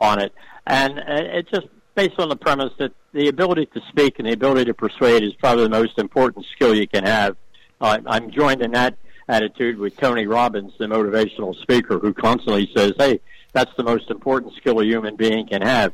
on 0.00 0.20
it. 0.20 0.32
And 0.66 0.98
uh, 0.98 1.02
it's 1.06 1.50
just 1.50 1.66
based 1.94 2.18
on 2.18 2.28
the 2.28 2.36
premise 2.36 2.72
that 2.78 2.92
the 3.12 3.28
ability 3.28 3.66
to 3.66 3.80
speak 3.90 4.18
and 4.18 4.26
the 4.26 4.32
ability 4.32 4.64
to 4.66 4.74
persuade 4.74 5.22
is 5.22 5.34
probably 5.34 5.64
the 5.64 5.70
most 5.70 5.98
important 5.98 6.46
skill 6.54 6.74
you 6.74 6.88
can 6.88 7.04
have. 7.04 7.36
Uh, 7.80 7.98
I'm 8.06 8.30
joined 8.30 8.62
in 8.62 8.72
that 8.72 8.96
attitude 9.28 9.78
with 9.78 9.96
Tony 9.96 10.26
Robbins, 10.26 10.72
the 10.78 10.86
motivational 10.86 11.54
speaker, 11.60 11.98
who 11.98 12.14
constantly 12.14 12.70
says, 12.74 12.92
"Hey, 12.98 13.20
that's 13.52 13.70
the 13.76 13.84
most 13.84 14.10
important 14.10 14.54
skill 14.54 14.80
a 14.80 14.84
human 14.84 15.16
being 15.16 15.46
can 15.46 15.62
have." 15.62 15.92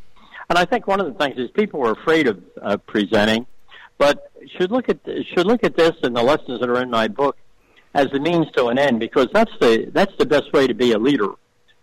And 0.51 0.59
I 0.59 0.65
think 0.65 0.89
one 0.89 1.01
of 1.01 1.07
the 1.07 1.15
things 1.15 1.39
is 1.39 1.49
people 1.53 1.81
are 1.87 1.93
afraid 1.93 2.27
of 2.27 2.43
uh, 2.61 2.77
presenting, 2.79 3.47
but 3.99 4.33
should 4.59 4.73
look 4.73 4.89
at 4.89 4.99
should 5.33 5.47
look 5.47 5.63
at 5.63 5.77
this 5.77 5.93
and 6.03 6.15
the 6.15 6.25
lessons 6.25 6.59
that 6.59 6.69
are 6.69 6.83
in 6.83 6.91
my 6.91 7.07
book 7.07 7.37
as 7.95 8.07
a 8.13 8.19
means 8.19 8.51
to 8.57 8.67
an 8.67 8.77
end, 8.77 8.99
because 8.99 9.29
that's 9.33 9.53
the 9.61 9.89
that's 9.93 10.13
the 10.19 10.27
best 10.27 10.53
way 10.53 10.67
to 10.67 10.75
be 10.75 10.91
a 10.91 10.99
leader. 10.99 11.29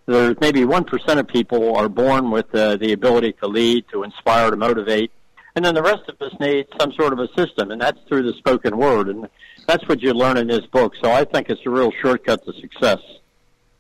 There's 0.06 0.36
maybe 0.42 0.66
one 0.66 0.84
percent 0.84 1.18
of 1.18 1.30
people 1.30 1.78
are 1.78 1.88
born 1.88 2.30
with 2.30 2.54
uh, 2.54 2.76
the 2.76 2.92
ability 2.92 3.34
to 3.42 3.48
lead, 3.48 3.86
to 3.94 4.04
inspire, 4.04 4.52
to 4.52 4.58
motivate, 4.58 5.12
and 5.56 5.64
then 5.64 5.74
the 5.74 5.82
rest 5.82 6.10
of 6.10 6.22
us 6.22 6.38
need 6.42 6.68
some 6.78 6.92
sort 6.92 7.14
of 7.14 7.20
a 7.20 7.30
system, 7.38 7.72
and 7.72 7.80
that's 7.80 8.00
through 8.10 8.24
the 8.24 8.34
spoken 8.34 8.78
word, 8.78 9.08
and 9.08 9.30
that's 9.66 9.88
what 9.88 10.02
you 10.02 10.12
learn 10.14 10.36
in 10.36 10.48
this 10.48 10.66
book. 10.66 10.94
So 11.02 11.10
I 11.10 11.24
think 11.24 11.50
it's 11.50 11.66
a 11.66 11.70
real 11.70 11.94
shortcut 12.02 12.44
to 12.44 12.52
success. 12.60 13.00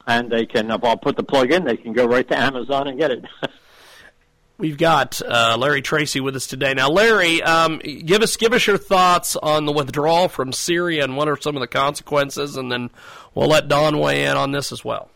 And 0.09 0.31
they 0.31 0.45
can, 0.45 0.71
if 0.71 0.81
I'll 0.85 0.95
put 0.95 1.17
the 1.17 1.23
plug 1.23 1.51
in, 1.51 1.65
they 1.65 1.75
can 1.75 1.91
go 1.91 2.05
right 2.05 2.25
to 2.29 2.37
Amazon 2.37 2.87
and 2.87 2.97
get 2.97 3.11
it. 3.11 3.25
We've 4.59 4.77
got 4.77 5.21
uh, 5.21 5.55
Larry 5.59 5.83
Tracy 5.83 6.19
with 6.19 6.35
us 6.35 6.47
today. 6.47 6.73
Now, 6.73 6.89
Larry, 6.89 7.43
um, 7.43 7.77
give 7.77 8.23
us 8.23 8.37
give 8.37 8.53
us 8.53 8.65
your 8.65 8.79
thoughts 8.79 9.35
on 9.35 9.65
the 9.65 9.71
withdrawal 9.71 10.29
from 10.29 10.51
Syria 10.51 11.03
and 11.03 11.15
what 11.15 11.29
are 11.29 11.37
some 11.39 11.55
of 11.55 11.59
the 11.59 11.67
consequences, 11.67 12.57
and 12.57 12.71
then 12.71 12.89
we'll 13.35 13.49
let 13.49 13.67
Don 13.67 13.99
weigh 13.99 14.25
in 14.25 14.35
on 14.35 14.51
this 14.51 14.71
as 14.71 14.83
well. 14.83 15.11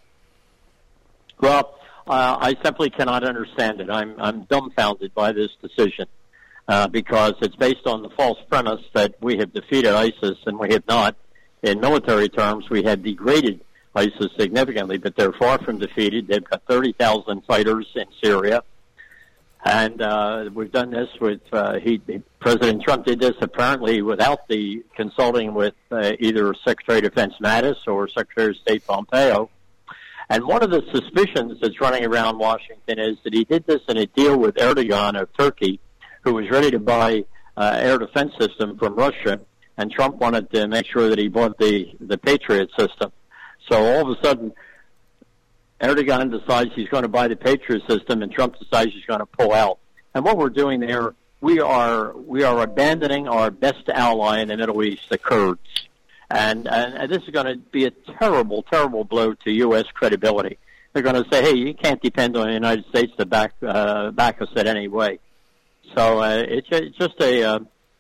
Well, 1.39 1.73
uh, 2.05 2.37
I 2.39 2.55
simply 2.63 2.91
cannot 2.91 3.23
understand 3.23 3.81
it. 3.81 3.89
I'm 3.89 4.13
I'm 4.19 4.43
dumbfounded 4.43 5.15
by 5.15 5.31
this 5.31 5.49
decision 5.59 6.05
uh, 6.67 6.87
because 6.87 7.33
it's 7.41 7.55
based 7.55 7.87
on 7.87 8.03
the 8.03 8.09
false 8.11 8.37
premise 8.47 8.81
that 8.93 9.15
we 9.21 9.37
have 9.37 9.53
defeated 9.53 9.91
ISIS, 9.93 10.37
and 10.45 10.59
we 10.59 10.71
have 10.73 10.87
not. 10.87 11.15
In 11.63 11.79
military 11.79 12.29
terms, 12.29 12.69
we 12.69 12.83
have 12.83 13.01
degraded 13.01 13.61
ISIS 13.95 14.29
significantly, 14.37 14.99
but 14.99 15.15
they're 15.15 15.33
far 15.33 15.57
from 15.63 15.79
defeated. 15.79 16.27
They've 16.27 16.43
got 16.43 16.61
30,000 16.67 17.43
fighters 17.45 17.87
in 17.95 18.05
Syria. 18.23 18.63
And 19.63 20.01
uh, 20.01 20.49
we've 20.53 20.71
done 20.71 20.89
this 20.89 21.09
with 21.19 21.41
uh, 21.51 21.79
he, 21.79 22.01
President 22.39 22.83
Trump 22.83 23.05
did 23.05 23.19
this 23.19 23.35
apparently 23.41 24.01
without 24.01 24.47
the 24.47 24.83
consulting 24.95 25.53
with 25.53 25.75
uh, 25.91 26.13
either 26.19 26.53
Secretary 26.65 26.97
of 26.97 27.03
Defense 27.03 27.35
Mattis 27.41 27.75
or 27.85 28.07
Secretary 28.07 28.51
of 28.51 28.57
State 28.57 28.85
Pompeo. 28.87 29.49
And 30.29 30.45
one 30.45 30.63
of 30.63 30.71
the 30.71 30.81
suspicions 30.91 31.59
that's 31.61 31.79
running 31.79 32.05
around 32.05 32.39
Washington 32.39 32.99
is 32.99 33.17
that 33.23 33.33
he 33.33 33.43
did 33.43 33.67
this 33.67 33.81
in 33.87 33.97
a 33.97 34.07
deal 34.07 34.37
with 34.37 34.55
Erdogan 34.55 35.21
of 35.21 35.29
Turkey, 35.37 35.79
who 36.21 36.33
was 36.33 36.49
ready 36.49 36.71
to 36.71 36.79
buy 36.79 37.25
uh, 37.57 37.77
air 37.79 37.97
defense 37.97 38.31
system 38.39 38.77
from 38.77 38.95
Russia, 38.95 39.41
and 39.77 39.91
Trump 39.91 40.15
wanted 40.15 40.49
to 40.51 40.67
make 40.67 40.85
sure 40.87 41.09
that 41.09 41.19
he 41.19 41.27
bought 41.27 41.57
the 41.59 41.91
the 41.99 42.17
Patriot 42.17 42.69
system. 42.79 43.11
So 43.69 43.77
all 43.77 44.09
of 44.09 44.17
a 44.17 44.23
sudden, 44.25 44.53
Erdogan 45.81 46.29
decides 46.29 46.71
he's 46.75 46.89
going 46.89 47.03
to 47.03 47.09
buy 47.09 47.27
the 47.27 47.35
Patriot 47.35 47.81
system, 47.87 48.21
and 48.21 48.31
Trump 48.31 48.57
decides 48.59 48.93
he's 48.93 49.05
going 49.05 49.19
to 49.19 49.25
pull 49.25 49.51
out. 49.53 49.79
And 50.13 50.23
what 50.23 50.37
we're 50.37 50.49
doing 50.49 50.79
there, 50.79 51.15
we 51.39 51.59
are 51.59 52.15
we 52.15 52.43
are 52.43 52.61
abandoning 52.61 53.27
our 53.27 53.49
best 53.49 53.89
ally 53.89 54.41
in 54.41 54.47
the 54.47 54.57
Middle 54.57 54.83
East, 54.83 55.09
the 55.09 55.17
Kurds, 55.17 55.87
and 56.29 56.67
and, 56.67 56.93
and 56.93 57.11
this 57.11 57.23
is 57.23 57.29
going 57.29 57.47
to 57.47 57.57
be 57.57 57.85
a 57.85 57.91
terrible, 57.91 58.63
terrible 58.63 59.03
blow 59.03 59.33
to 59.33 59.51
U.S. 59.51 59.85
credibility. 59.93 60.57
They're 60.93 61.03
going 61.03 61.21
to 61.21 61.27
say, 61.31 61.41
"Hey, 61.41 61.55
you 61.55 61.73
can't 61.73 62.01
depend 62.01 62.37
on 62.37 62.47
the 62.47 62.53
United 62.53 62.85
States 62.89 63.13
to 63.17 63.25
back 63.25 63.53
uh, 63.65 64.11
back 64.11 64.41
us 64.41 64.49
in 64.55 64.67
any 64.67 64.87
way." 64.87 65.19
So 65.95 66.21
uh, 66.21 66.43
it's, 66.47 66.67
it's 66.71 66.97
just 66.97 67.19
a 67.21 67.43
uh, 67.43 67.59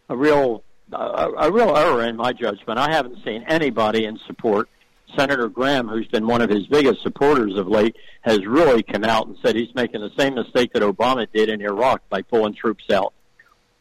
a 0.09 0.15
real 0.15 0.63
a, 0.91 1.29
a 1.37 1.51
real 1.51 1.75
error 1.75 2.03
in 2.03 2.15
my 2.15 2.33
judgment. 2.33 2.77
I 2.77 2.91
haven't 2.91 3.23
seen 3.23 3.43
anybody 3.47 4.05
in 4.05 4.19
support 4.27 4.69
Senator 5.17 5.47
Graham, 5.49 5.87
who's 5.87 6.07
been 6.07 6.27
one 6.27 6.41
of 6.41 6.49
his 6.49 6.67
biggest 6.67 7.01
supporters 7.01 7.57
of 7.57 7.67
late, 7.67 7.95
has 8.21 8.45
really 8.45 8.83
come 8.83 9.03
out 9.03 9.27
and 9.27 9.37
said 9.41 9.55
he's 9.55 9.73
making 9.75 10.01
the 10.01 10.11
same 10.17 10.35
mistake 10.35 10.73
that 10.73 10.81
Obama 10.81 11.27
did 11.31 11.49
in 11.49 11.61
Iraq 11.61 12.01
by 12.09 12.21
pulling 12.21 12.53
troops 12.53 12.89
out. 12.91 13.13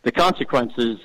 The 0.02 0.12
consequences 0.12 0.98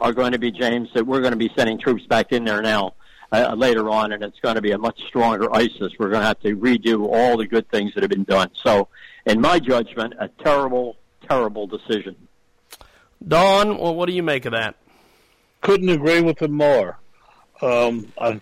are 0.00 0.12
going 0.12 0.32
to 0.32 0.38
be, 0.38 0.50
James, 0.50 0.88
that 0.94 1.06
we're 1.06 1.20
going 1.20 1.32
to 1.32 1.36
be 1.36 1.50
sending 1.56 1.78
troops 1.78 2.04
back 2.06 2.32
in 2.32 2.44
there 2.44 2.60
now 2.60 2.94
uh, 3.30 3.54
later 3.54 3.88
on, 3.88 4.12
and 4.12 4.22
it's 4.22 4.38
going 4.40 4.56
to 4.56 4.62
be 4.62 4.72
a 4.72 4.78
much 4.78 5.00
stronger 5.06 5.54
ISIS. 5.54 5.92
We're 5.98 6.10
going 6.10 6.22
to 6.22 6.26
have 6.26 6.40
to 6.40 6.56
redo 6.56 7.06
all 7.06 7.36
the 7.36 7.46
good 7.46 7.68
things 7.70 7.94
that 7.94 8.02
have 8.02 8.10
been 8.10 8.24
done. 8.24 8.50
So, 8.54 8.88
in 9.26 9.40
my 9.40 9.58
judgment, 9.58 10.14
a 10.18 10.28
terrible, 10.28 10.96
terrible 11.28 11.66
decision. 11.66 12.16
Don, 13.26 13.78
well, 13.78 13.94
what 13.94 14.06
do 14.06 14.14
you 14.14 14.22
make 14.22 14.44
of 14.44 14.52
that? 14.52 14.74
Couldn't 15.60 15.88
agree 15.88 16.20
with 16.20 16.42
him 16.42 16.52
more. 16.52 16.98
Um, 17.60 18.12
I, 18.18 18.40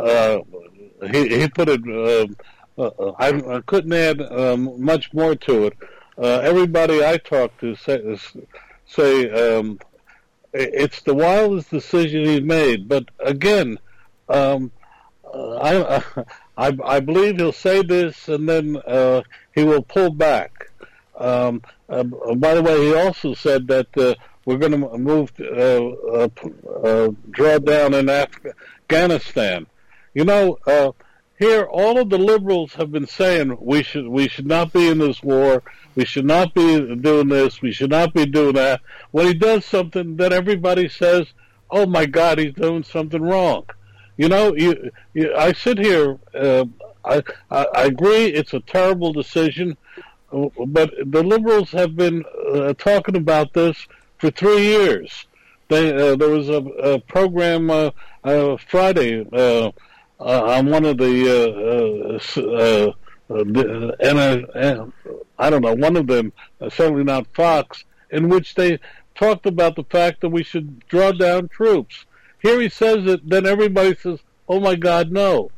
uh, 0.00 0.40
he, 1.10 1.40
he 1.40 1.48
put 1.48 1.68
it. 1.68 1.80
Uh, 1.88 2.26
uh, 2.80 3.12
I, 3.18 3.56
I 3.56 3.60
couldn't 3.60 3.92
add 3.92 4.20
um, 4.22 4.82
much 4.82 5.12
more 5.12 5.34
to 5.34 5.66
it. 5.66 5.76
Uh, 6.16 6.40
everybody 6.40 7.04
I 7.04 7.18
talk 7.18 7.58
to 7.60 7.74
say, 7.76 8.18
say 8.86 9.30
um, 9.30 9.78
it's 10.52 11.02
the 11.02 11.14
wildest 11.14 11.70
decision 11.70 12.24
he's 12.24 12.42
made. 12.42 12.88
But 12.88 13.04
again, 13.18 13.78
um, 14.28 14.70
I, 15.32 16.02
I 16.56 16.76
I 16.84 17.00
believe 17.00 17.36
he'll 17.36 17.52
say 17.52 17.82
this 17.82 18.28
and 18.28 18.48
then 18.48 18.76
uh, 18.86 19.22
he 19.54 19.64
will 19.64 19.82
pull 19.82 20.10
back. 20.10 20.70
Um, 21.16 21.62
uh, 21.88 22.02
by 22.02 22.54
the 22.54 22.62
way, 22.62 22.86
he 22.86 22.94
also 22.94 23.34
said 23.34 23.66
that 23.68 23.96
uh, 23.96 24.14
we're 24.44 24.56
going 24.56 24.72
to 24.72 24.98
move, 24.98 25.32
uh, 25.40 25.44
uh, 25.44 26.28
uh, 26.82 27.10
draw 27.30 27.58
down 27.58 27.94
in 27.94 28.08
Afghanistan. 28.08 29.66
You 30.14 30.24
know, 30.24 30.58
uh, 30.66 30.92
here 31.38 31.64
all 31.64 31.98
of 31.98 32.10
the 32.10 32.18
liberals 32.18 32.74
have 32.74 32.92
been 32.92 33.06
saying 33.06 33.56
we 33.60 33.82
should 33.82 34.06
we 34.06 34.28
should 34.28 34.46
not 34.46 34.72
be 34.72 34.88
in 34.88 34.98
this 34.98 35.22
war. 35.22 35.62
We 35.94 36.04
should 36.04 36.26
not 36.26 36.52
be 36.54 36.96
doing 36.96 37.28
this. 37.28 37.62
We 37.62 37.72
should 37.72 37.90
not 37.90 38.12
be 38.12 38.26
doing 38.26 38.54
that. 38.54 38.80
When 39.12 39.26
he 39.26 39.34
does 39.34 39.64
something, 39.64 40.16
then 40.16 40.32
everybody 40.32 40.88
says, 40.88 41.26
"Oh 41.70 41.86
my 41.86 42.06
God, 42.06 42.38
he's 42.38 42.54
doing 42.54 42.82
something 42.84 43.22
wrong." 43.22 43.64
You 44.16 44.28
know, 44.28 44.54
you, 44.54 44.90
you 45.14 45.34
I 45.34 45.52
sit 45.52 45.78
here. 45.78 46.18
Uh, 46.34 46.66
I, 47.04 47.22
I 47.50 47.66
I 47.74 47.84
agree 47.84 48.26
it's 48.26 48.52
a 48.52 48.60
terrible 48.60 49.12
decision, 49.12 49.78
but 50.30 50.92
the 51.06 51.22
liberals 51.22 51.70
have 51.70 51.96
been 51.96 52.24
uh, 52.52 52.74
talking 52.74 53.16
about 53.16 53.54
this 53.54 53.86
for 54.18 54.30
three 54.30 54.62
years. 54.62 55.26
They, 55.68 55.94
uh, 55.94 56.16
there 56.16 56.28
was 56.28 56.48
a, 56.48 56.58
a 56.58 56.98
program 56.98 57.70
uh, 57.70 57.92
uh, 58.24 58.56
Friday 58.68 59.24
uh, 60.20 60.24
uh, 60.24 60.56
on 60.58 60.66
one 60.66 60.84
of 60.84 60.98
the 60.98 62.20
uh, 62.36 62.40
uh, 62.40 62.92
uh, 63.30 63.92
and 64.00 64.18
uh, 64.54 64.86
I 65.38 65.50
don't 65.50 65.62
know 65.62 65.74
one 65.74 65.96
of 65.96 66.06
them, 66.06 66.32
uh, 66.60 66.68
certainly 66.68 67.04
not 67.04 67.26
Fox, 67.34 67.84
in 68.10 68.28
which 68.28 68.54
they 68.54 68.78
talked 69.14 69.46
about 69.46 69.76
the 69.76 69.84
fact 69.84 70.20
that 70.20 70.28
we 70.28 70.42
should 70.42 70.86
draw 70.88 71.12
down 71.12 71.48
troops. 71.48 72.04
Here 72.42 72.60
he 72.60 72.68
says 72.68 73.06
it, 73.06 73.28
then 73.28 73.46
everybody 73.46 73.94
says, 73.96 74.18
"Oh 74.48 74.60
my 74.60 74.74
God, 74.74 75.10
no!" 75.10 75.50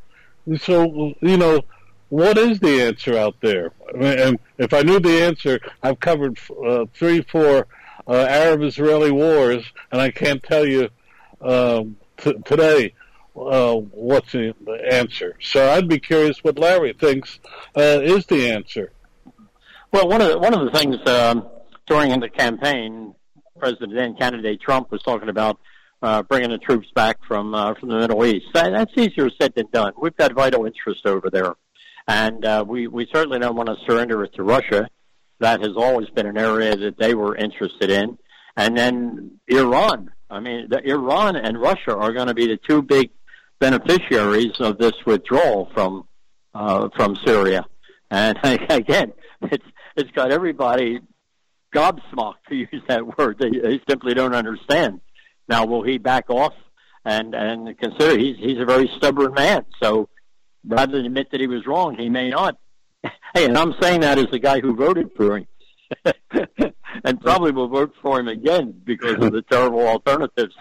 And 0.46 0.60
so 0.60 1.14
you 1.20 1.36
know, 1.36 1.62
what 2.08 2.38
is 2.38 2.60
the 2.60 2.82
answer 2.82 3.16
out 3.16 3.36
there? 3.40 3.72
And 3.98 4.38
if 4.58 4.72
I 4.72 4.82
knew 4.82 5.00
the 5.00 5.22
answer, 5.22 5.60
I've 5.82 5.98
covered 5.98 6.38
uh, 6.64 6.86
three, 6.94 7.22
four 7.22 7.66
uh, 8.06 8.12
Arab-Israeli 8.12 9.10
wars, 9.10 9.64
and 9.90 10.00
I 10.00 10.10
can't 10.10 10.42
tell 10.42 10.66
you 10.66 10.88
um, 11.40 11.96
t- 12.18 12.34
today 12.44 12.94
uh, 13.36 13.74
what's 13.74 14.32
the 14.32 14.54
answer. 14.90 15.36
So 15.40 15.70
I'd 15.70 15.88
be 15.88 15.98
curious 15.98 16.42
what 16.44 16.58
Larry 16.58 16.92
thinks 16.92 17.40
uh, 17.76 18.00
is 18.02 18.26
the 18.26 18.50
answer. 18.50 18.92
Well, 19.92 20.08
one 20.08 20.20
of 20.20 20.28
the, 20.28 20.38
one 20.38 20.54
of 20.54 20.64
the 20.64 20.78
things 20.78 20.96
um, 21.06 21.48
during 21.86 22.18
the 22.20 22.28
campaign, 22.28 23.14
President 23.58 23.94
then 23.94 24.16
candidate 24.16 24.60
Trump 24.60 24.90
was 24.90 25.02
talking 25.02 25.28
about 25.28 25.58
uh, 26.02 26.22
bringing 26.22 26.50
the 26.50 26.58
troops 26.58 26.88
back 26.94 27.18
from 27.26 27.54
uh, 27.54 27.74
from 27.74 27.88
the 27.90 27.98
Middle 27.98 28.24
East. 28.24 28.46
That, 28.54 28.70
that's 28.72 28.92
easier 28.96 29.30
said 29.40 29.54
than 29.54 29.68
done. 29.72 29.92
We've 30.00 30.16
got 30.16 30.32
vital 30.32 30.66
interest 30.66 31.06
over 31.06 31.30
there, 31.30 31.54
and 32.08 32.44
uh, 32.44 32.64
we 32.66 32.86
we 32.88 33.06
certainly 33.12 33.38
don't 33.38 33.54
want 33.54 33.68
to 33.68 33.76
surrender 33.86 34.24
it 34.24 34.34
to 34.34 34.42
Russia. 34.42 34.88
That 35.38 35.60
has 35.60 35.76
always 35.76 36.08
been 36.10 36.26
an 36.26 36.38
area 36.38 36.76
that 36.76 36.98
they 36.98 37.14
were 37.14 37.36
interested 37.36 37.90
in, 37.90 38.18
and 38.56 38.76
then 38.76 39.38
Iran. 39.46 40.10
I 40.30 40.40
mean, 40.40 40.68
the, 40.70 40.82
Iran 40.88 41.36
and 41.36 41.60
Russia 41.60 41.94
are 41.94 42.12
going 42.12 42.28
to 42.28 42.34
be 42.34 42.46
the 42.46 42.56
two 42.56 42.82
big 42.82 43.10
beneficiaries 43.62 44.58
of 44.58 44.76
this 44.76 44.94
withdrawal 45.06 45.70
from 45.72 46.04
uh, 46.52 46.88
from 46.96 47.16
Syria. 47.24 47.64
And 48.10 48.36
again, 48.44 49.12
it's 49.40 49.64
it's 49.96 50.10
got 50.10 50.32
everybody 50.32 51.00
gobsmacked 51.72 52.44
to 52.48 52.56
use 52.56 52.82
that 52.88 53.16
word. 53.16 53.38
They, 53.38 53.50
they 53.50 53.80
simply 53.88 54.14
don't 54.14 54.34
understand. 54.34 55.00
Now, 55.48 55.64
will 55.64 55.82
he 55.82 55.98
back 55.98 56.28
off 56.28 56.54
and 57.04 57.34
and 57.34 57.78
consider 57.78 58.18
he's 58.18 58.36
he's 58.36 58.58
a 58.58 58.64
very 58.64 58.90
stubborn 58.96 59.32
man. 59.34 59.64
So 59.80 60.08
rather 60.66 60.96
than 60.96 61.06
admit 61.06 61.30
that 61.30 61.40
he 61.40 61.46
was 61.46 61.66
wrong, 61.66 61.96
he 61.96 62.08
may 62.08 62.30
not. 62.30 62.58
Hey, 63.34 63.46
and 63.46 63.56
I'm 63.56 63.74
saying 63.80 64.02
that 64.02 64.18
as 64.18 64.26
the 64.30 64.38
guy 64.38 64.60
who 64.60 64.76
voted 64.76 65.12
for 65.16 65.38
him, 65.38 65.46
and 67.02 67.18
probably 67.18 67.50
will 67.50 67.68
vote 67.68 67.94
for 68.02 68.20
him 68.20 68.28
again 68.28 68.78
because 68.84 69.14
of 69.24 69.32
the 69.32 69.40
terrible 69.40 69.88
alternatives. 69.88 70.54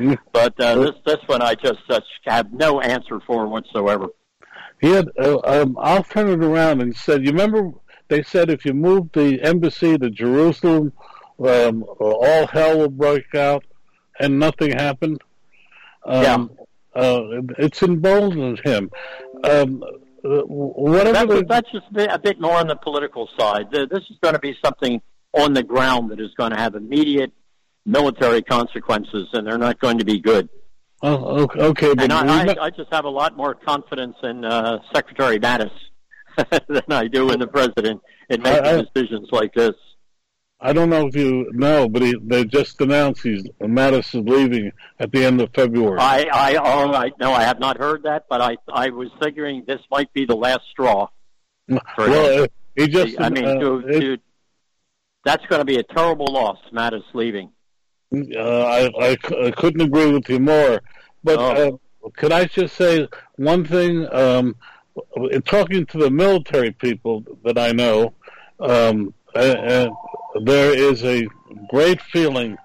but 0.32 0.58
uh, 0.60 0.74
this 0.76 0.94
this 1.04 1.18
one 1.26 1.42
I 1.42 1.54
just 1.54 1.80
such 1.88 2.04
have 2.24 2.52
no 2.52 2.80
answer 2.80 3.20
for 3.26 3.46
whatsoever. 3.48 4.08
He 4.80 4.90
had. 4.90 5.08
Uh, 5.18 5.38
um, 5.44 5.76
I'll 5.80 6.04
turn 6.04 6.28
it 6.28 6.44
around 6.44 6.80
and 6.80 6.96
said, 6.96 7.24
"You 7.24 7.32
remember 7.32 7.72
they 8.08 8.22
said 8.22 8.50
if 8.50 8.64
you 8.64 8.74
moved 8.74 9.14
the 9.14 9.40
embassy 9.42 9.98
to 9.98 10.10
Jerusalem, 10.10 10.92
um, 11.38 11.84
all 12.00 12.46
hell 12.46 12.78
will 12.78 12.88
break 12.88 13.34
out, 13.34 13.64
and 14.18 14.38
nothing 14.38 14.72
happened." 14.72 15.20
Um, 16.04 16.22
Yeah. 16.22 16.46
Uh, 16.92 17.42
it's 17.58 17.84
emboldened 17.84 18.60
him. 18.64 18.90
Um, 19.44 19.82
uh, 20.24 20.42
whatever. 20.46 21.42
That's, 21.42 21.48
that's 21.48 21.72
just 21.72 21.86
a 21.96 22.18
bit, 22.18 22.40
more 22.40 22.56
on 22.56 22.66
the 22.66 22.76
political 22.76 23.28
side. 23.38 23.70
This 23.70 24.02
is 24.10 24.18
going 24.20 24.34
to 24.34 24.40
be 24.40 24.56
something 24.62 25.00
on 25.32 25.54
the 25.54 25.62
ground 25.62 26.10
that 26.10 26.20
is 26.20 26.34
going 26.36 26.50
to 26.50 26.58
have 26.58 26.74
immediate 26.74 27.32
military 27.86 28.42
consequences, 28.42 29.28
and 29.32 29.46
they're 29.46 29.58
not 29.58 29.80
going 29.80 29.98
to 29.98 30.04
be 30.04 30.20
good. 30.20 30.48
oh, 31.02 31.48
okay, 31.56 31.92
And 31.98 32.12
I, 32.12 32.44
I, 32.44 32.64
I 32.66 32.70
just 32.70 32.92
have 32.92 33.04
a 33.04 33.10
lot 33.10 33.36
more 33.36 33.54
confidence 33.54 34.16
in 34.22 34.44
uh, 34.44 34.78
Secretary 34.94 35.38
Mattis 35.38 35.72
than 36.68 36.82
I 36.90 37.08
do 37.08 37.30
in 37.30 37.40
the 37.40 37.46
president 37.46 38.02
in 38.28 38.42
making 38.42 38.64
I- 38.64 38.82
decisions 38.94 39.28
like 39.32 39.54
this. 39.54 39.74
I 40.62 40.74
don't 40.74 40.90
know 40.90 41.06
if 41.06 41.16
you 41.16 41.50
know, 41.52 41.88
but 41.88 42.02
he, 42.02 42.14
they 42.22 42.44
just 42.44 42.78
announced 42.82 43.22
he's 43.22 43.44
Mattis 43.62 44.14
is 44.14 44.28
leaving 44.28 44.72
at 44.98 45.10
the 45.10 45.24
end 45.24 45.40
of 45.40 45.48
February. 45.54 45.98
I, 45.98 46.26
I, 46.30 46.56
oh, 46.56 46.92
I, 46.92 47.12
no, 47.18 47.32
I 47.32 47.44
have 47.44 47.58
not 47.58 47.78
heard 47.78 48.02
that, 48.02 48.26
but 48.28 48.42
I, 48.42 48.58
I 48.70 48.90
was 48.90 49.08
figuring 49.22 49.64
this 49.66 49.80
might 49.90 50.12
be 50.12 50.26
the 50.26 50.36
last 50.36 50.60
straw. 50.70 51.08
well, 51.96 52.42
uh, 52.42 52.46
he 52.76 52.88
just. 52.88 53.18
I 53.18 53.30
mean, 53.30 53.46
uh, 53.46 53.58
to, 53.58 53.82
to, 54.00 54.16
that's 55.24 55.46
going 55.46 55.60
to 55.60 55.64
be 55.64 55.76
a 55.76 55.82
terrible 55.82 56.30
loss, 56.30 56.58
Mattis 56.74 57.04
leaving. 57.14 57.52
Uh, 58.12 58.90
I, 58.98 59.16
couldn't 59.56 59.82
agree 59.82 60.10
with 60.10 60.28
you 60.28 60.40
more. 60.40 60.82
But 61.22 61.38
Oh. 61.38 61.80
uh, 62.04 62.08
could 62.16 62.32
I 62.32 62.46
just 62.46 62.74
say 62.76 63.06
one 63.36 63.64
thing? 63.64 64.12
Um, 64.12 64.56
in 65.30 65.42
talking 65.42 65.86
to 65.86 65.98
the 65.98 66.10
military 66.10 66.72
people 66.72 67.24
that 67.44 67.56
I 67.56 67.70
know, 67.72 68.12
um, 68.58 69.14
uh, 69.34 69.38
uh, 69.38 69.90
there 70.42 70.74
is 70.76 71.04
a 71.04 71.26
great 71.68 72.00
feeling 72.02 72.58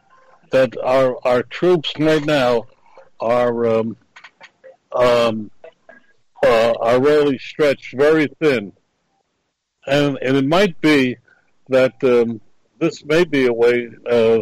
that 0.52 0.76
our 0.84 1.16
our 1.26 1.44
troops 1.44 1.94
right 2.00 2.26
now 2.26 2.66
are 3.20 3.68
um, 3.68 3.98
um, 4.94 5.52
uh, 6.44 6.74
are 6.80 7.00
really 7.00 7.38
stretched 7.38 7.94
very 7.96 8.28
thin, 8.40 8.74
and 9.86 10.18
and 10.22 10.38
it 10.38 10.46
might 10.46 10.80
be 10.82 11.18
that 11.70 11.94
um, 12.04 12.42
this 12.80 13.06
may 13.06 13.24
be 13.24 13.46
a 13.46 13.54
way 13.54 13.90
uh, 14.10 14.40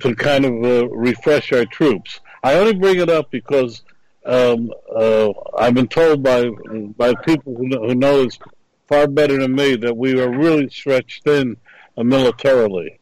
to 0.00 0.14
kind 0.14 0.44
of 0.44 0.64
uh, 0.64 0.88
refresh 0.88 1.52
our 1.52 1.64
troops. 1.66 2.20
I 2.42 2.54
only 2.54 2.74
bring 2.74 3.00
it 3.00 3.10
up 3.10 3.30
because 3.30 3.82
um, 4.24 4.70
uh, 4.94 5.30
I've 5.58 5.74
been 5.74 5.88
told 5.88 6.22
by 6.22 6.48
by 6.96 7.14
people 7.24 7.56
who 7.56 7.68
know, 7.68 7.86
who 7.86 7.94
know 7.94 8.24
this 8.24 8.38
far 8.88 9.06
better 9.06 9.38
than 9.38 9.54
me 9.54 9.76
that 9.76 9.96
we 9.96 10.20
are 10.20 10.30
really 10.30 10.68
stretched 10.68 11.24
thin 11.24 11.56
uh, 11.96 12.02
militarily. 12.02 12.98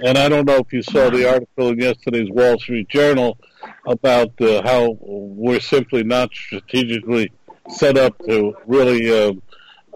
And 0.00 0.16
I 0.16 0.28
don't 0.28 0.44
know 0.44 0.58
if 0.58 0.72
you 0.72 0.82
saw 0.82 1.10
the 1.10 1.28
article 1.28 1.70
in 1.70 1.80
yesterday's 1.80 2.30
Wall 2.30 2.58
Street 2.58 2.88
Journal 2.88 3.36
about 3.84 4.40
uh, 4.40 4.62
how 4.62 4.96
we're 5.00 5.60
simply 5.60 6.04
not 6.04 6.32
strategically 6.32 7.32
set 7.68 7.98
up 7.98 8.16
to 8.26 8.54
really 8.66 9.10
uh, 9.10 9.32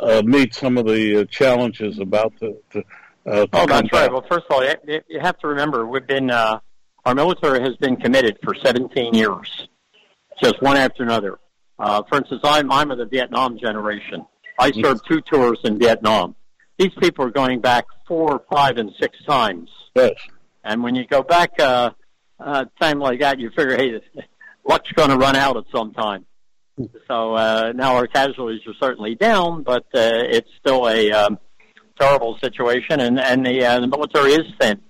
uh, 0.00 0.22
meet 0.24 0.54
some 0.54 0.76
of 0.76 0.86
the 0.86 1.26
challenges 1.26 1.98
about 1.98 2.32
the. 2.40 2.60
the 2.72 2.84
uh, 3.26 3.46
Oh, 3.52 3.66
that's 3.66 3.92
right. 3.92 4.10
Well, 4.10 4.24
first 4.28 4.46
of 4.48 4.56
all, 4.56 4.64
you, 4.64 5.00
you 5.08 5.20
have 5.20 5.38
to 5.38 5.48
remember 5.48 5.86
we've 5.86 6.06
been 6.06 6.30
uh, 6.30 6.60
our 7.04 7.14
military 7.14 7.60
has 7.60 7.76
been 7.76 7.96
committed 7.96 8.38
for 8.44 8.54
17 8.54 9.14
years, 9.14 9.68
just 10.42 10.60
one 10.62 10.76
after 10.76 11.02
another. 11.02 11.38
Uh, 11.78 12.02
for 12.08 12.18
instance, 12.18 12.40
I'm 12.44 12.70
I'm 12.70 12.90
of 12.90 12.98
the 12.98 13.06
Vietnam 13.06 13.58
generation. 13.58 14.26
I 14.58 14.70
served 14.72 15.02
two 15.08 15.20
tours 15.20 15.58
in 15.64 15.78
Vietnam. 15.78 16.36
These 16.78 16.92
people 17.00 17.24
are 17.24 17.30
going 17.30 17.60
back 17.60 17.86
four, 18.06 18.42
five, 18.50 18.76
and 18.76 18.92
six 19.00 19.16
times. 19.24 19.70
Yes. 19.94 20.12
And 20.64 20.82
when 20.82 20.94
you 20.94 21.06
go 21.06 21.22
back 21.22 21.58
uh, 21.58 21.90
uh, 22.38 22.66
time 22.80 22.98
like 22.98 23.20
that, 23.20 23.38
you 23.38 23.50
figure, 23.50 23.76
hey, 23.76 24.00
luck's 24.68 24.90
going 24.92 25.10
to 25.10 25.16
run 25.16 25.36
out 25.36 25.56
at 25.56 25.64
some 25.74 25.92
time. 25.92 26.26
So 27.08 27.34
uh, 27.34 27.72
now 27.74 27.96
our 27.96 28.06
casualties 28.06 28.60
are 28.66 28.74
certainly 28.80 29.14
down, 29.14 29.62
but 29.62 29.84
uh, 29.94 30.24
it's 30.28 30.48
still 30.58 30.88
a 30.88 31.12
um, 31.12 31.38
terrible 31.98 32.38
situation, 32.38 33.00
and 33.00 33.18
and 33.18 33.44
the, 33.46 33.64
uh, 33.64 33.80
the 33.80 33.86
military 33.86 34.32
is 34.32 34.52
thin. 34.60 34.80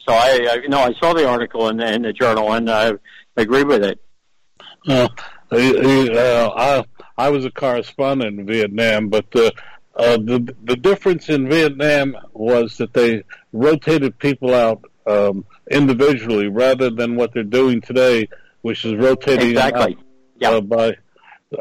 So 0.00 0.12
I, 0.12 0.48
I, 0.50 0.54
you 0.62 0.68
know, 0.68 0.80
I 0.80 0.92
saw 1.00 1.12
the 1.14 1.28
article 1.28 1.68
in 1.68 1.76
the, 1.76 1.92
in 1.92 2.02
the 2.02 2.12
journal, 2.12 2.52
and 2.52 2.68
I 2.68 2.92
agree 3.36 3.62
with 3.62 3.84
it. 3.84 4.00
Uh, 4.88 5.08
he- 5.50 5.80
he, 5.80 6.10
uh, 6.18 6.50
I, 6.50 6.84
I 7.16 7.30
was 7.30 7.44
a 7.44 7.50
correspondent 7.50 8.40
in 8.40 8.46
Vietnam, 8.46 9.08
but 9.10 9.26
uh, 9.36 9.50
uh, 9.96 10.16
the 10.16 10.54
the 10.64 10.76
difference 10.76 11.28
in 11.28 11.48
Vietnam 11.48 12.16
was 12.32 12.78
that 12.78 12.92
they 12.94 13.22
rotated 13.52 14.18
people 14.18 14.54
out 14.54 14.82
um, 15.06 15.44
individually 15.70 16.48
rather 16.48 16.90
than 16.90 17.14
what 17.14 17.32
they're 17.34 17.42
doing 17.44 17.80
today, 17.80 18.28
which 18.62 18.84
is 18.84 18.94
rotating 18.94 19.50
Exactly. 19.50 19.94
out, 19.94 20.04
Yeah. 20.38 20.50
uh, 20.50 20.60
by 20.62 20.96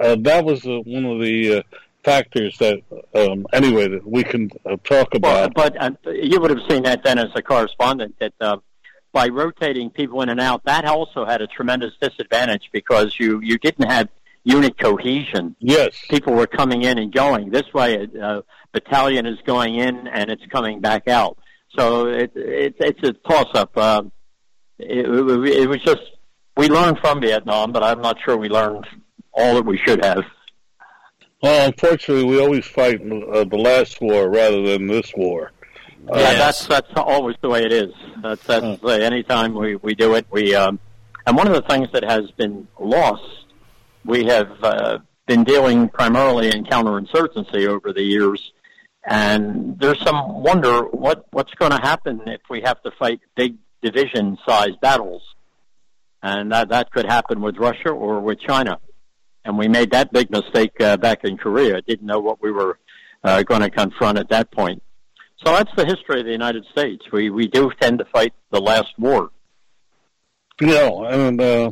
uh, 0.02 0.16
that 0.22 0.46
was 0.46 0.66
uh, 0.66 0.80
one 0.86 1.06
of 1.06 1.20
the 1.20 1.58
uh, 1.60 1.62
factors 2.04 2.58
that 2.60 2.80
um, 3.14 3.46
anyway 3.54 3.88
that 3.88 4.06
we 4.06 4.24
can 4.24 4.50
uh, 4.66 4.76
talk 4.84 5.10
Well, 5.22 5.46
about. 5.46 5.54
but 5.54 5.82
uh, 5.82 5.92
you 6.12 6.40
would 6.40 6.50
have 6.50 6.62
seen 6.70 6.84
that 6.84 7.04
then 7.04 7.18
as 7.20 7.30
a 7.36 7.42
correspondent 7.42 8.16
that 8.20 8.34
uh, 8.42 8.58
by 9.14 9.28
rotating 9.28 9.90
people 9.90 10.22
in 10.22 10.30
and 10.30 10.40
out, 10.40 10.64
that 10.66 10.86
also 10.86 11.26
had 11.26 11.42
a 11.42 11.48
tremendous 11.48 11.94
disadvantage 12.02 12.70
because 12.72 13.20
you 13.20 13.40
you 13.42 13.58
didn't 13.58 13.90
have 13.90 14.10
unit 14.44 14.78
cohesion. 14.80 15.56
yes, 15.60 15.96
People 16.10 16.34
were 16.34 16.48
coming 16.48 16.82
in 16.84 16.98
and 16.98 17.12
going. 17.14 17.52
This 17.52 17.72
way, 17.74 18.08
a 18.16 18.26
uh, 18.26 18.42
battalion 18.72 19.26
is 19.28 19.38
going 19.46 19.76
in 19.76 20.08
and 20.08 20.32
it's 20.32 20.46
coming 20.48 20.80
back 20.82 21.08
out. 21.08 21.38
So 21.78 22.08
it, 22.08 22.32
it 22.36 22.76
it's 22.80 23.04
a 23.08 23.14
toss 23.14 23.48
up. 23.54 23.78
Uh, 23.78 24.04
it, 24.80 25.06
it, 25.08 25.62
it 25.64 25.70
was 25.70 25.82
just 25.84 26.02
we 26.58 26.68
learned 26.70 27.00
from 27.00 27.22
Vietnam, 27.22 27.72
but 27.72 27.84
I'm 27.84 28.02
not 28.02 28.18
sure 28.26 28.36
we 28.36 28.50
learned 28.50 28.88
all 29.34 29.56
that 29.56 29.66
we 29.66 29.78
should 29.78 30.04
have. 30.04 30.24
Well, 31.42 31.68
unfortunately, 31.68 32.24
we 32.24 32.40
always 32.40 32.66
fight 32.66 33.02
uh, 33.02 33.44
the 33.44 33.58
last 33.58 34.00
war 34.02 34.30
rather 34.30 34.62
than 34.62 34.88
this 34.88 35.12
war. 35.16 35.52
Uh, 36.12 36.18
Yeah, 36.18 36.34
that's 36.34 36.66
that's 36.68 36.90
always 36.96 37.36
the 37.42 37.50
way 37.50 37.64
it 37.66 37.72
is. 37.72 37.94
That's 38.22 38.44
that's 38.44 38.84
uh, 38.84 38.88
anytime 38.88 39.54
we 39.54 39.76
we 39.76 39.96
do 39.96 40.16
it, 40.16 40.26
we 40.32 40.56
um, 40.56 40.80
and 41.26 41.38
one 41.38 41.48
of 41.48 41.54
the 41.54 41.62
things 41.64 41.90
that 41.94 42.04
has 42.04 42.32
been 42.32 42.68
lost, 42.80 43.46
we 44.06 44.26
have 44.26 44.52
uh, 44.64 44.98
been 45.28 45.44
dealing 45.44 45.90
primarily 45.90 46.50
in 46.50 46.64
counterinsurgency 46.66 47.68
over 47.68 47.94
the 47.94 48.02
years, 48.02 48.52
and 49.06 49.80
there's 49.80 50.02
some 50.02 50.42
wonder 50.44 50.84
what 50.84 51.26
what's 51.32 51.54
going 51.56 51.72
to 51.72 51.82
happen 51.82 52.22
if 52.28 52.42
we 52.50 52.62
have 52.62 52.82
to 52.84 52.92
fight 52.92 53.20
big 53.36 53.56
division-sized 53.84 54.80
battles, 54.82 55.24
and 56.22 56.52
that 56.52 56.70
that 56.70 56.92
could 56.92 57.06
happen 57.06 57.42
with 57.42 57.58
Russia 57.58 57.90
or 57.90 58.20
with 58.20 58.40
China, 58.40 58.80
and 59.46 59.58
we 59.58 59.68
made 59.68 59.92
that 59.92 60.12
big 60.12 60.30
mistake 60.30 60.80
uh, 60.82 60.98
back 60.98 61.24
in 61.24 61.38
Korea. 61.38 61.82
Didn't 61.82 62.06
know 62.06 62.20
what 62.20 62.42
we 62.42 62.52
were 62.52 62.78
uh, 63.24 63.44
going 63.44 63.62
to 63.62 63.70
confront 63.70 64.18
at 64.18 64.30
that 64.30 64.52
point. 64.52 64.82
So 65.44 65.54
that's 65.54 65.72
the 65.76 65.86
history 65.86 66.20
of 66.20 66.26
the 66.26 66.32
United 66.32 66.66
States. 66.72 67.04
We 67.12 67.30
we 67.32 67.48
do 67.48 67.72
tend 67.80 68.00
to 68.00 68.06
fight 68.06 68.34
the 68.52 68.62
last 68.62 68.94
war. 68.98 69.32
Know, 70.60 71.06
and 71.06 71.42
uh, 71.42 71.72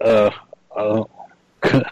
uh, 0.00 0.30
uh, 0.76 1.04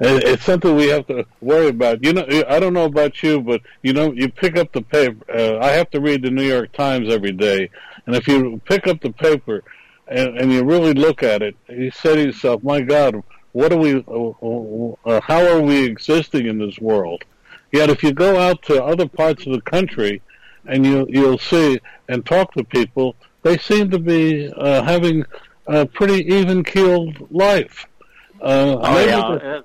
it's 0.00 0.44
something 0.44 0.74
we 0.74 0.88
have 0.88 1.06
to 1.06 1.24
worry 1.40 1.68
about. 1.68 2.02
You 2.04 2.14
know, 2.14 2.26
I 2.48 2.58
don't 2.58 2.72
know 2.72 2.86
about 2.86 3.22
you, 3.22 3.40
but 3.40 3.60
you 3.82 3.92
know, 3.92 4.12
you 4.12 4.28
pick 4.28 4.56
up 4.56 4.72
the 4.72 4.82
paper. 4.82 5.24
Uh, 5.32 5.58
I 5.64 5.70
have 5.72 5.90
to 5.90 6.00
read 6.00 6.22
the 6.22 6.30
New 6.32 6.42
York 6.42 6.72
Times 6.72 7.08
every 7.08 7.30
day, 7.30 7.70
and 8.06 8.16
if 8.16 8.26
you 8.26 8.60
pick 8.64 8.88
up 8.88 9.00
the 9.00 9.12
paper 9.12 9.62
and, 10.08 10.38
and 10.38 10.52
you 10.52 10.64
really 10.64 10.94
look 10.94 11.22
at 11.22 11.42
it, 11.42 11.56
you 11.68 11.92
say 11.92 12.16
to 12.16 12.24
yourself, 12.24 12.64
"My 12.64 12.80
God, 12.80 13.22
what 13.58 13.72
are 13.72 13.76
we? 13.76 14.04
Uh, 14.06 15.10
uh, 15.10 15.20
how 15.20 15.44
are 15.44 15.60
we 15.60 15.84
existing 15.84 16.46
in 16.46 16.58
this 16.58 16.78
world?" 16.78 17.24
Yet, 17.72 17.90
if 17.90 18.02
you 18.04 18.12
go 18.12 18.38
out 18.38 18.62
to 18.62 18.82
other 18.82 19.08
parts 19.08 19.46
of 19.46 19.52
the 19.52 19.60
country 19.60 20.22
and 20.64 20.86
you 20.86 21.06
you'll 21.08 21.38
see 21.38 21.80
and 22.08 22.24
talk 22.24 22.54
to 22.54 22.62
people, 22.62 23.16
they 23.42 23.58
seem 23.58 23.90
to 23.90 23.98
be 23.98 24.52
uh, 24.52 24.82
having 24.84 25.24
a 25.66 25.86
pretty 25.86 26.32
even 26.34 26.62
keeled 26.62 27.30
life. 27.32 27.86
Uh, 28.40 28.76
Oh 28.80 29.04
yeah. 29.04 29.18
Uh, 29.18 29.62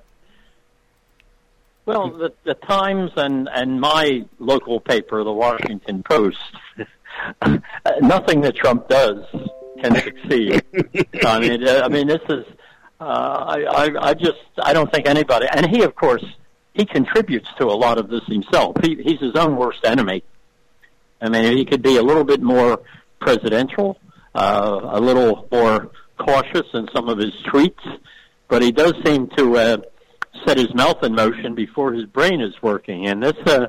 well, 1.86 2.10
the 2.10 2.32
the 2.42 2.54
Times 2.54 3.12
and 3.16 3.48
and 3.54 3.80
my 3.80 4.24
local 4.40 4.80
paper, 4.80 5.22
the 5.22 5.32
Washington 5.32 6.02
Post, 6.02 6.38
nothing 8.00 8.40
that 8.40 8.56
Trump 8.56 8.88
does 8.88 9.24
can 9.80 9.94
succeed. 9.94 10.62
I 11.24 11.38
mean, 11.38 11.68
uh, 11.68 11.82
I 11.84 11.88
mean, 11.88 12.08
this 12.08 12.22
is 12.28 12.44
uh, 13.00 13.04
I, 13.04 13.62
I, 13.64 14.08
I 14.10 14.14
just 14.14 14.38
I 14.62 14.72
don't 14.72 14.90
think 14.92 15.08
anybody, 15.08 15.46
and 15.50 15.66
he 15.66 15.82
of 15.82 15.94
course 15.94 16.24
he 16.74 16.84
contributes 16.84 17.48
to 17.58 17.66
a 17.66 17.76
lot 17.76 17.98
of 17.98 18.08
this 18.08 18.24
himself. 18.26 18.76
He, 18.82 18.96
he's 18.96 19.20
his 19.20 19.34
own 19.36 19.56
worst 19.56 19.84
enemy. 19.84 20.24
I 21.20 21.28
mean, 21.28 21.56
he 21.56 21.64
could 21.64 21.82
be 21.82 21.96
a 21.96 22.02
little 22.02 22.24
bit 22.24 22.42
more 22.42 22.82
presidential, 23.20 23.98
uh, 24.34 24.80
a 24.82 25.00
little 25.00 25.48
more 25.50 25.90
cautious 26.18 26.66
in 26.74 26.88
some 26.94 27.08
of 27.08 27.18
his 27.18 27.32
tweets, 27.46 27.98
but 28.48 28.62
he 28.62 28.72
does 28.72 28.94
seem 29.04 29.28
to 29.36 29.56
uh, 29.56 29.76
set 30.46 30.58
his 30.58 30.74
mouth 30.74 31.02
in 31.02 31.14
motion 31.14 31.54
before 31.54 31.92
his 31.92 32.06
brain 32.06 32.40
is 32.40 32.54
working, 32.62 33.06
and 33.06 33.22
this 33.22 33.36
uh, 33.46 33.68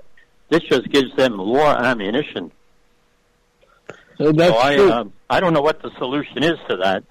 this 0.49 0.61
just 0.63 0.89
gives 0.89 1.15
them 1.15 1.37
more 1.37 1.67
ammunition. 1.67 2.51
So 4.17 4.31
that's 4.31 4.53
so 4.53 4.59
I, 4.59 4.75
true. 4.75 4.91
uh, 4.91 5.03
I 5.29 5.39
don't 5.39 5.53
know 5.53 5.61
what 5.61 5.81
the 5.81 5.91
solution 5.97 6.43
is 6.43 6.57
to 6.69 6.77
that. 6.77 7.03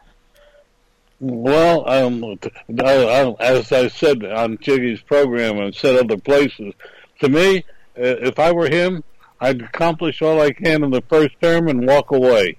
Well, 1.26 1.88
um, 1.88 2.38
I, 2.84 2.84
I, 2.84 3.34
as 3.40 3.72
I 3.72 3.88
said 3.88 4.22
on 4.26 4.58
Jiggy's 4.58 5.00
program 5.00 5.58
and 5.58 5.74
said 5.74 5.96
other 5.96 6.18
places, 6.18 6.74
to 7.20 7.30
me, 7.30 7.64
uh, 7.96 8.28
if 8.28 8.38
I 8.38 8.52
were 8.52 8.68
him, 8.68 9.02
I'd 9.40 9.62
accomplish 9.62 10.20
all 10.20 10.42
I 10.42 10.52
can 10.52 10.84
in 10.84 10.90
the 10.90 11.00
first 11.08 11.34
term 11.40 11.68
and 11.68 11.86
walk 11.86 12.10
away. 12.10 12.58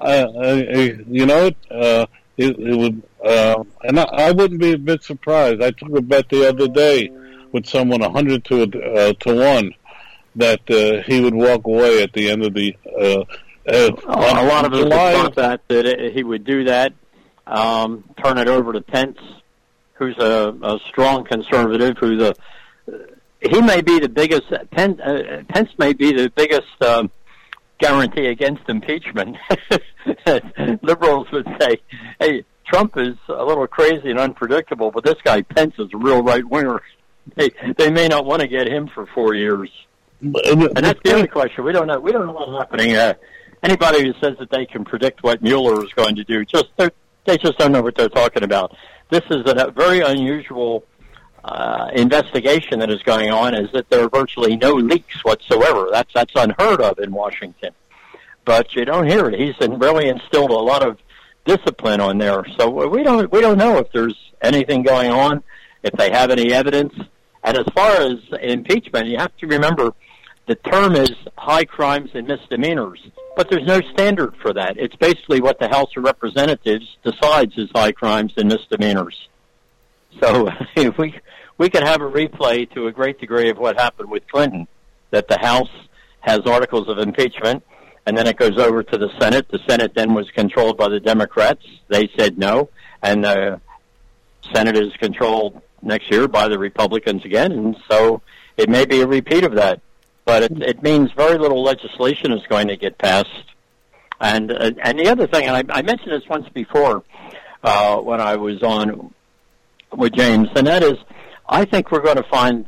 Uh, 0.00 0.28
I, 0.40 0.96
you 1.08 1.26
know, 1.26 1.50
uh, 1.72 2.06
it, 2.36 2.56
it 2.56 2.76
would, 2.76 3.02
uh, 3.24 3.64
and 3.82 3.98
I, 3.98 4.04
I 4.04 4.30
wouldn't 4.30 4.60
be 4.60 4.74
a 4.74 4.78
bit 4.78 5.02
surprised. 5.02 5.60
I 5.60 5.72
took 5.72 5.96
a 5.96 6.02
bet 6.02 6.28
the 6.28 6.48
other 6.48 6.68
day 6.68 7.10
with 7.50 7.66
someone, 7.66 8.00
a 8.00 8.10
hundred 8.10 8.44
to 8.44 8.62
uh, 8.62 9.12
to 9.12 9.34
one, 9.34 9.74
that 10.36 10.70
uh, 10.70 11.02
he 11.02 11.20
would 11.20 11.34
walk 11.34 11.66
away 11.66 12.04
at 12.04 12.12
the 12.12 12.30
end 12.30 12.44
of 12.44 12.54
the. 12.54 12.76
Uh, 12.96 13.24
uh, 13.66 13.90
a 14.06 14.46
lot 14.46 14.66
of 14.66 14.72
us 14.72 14.88
thought 14.88 15.34
that 15.34 15.68
that 15.68 16.12
he 16.14 16.22
would 16.22 16.44
do 16.44 16.64
that, 16.64 16.92
um, 17.46 18.04
turn 18.22 18.38
it 18.38 18.48
over 18.48 18.72
to 18.72 18.80
Pence, 18.80 19.18
who's 19.94 20.16
a, 20.18 20.54
a 20.62 20.78
strong 20.88 21.24
conservative, 21.24 21.96
Who 21.98 22.22
a 22.24 22.34
he 23.40 23.60
may 23.60 23.82
be 23.82 23.98
the 23.98 24.08
biggest 24.08 24.52
Pence, 24.70 25.00
uh, 25.00 25.42
Pence 25.48 25.70
may 25.78 25.92
be 25.92 26.12
the 26.12 26.30
biggest 26.30 26.82
um, 26.82 27.10
guarantee 27.78 28.26
against 28.26 28.62
impeachment. 28.68 29.36
Liberals 30.82 31.30
would 31.30 31.46
say, 31.60 31.80
"Hey, 32.20 32.44
Trump 32.66 32.96
is 32.96 33.16
a 33.28 33.44
little 33.44 33.66
crazy 33.66 34.10
and 34.10 34.18
unpredictable, 34.18 34.90
but 34.90 35.04
this 35.04 35.16
guy 35.22 35.42
Pence 35.42 35.74
is 35.78 35.88
a 35.92 35.96
real 35.98 36.22
right 36.22 36.44
winger. 36.44 36.82
They 37.36 37.50
they 37.76 37.90
may 37.90 38.08
not 38.08 38.24
want 38.24 38.40
to 38.40 38.48
get 38.48 38.66
him 38.66 38.88
for 38.88 39.06
four 39.06 39.34
years." 39.34 39.70
And 40.22 40.62
that's 40.76 41.00
the 41.04 41.14
other 41.14 41.26
question. 41.26 41.64
We 41.64 41.72
don't 41.72 41.86
know. 41.86 42.00
We 42.00 42.12
don't 42.12 42.26
know 42.26 42.32
what's 42.32 42.52
happening. 42.52 42.96
Uh, 42.96 43.14
anybody 43.62 44.04
who 44.04 44.14
says 44.20 44.36
that 44.38 44.50
they 44.50 44.64
can 44.64 44.84
predict 44.84 45.22
what 45.22 45.42
Mueller 45.42 45.84
is 45.84 45.92
going 45.92 46.16
to 46.16 46.24
do, 46.24 46.44
just 46.44 46.66
they're- 46.76 46.92
they 47.24 47.38
just 47.38 47.58
don't 47.58 47.72
know 47.72 47.82
what 47.82 47.94
they're 47.94 48.08
talking 48.08 48.42
about. 48.42 48.76
This 49.10 49.22
is 49.30 49.42
a 49.46 49.70
very 49.70 50.00
unusual 50.00 50.84
uh, 51.44 51.90
investigation 51.94 52.78
that 52.78 52.90
is 52.90 53.02
going 53.02 53.30
on. 53.30 53.54
Is 53.54 53.70
that 53.72 53.88
there 53.90 54.04
are 54.04 54.08
virtually 54.08 54.56
no 54.56 54.72
leaks 54.72 55.24
whatsoever. 55.24 55.88
That's 55.90 56.12
that's 56.12 56.32
unheard 56.34 56.80
of 56.80 56.98
in 56.98 57.12
Washington. 57.12 57.72
But 58.44 58.74
you 58.74 58.84
don't 58.84 59.08
hear 59.08 59.28
it. 59.28 59.38
He's 59.38 59.54
really 59.68 60.08
instilled 60.08 60.50
a 60.50 60.54
lot 60.54 60.86
of 60.86 60.98
discipline 61.44 62.00
on 62.00 62.18
there. 62.18 62.44
So 62.58 62.88
we 62.88 63.02
don't 63.02 63.30
we 63.30 63.40
don't 63.40 63.58
know 63.58 63.78
if 63.78 63.90
there's 63.92 64.16
anything 64.42 64.82
going 64.82 65.10
on, 65.10 65.42
if 65.82 65.92
they 65.92 66.10
have 66.10 66.30
any 66.30 66.52
evidence. 66.52 66.94
And 67.42 67.58
as 67.58 67.66
far 67.74 68.00
as 68.00 68.16
impeachment, 68.40 69.06
you 69.06 69.18
have 69.18 69.36
to 69.36 69.46
remember 69.46 69.92
the 70.46 70.54
term 70.56 70.94
is 70.94 71.12
high 71.38 71.64
crimes 71.64 72.10
and 72.14 72.26
misdemeanors, 72.26 73.00
but 73.36 73.48
there's 73.48 73.66
no 73.66 73.80
standard 73.92 74.34
for 74.42 74.52
that. 74.52 74.76
It's 74.76 74.96
basically 74.96 75.40
what 75.40 75.58
the 75.58 75.68
House 75.68 75.90
of 75.96 76.04
Representatives 76.04 76.96
decides 77.02 77.56
is 77.56 77.70
high 77.74 77.92
crimes 77.92 78.32
and 78.36 78.48
misdemeanors. 78.48 79.28
So 80.20 80.50
we 80.98 81.14
we 81.56 81.70
could 81.70 81.84
have 81.84 82.00
a 82.02 82.10
replay 82.10 82.70
to 82.74 82.88
a 82.88 82.92
great 82.92 83.20
degree 83.20 83.48
of 83.48 83.58
what 83.58 83.78
happened 83.78 84.10
with 84.10 84.26
Clinton, 84.28 84.66
that 85.10 85.28
the 85.28 85.38
House 85.38 85.70
has 86.20 86.40
articles 86.40 86.88
of 86.88 86.98
impeachment, 86.98 87.62
and 88.06 88.16
then 88.16 88.26
it 88.26 88.36
goes 88.36 88.58
over 88.58 88.82
to 88.82 88.98
the 88.98 89.10
Senate. 89.20 89.48
The 89.48 89.60
Senate 89.68 89.94
then 89.94 90.14
was 90.14 90.30
controlled 90.30 90.76
by 90.76 90.88
the 90.88 91.00
Democrats. 91.00 91.64
They 91.88 92.10
said 92.18 92.38
no, 92.38 92.70
and 93.02 93.24
the 93.24 93.60
Senate 94.52 94.76
is 94.76 94.92
controlled 94.98 95.62
next 95.80 96.10
year 96.10 96.28
by 96.28 96.48
the 96.48 96.58
Republicans 96.58 97.24
again, 97.24 97.52
and 97.52 97.76
so 97.90 98.20
it 98.56 98.68
may 98.68 98.84
be 98.84 99.00
a 99.00 99.06
repeat 99.06 99.44
of 99.44 99.54
that. 99.54 99.80
But 100.24 100.44
it, 100.44 100.62
it 100.62 100.82
means 100.82 101.10
very 101.12 101.38
little 101.38 101.62
legislation 101.62 102.32
is 102.32 102.42
going 102.48 102.68
to 102.68 102.76
get 102.76 102.98
passed. 102.98 103.28
And 104.20 104.50
uh, 104.50 104.70
and 104.82 104.98
the 104.98 105.08
other 105.08 105.26
thing, 105.26 105.46
and 105.46 105.70
I, 105.70 105.78
I 105.78 105.82
mentioned 105.82 106.12
this 106.12 106.28
once 106.28 106.48
before 106.54 107.02
uh, 107.62 107.98
when 107.98 108.20
I 108.20 108.36
was 108.36 108.62
on 108.62 109.12
with 109.92 110.12
James, 110.12 110.48
and 110.56 110.66
that 110.66 110.82
is, 110.82 110.94
I 111.48 111.64
think 111.64 111.90
we're 111.90 112.02
going 112.02 112.16
to 112.16 112.28
find 112.30 112.66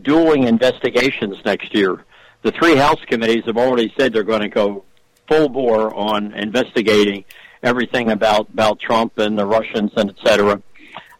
dueling 0.00 0.44
investigations 0.44 1.36
next 1.44 1.74
year. 1.74 2.04
The 2.42 2.52
three 2.52 2.76
House 2.76 3.00
committees 3.06 3.44
have 3.46 3.56
already 3.56 3.92
said 3.98 4.12
they're 4.12 4.22
going 4.22 4.42
to 4.42 4.48
go 4.48 4.84
full 5.28 5.48
bore 5.48 5.94
on 5.94 6.34
investigating 6.34 7.24
everything 7.62 8.10
about 8.10 8.48
about 8.50 8.80
Trump 8.80 9.18
and 9.18 9.38
the 9.38 9.46
Russians 9.46 9.92
and 9.96 10.10
et 10.10 10.16
cetera. 10.24 10.62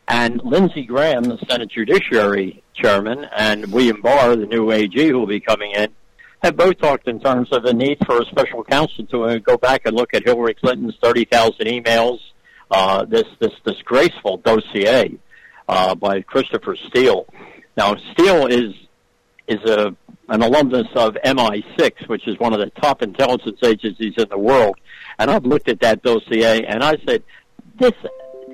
And 0.08 0.42
Lindsey 0.44 0.84
Graham, 0.84 1.24
the 1.24 1.38
Senate 1.48 1.70
Judiciary 1.70 2.61
Chairman, 2.74 3.24
and 3.36 3.72
William 3.72 4.00
Barr, 4.00 4.36
the 4.36 4.46
new 4.46 4.70
AG 4.70 5.08
who 5.08 5.18
will 5.18 5.26
be 5.26 5.40
coming 5.40 5.72
in, 5.72 5.88
have 6.42 6.56
both 6.56 6.78
talked 6.78 7.06
in 7.06 7.20
terms 7.20 7.48
of 7.52 7.62
the 7.62 7.72
need 7.72 7.98
for 8.04 8.20
a 8.20 8.24
special 8.26 8.64
counsel 8.64 9.06
to 9.06 9.24
uh, 9.24 9.38
go 9.38 9.56
back 9.56 9.82
and 9.84 9.94
look 9.94 10.12
at 10.14 10.24
Hillary 10.24 10.54
Clinton's 10.54 10.96
30,000 11.02 11.66
emails, 11.66 12.18
uh, 12.70 13.04
this, 13.04 13.26
this 13.38 13.52
disgraceful 13.64 14.38
dossier 14.38 15.18
uh, 15.68 15.94
by 15.94 16.20
Christopher 16.22 16.76
Steele. 16.88 17.26
Now, 17.76 17.96
Steele 18.12 18.46
is 18.46 18.74
is 19.48 19.60
a 19.68 19.94
an 20.28 20.40
alumnus 20.40 20.86
of 20.94 21.14
MI6, 21.24 22.08
which 22.08 22.26
is 22.26 22.38
one 22.38 22.54
of 22.54 22.60
the 22.60 22.70
top 22.80 23.02
intelligence 23.02 23.58
agencies 23.62 24.14
in 24.16 24.28
the 24.30 24.38
world. 24.38 24.76
And 25.18 25.30
I've 25.30 25.44
looked 25.44 25.68
at 25.68 25.80
that 25.80 26.02
dossier, 26.02 26.64
and 26.64 26.82
I 26.82 26.96
said, 27.06 27.22
this 27.78 27.92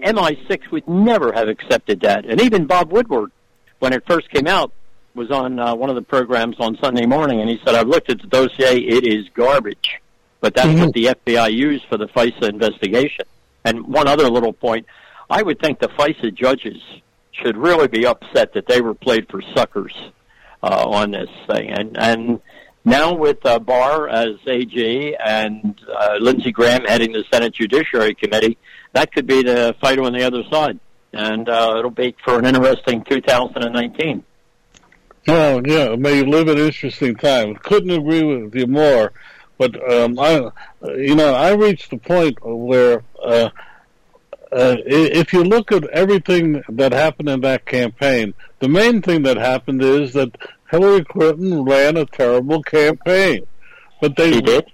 MI6 0.02 0.70
would 0.72 0.88
never 0.88 1.32
have 1.32 1.48
accepted 1.48 2.00
that. 2.00 2.24
And 2.24 2.40
even 2.40 2.66
Bob 2.66 2.90
Woodward, 2.90 3.30
when 3.78 3.92
it 3.92 4.04
first 4.06 4.30
came 4.30 4.46
out, 4.46 4.72
was 5.14 5.30
on 5.30 5.58
uh, 5.58 5.74
one 5.74 5.90
of 5.90 5.96
the 5.96 6.02
programs 6.02 6.56
on 6.60 6.76
Sunday 6.78 7.06
morning, 7.06 7.40
and 7.40 7.48
he 7.50 7.60
said, 7.64 7.74
"I've 7.74 7.88
looked 7.88 8.10
at 8.10 8.20
the 8.20 8.26
dossier; 8.26 8.76
it 8.76 9.04
is 9.04 9.28
garbage." 9.34 10.00
But 10.40 10.54
that's 10.54 10.78
what 10.78 10.92
the 10.92 11.06
FBI 11.06 11.52
used 11.52 11.84
for 11.86 11.96
the 11.96 12.06
FISA 12.06 12.48
investigation. 12.48 13.24
And 13.64 13.86
one 13.88 14.06
other 14.06 14.30
little 14.30 14.52
point: 14.52 14.86
I 15.28 15.42
would 15.42 15.60
think 15.60 15.80
the 15.80 15.88
FISA 15.88 16.34
judges 16.34 16.80
should 17.32 17.56
really 17.56 17.88
be 17.88 18.06
upset 18.06 18.54
that 18.54 18.66
they 18.66 18.80
were 18.80 18.94
played 18.94 19.28
for 19.28 19.42
suckers 19.54 19.94
uh, 20.62 20.84
on 20.88 21.10
this 21.10 21.30
thing. 21.46 21.70
And 21.70 21.96
and 21.98 22.40
now 22.84 23.14
with 23.14 23.44
uh, 23.44 23.58
Barr 23.58 24.08
as 24.08 24.36
AG 24.46 25.16
and 25.24 25.80
uh, 25.88 26.16
Lindsey 26.20 26.52
Graham 26.52 26.84
heading 26.84 27.12
the 27.12 27.24
Senate 27.32 27.54
Judiciary 27.54 28.14
Committee, 28.14 28.56
that 28.92 29.12
could 29.12 29.26
be 29.26 29.42
the 29.42 29.74
fight 29.80 29.98
on 29.98 30.12
the 30.12 30.24
other 30.24 30.42
side, 30.50 30.78
and 31.12 31.48
uh, 31.48 31.74
it'll 31.78 31.90
be 31.90 32.14
for 32.24 32.38
an 32.38 32.44
interesting 32.44 33.02
2019. 33.04 34.24
Well, 35.26 35.66
yeah, 35.66 35.94
may 35.96 36.16
you 36.16 36.26
live 36.26 36.48
an 36.48 36.58
interesting 36.58 37.14
time. 37.16 37.54
Couldn't 37.56 37.90
agree 37.90 38.22
with 38.22 38.54
you 38.54 38.66
more. 38.66 39.12
But 39.58 39.92
um, 39.92 40.18
I, 40.18 40.50
you 40.96 41.16
know, 41.16 41.34
I 41.34 41.52
reached 41.52 41.90
the 41.90 41.98
point 41.98 42.38
where 42.42 43.02
uh, 43.22 43.50
uh, 44.52 44.76
if 44.86 45.32
you 45.32 45.42
look 45.42 45.72
at 45.72 45.84
everything 45.90 46.62
that 46.68 46.92
happened 46.92 47.28
in 47.28 47.40
that 47.40 47.66
campaign, 47.66 48.34
the 48.60 48.68
main 48.68 49.02
thing 49.02 49.22
that 49.24 49.36
happened 49.36 49.82
is 49.82 50.12
that 50.12 50.36
Hillary 50.70 51.04
Clinton 51.04 51.64
ran 51.64 51.96
a 51.96 52.06
terrible 52.06 52.62
campaign. 52.62 53.46
But 54.00 54.16
they 54.16 54.34
He 54.34 54.40
did. 54.40 54.70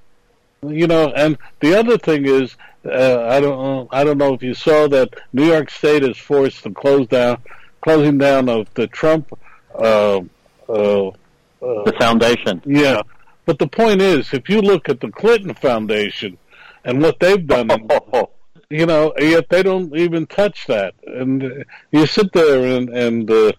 you 0.63 0.87
know, 0.87 1.09
and 1.09 1.39
the 1.61 1.79
other 1.79 1.97
thing 1.97 2.27
is, 2.27 2.57
uh, 2.87 3.27
I 3.29 3.41
don't 3.41 3.59
know, 3.63 3.89
I 3.91 4.05
don't 4.05 4.19
know 4.19 4.35
if 4.35 4.43
you 4.43 4.55
saw 4.55 4.89
that 4.89 5.11
New 5.33 5.47
York 5.47 5.71
State 5.71 6.03
is 6.05 6.17
forced 6.19 6.63
to 6.65 6.71
close 6.71 7.07
down, 7.09 7.39
closing 7.81 8.19
down 8.19 8.49
of 8.49 8.73
the 8.75 8.87
Trump, 8.87 9.33
uh, 9.75 10.21
uh, 10.69 11.09
uh, 11.09 11.13
The 11.61 11.95
foundation. 11.99 12.63
yeah. 12.65 13.03
But 13.47 13.59
the 13.59 13.67
point 13.67 14.01
is, 14.01 14.33
if 14.33 14.49
you 14.49 14.63
look 14.63 14.89
at 14.89 15.01
the 15.01 15.11
Clinton 15.11 15.53
Foundation 15.55 16.39
and 16.85 17.03
what 17.03 17.21
they've 17.21 17.47
done, 17.47 17.69
you 18.71 18.87
know, 18.87 19.13
yet 19.19 19.49
they 19.51 19.63
don't 19.63 19.95
even 19.95 20.27
touch 20.27 20.67
that, 20.67 20.95
and 21.07 21.43
uh, 21.43 21.49
you 21.93 22.07
sit 22.07 22.33
there 22.33 22.65
and 22.65 22.89
and 22.89 23.31
uh, 23.31 23.53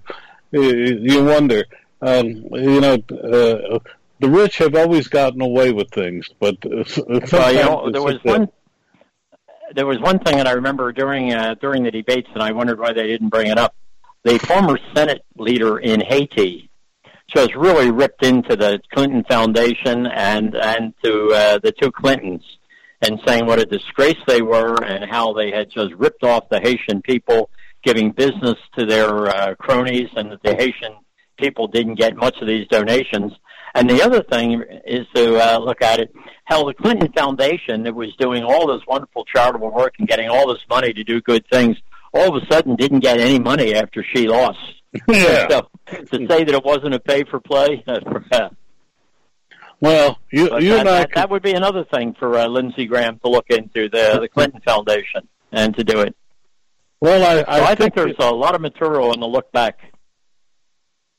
you 0.52 0.98
you 1.02 1.24
wonder, 1.24 1.66
um, 2.02 2.26
you 2.54 2.82
know, 2.82 2.96
uh, 2.96 3.78
the 4.20 4.30
rich 4.30 4.58
have 4.58 4.74
always 4.76 5.08
gotten 5.08 5.42
away 5.42 5.72
with 5.72 5.92
things, 5.92 6.28
but 6.40 6.56
uh, 6.66 6.84
Well, 7.32 7.54
you 7.54 7.60
know, 7.60 7.92
there 7.92 8.02
was 8.02 8.24
one. 8.24 8.50
There 9.74 9.86
was 9.86 10.00
one 10.00 10.20
thing 10.20 10.38
that 10.38 10.48
I 10.48 10.52
remember 10.52 10.92
during 10.92 11.34
uh, 11.34 11.56
during 11.56 11.84
the 11.84 11.92
debates, 11.92 12.30
and 12.34 12.44
I 12.44 12.52
wondered 12.52 12.80
why 12.80 12.94
they 12.94 13.08
didn't 13.08 13.30
bring 13.30 13.48
it 13.48 13.58
up. 13.58 13.76
The 14.24 14.38
former 14.40 14.78
Senate 14.94 15.24
leader 15.38 15.80
in 15.80 16.02
Haiti 16.02 16.70
just 17.34 17.56
really 17.56 17.90
ripped 17.90 18.24
into 18.24 18.56
the 18.56 18.80
Clinton 18.94 19.24
Foundation 19.28 20.06
and 20.06 20.56
and 20.56 20.94
to 21.04 21.34
uh, 21.34 21.60
the 21.60 21.72
two 21.72 21.92
Clintons, 21.92 22.44
and 23.02 23.20
saying 23.26 23.46
what 23.48 23.60
a 23.60 23.66
disgrace 23.66 24.20
they 24.28 24.42
were 24.42 24.84
and 24.84 25.10
how 25.10 25.34
they 25.34 25.52
had 25.52 25.70
just 25.70 25.94
ripped 25.94 26.24
off 26.24 26.50
the 26.50 26.60
Haitian 26.60 27.02
people 27.02 27.50
giving 27.84 28.12
business 28.12 28.58
to 28.78 28.86
their 28.86 29.28
uh, 29.28 29.56
cronies, 29.56 30.10
and 30.16 30.32
that 30.32 30.44
the 30.44 30.56
Haitian 30.56 30.94
people 31.38 31.68
didn't 31.68 31.96
get 31.96 32.16
much 32.16 32.38
of 32.42 32.48
these 32.48 32.68
donations. 32.68 33.34
And 33.76 33.90
the 33.90 34.02
other 34.02 34.24
thing 34.24 34.64
is 34.86 35.06
to 35.16 35.36
uh, 35.36 35.60
look 35.60 35.82
at 35.82 36.00
it 36.00 36.16
how 36.46 36.64
the 36.64 36.74
Clinton 36.74 37.12
Foundation 37.12 37.84
that 37.84 37.94
was 37.94 38.16
doing 38.18 38.44
all 38.44 38.68
this 38.68 38.82
wonderful 38.88 39.26
charitable 39.26 39.70
work 39.70 39.96
and 40.00 40.08
getting 40.08 40.30
all 40.30 40.48
this 40.48 40.64
money 40.70 40.94
to 40.94 41.04
do 41.04 41.20
good 41.22 41.46
things, 41.52 41.76
all 42.14 42.36
of 42.36 42.42
a 42.42 42.46
sudden 42.54 42.78
didn't 42.78 43.02
get 43.02 43.20
any 43.20 43.38
money 43.38 43.76
after 43.76 44.04
she 44.16 44.28
lost. 44.28 44.60
Yeah. 45.10 45.48
So 45.88 46.18
to 46.18 46.28
say 46.28 46.44
that 46.44 46.50
it 46.50 46.64
wasn't 46.64 46.96
a 46.96 47.00
pay 47.00 47.24
for 47.30 47.40
play, 47.40 47.84
Well, 49.80 50.18
you 50.32 50.46
you 50.58 50.70
that, 50.70 50.80
and 50.80 50.90
I 50.90 51.00
that, 51.00 51.10
that 51.14 51.30
would 51.30 51.44
be 51.44 51.52
another 51.52 51.84
thing 51.84 52.16
for 52.18 52.36
uh, 52.40 52.48
Lindsey 52.48 52.88
Graham 52.88 53.20
to 53.20 53.30
look 53.30 53.46
into 53.50 53.88
the 53.88 54.18
the 54.20 54.28
Clinton 54.28 54.62
Foundation 54.66 55.28
and 55.52 55.76
to 55.78 55.84
do 55.84 56.00
it. 56.00 56.16
well, 57.02 57.24
I 57.24 57.44
So 57.44 57.64
I, 57.64 57.72
I, 57.72 57.76
think 57.76 57.94
there's 57.94 58.16
a 58.18 58.34
lot 58.34 58.56
of 58.56 58.62
material 58.62 59.14
in 59.14 59.20
the 59.20 59.28
look 59.28 59.52
back. 59.52 59.78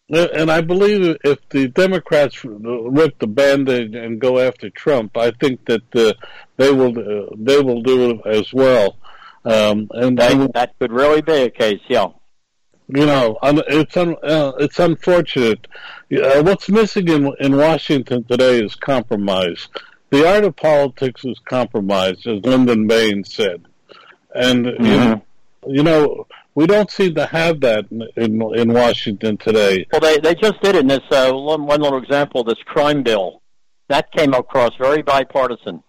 And 0.09 0.51
I 0.51 0.61
believe 0.61 1.17
if 1.25 1.49
the 1.49 1.69
Democrats 1.69 2.45
rip 2.45 3.19
the 3.19 3.27
band-aid 3.27 3.95
and 3.95 4.21
go 4.21 4.39
after 4.39 4.71
Trump, 4.71 5.17
I 5.17 5.33
think 5.33 5.65
that 5.67 5.97
uh, 5.97 6.13
they 6.57 6.73
will 6.73 6.97
uh, 6.99 7.31
they 7.37 7.61
will 7.61 7.83
do 7.83 8.11
it 8.11 8.21
as 8.27 8.53
well. 8.53 8.97
Um, 9.45 9.89
and 9.93 10.19
That, 10.19 10.53
that 10.55 10.79
could 10.79 10.93
really 10.93 11.23
be 11.23 11.33
a 11.33 11.51
case, 11.51 11.81
yeah. 11.89 12.09
you 12.89 13.07
know, 13.07 13.39
it's 13.43 13.97
un- 13.97 14.17
uh, 14.23 14.53
it's 14.59 14.79
unfortunate. 14.79 15.67
Uh, 16.13 16.43
what's 16.43 16.69
missing 16.69 17.09
in 17.09 17.33
in 17.41 17.57
Washington 17.57 18.25
today 18.25 18.63
is 18.65 18.75
compromise. 18.77 19.69
The 20.11 20.29
art 20.29 20.45
of 20.45 20.55
politics 20.55 21.25
is 21.25 21.39
compromise, 21.41 22.25
as 22.27 22.45
Lyndon 22.45 22.87
Baines 22.87 23.35
said, 23.35 23.67
and 24.35 24.67
you, 24.67 24.73
know, 24.79 25.23
you 25.67 25.83
know 25.83 26.27
we 26.57 26.67
don't 26.67 26.91
seem 26.91 27.15
to 27.15 27.27
have 27.27 27.61
that 27.61 27.85
in 27.93 28.03
in, 28.17 28.43
in 28.57 28.73
Washington 28.73 29.37
today. 29.37 29.87
Well, 29.93 30.01
they 30.01 30.19
they 30.19 30.35
just 30.35 30.61
did 30.63 30.75
it 30.75 30.81
in 30.81 30.89
this 30.89 31.05
uh, 31.11 31.31
one, 31.33 31.67
one 31.67 31.83
little 31.83 32.03
example. 32.03 32.43
This 32.43 32.59
crime 32.65 33.05
bill 33.05 33.43
that 33.89 34.11
came 34.11 34.35
across 34.35 34.71
very 34.77 35.03
bipartisan, 35.03 35.85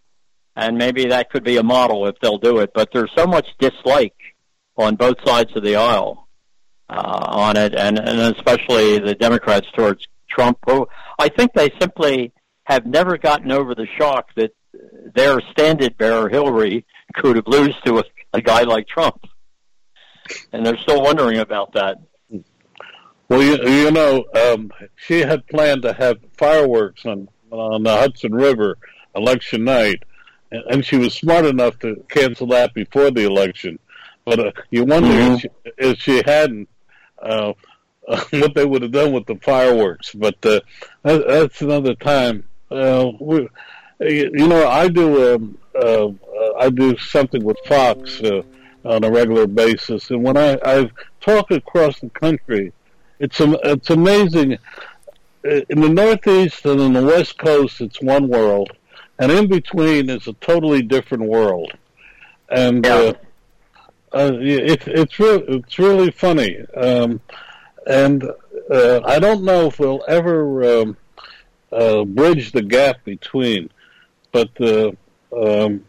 and 0.55 0.77
maybe 0.77 1.07
that 1.07 1.31
could 1.31 1.43
be 1.43 1.57
a 1.57 1.63
model 1.63 2.05
if 2.05 2.19
they'll 2.21 2.37
do 2.37 2.59
it. 2.59 2.71
But 2.75 2.89
there's 2.93 3.11
so 3.17 3.25
much 3.25 3.47
dislike 3.57 4.15
on 4.75 4.95
both 4.95 5.17
sides 5.25 5.55
of 5.55 5.63
the 5.63 5.77
aisle 5.77 6.27
uh, 6.89 7.25
on 7.27 7.57
it, 7.57 7.73
and 7.73 7.97
and 7.97 8.35
especially 8.35 8.99
the 8.99 9.15
Democrats 9.15 9.67
towards 9.73 10.05
Trump. 10.29 10.59
Who 10.67 10.87
I 11.17 11.29
think 11.29 11.53
they 11.53 11.71
simply 11.79 12.33
have 12.65 12.85
never 12.85 13.17
gotten 13.17 13.53
over 13.53 13.73
the 13.73 13.87
shock 13.97 14.27
that 14.35 14.51
their 15.15 15.39
standard 15.51 15.97
bearer 15.97 16.27
Hillary 16.27 16.85
could 17.15 17.37
have 17.37 17.47
lose 17.47 17.73
to 17.85 17.99
a, 17.99 18.03
a 18.33 18.41
guy 18.41 18.63
like 18.63 18.85
Trump, 18.87 19.25
and 20.51 20.65
they're 20.65 20.77
still 20.77 21.01
wondering 21.01 21.39
about 21.39 21.73
that. 21.73 21.97
Well, 23.29 23.43
you, 23.43 23.57
you 23.67 23.91
know, 23.91 24.25
um, 24.33 24.71
she 24.95 25.19
had 25.19 25.45
planned 25.47 25.81
to 25.81 25.93
have 25.93 26.17
fireworks 26.37 27.05
on 27.05 27.27
on 27.51 27.83
the 27.83 27.95
Hudson 27.95 28.33
River 28.33 28.77
election 29.15 29.63
night, 29.63 30.03
and, 30.51 30.63
and 30.69 30.85
she 30.85 30.97
was 30.97 31.13
smart 31.13 31.45
enough 31.45 31.79
to 31.79 32.03
cancel 32.09 32.47
that 32.47 32.73
before 32.73 33.11
the 33.11 33.25
election. 33.25 33.79
But 34.25 34.39
uh, 34.39 34.51
you 34.69 34.83
wonder 34.83 35.09
if, 35.09 35.41
she, 35.41 35.49
if 35.77 35.99
she 35.99 36.21
hadn't, 36.25 36.69
uh, 37.21 37.53
what 38.31 38.55
they 38.55 38.65
would 38.65 38.81
have 38.81 38.91
done 38.91 39.13
with 39.13 39.25
the 39.25 39.35
fireworks. 39.37 40.13
But 40.13 40.45
uh, 40.45 40.61
that, 41.03 41.27
that's 41.27 41.61
another 41.61 41.95
time. 41.95 42.45
Uh, 42.69 43.11
we, 43.19 43.49
you 43.99 44.47
know, 44.47 44.67
I 44.67 44.87
do 44.87 45.35
um, 45.35 45.57
uh, 45.75 46.09
I 46.57 46.69
do 46.69 46.97
something 46.97 47.43
with 47.43 47.57
Fox 47.65 48.21
uh, 48.21 48.41
on 48.87 49.03
a 49.03 49.11
regular 49.11 49.47
basis, 49.47 50.09
and 50.09 50.23
when 50.23 50.37
I 50.37 50.57
I 50.63 50.89
talk 51.21 51.51
across 51.51 51.99
the 51.99 52.09
country 52.09 52.73
it's 53.19 53.39
it's 53.39 53.89
amazing. 53.89 54.57
In 55.43 55.81
the 55.81 55.89
Northeast 55.89 56.65
and 56.65 56.81
in 56.81 56.93
the 56.93 57.05
West 57.05 57.37
Coast, 57.37 57.81
it's 57.81 58.01
one 58.01 58.27
world, 58.27 58.71
and 59.17 59.31
in 59.31 59.47
between 59.47 60.09
is 60.09 60.27
a 60.27 60.33
totally 60.33 60.81
different 60.81 61.23
world. 61.23 61.71
And 62.49 62.85
uh, 62.85 63.13
uh, 64.11 64.31
it's 64.39 64.85
it's 64.87 65.19
re- 65.19 65.45
it's 65.47 65.79
really 65.79 66.11
funny. 66.11 66.59
Um, 66.75 67.21
and 67.85 68.23
uh, 68.69 69.01
I 69.05 69.19
don't 69.19 69.43
know 69.43 69.67
if 69.67 69.79
we'll 69.79 70.03
ever 70.07 70.81
um, 70.81 70.97
uh, 71.71 72.03
bridge 72.03 72.51
the 72.51 72.61
gap 72.61 73.03
between. 73.03 73.69
But 74.31 74.49
uh, 74.61 74.91
um, 75.35 75.85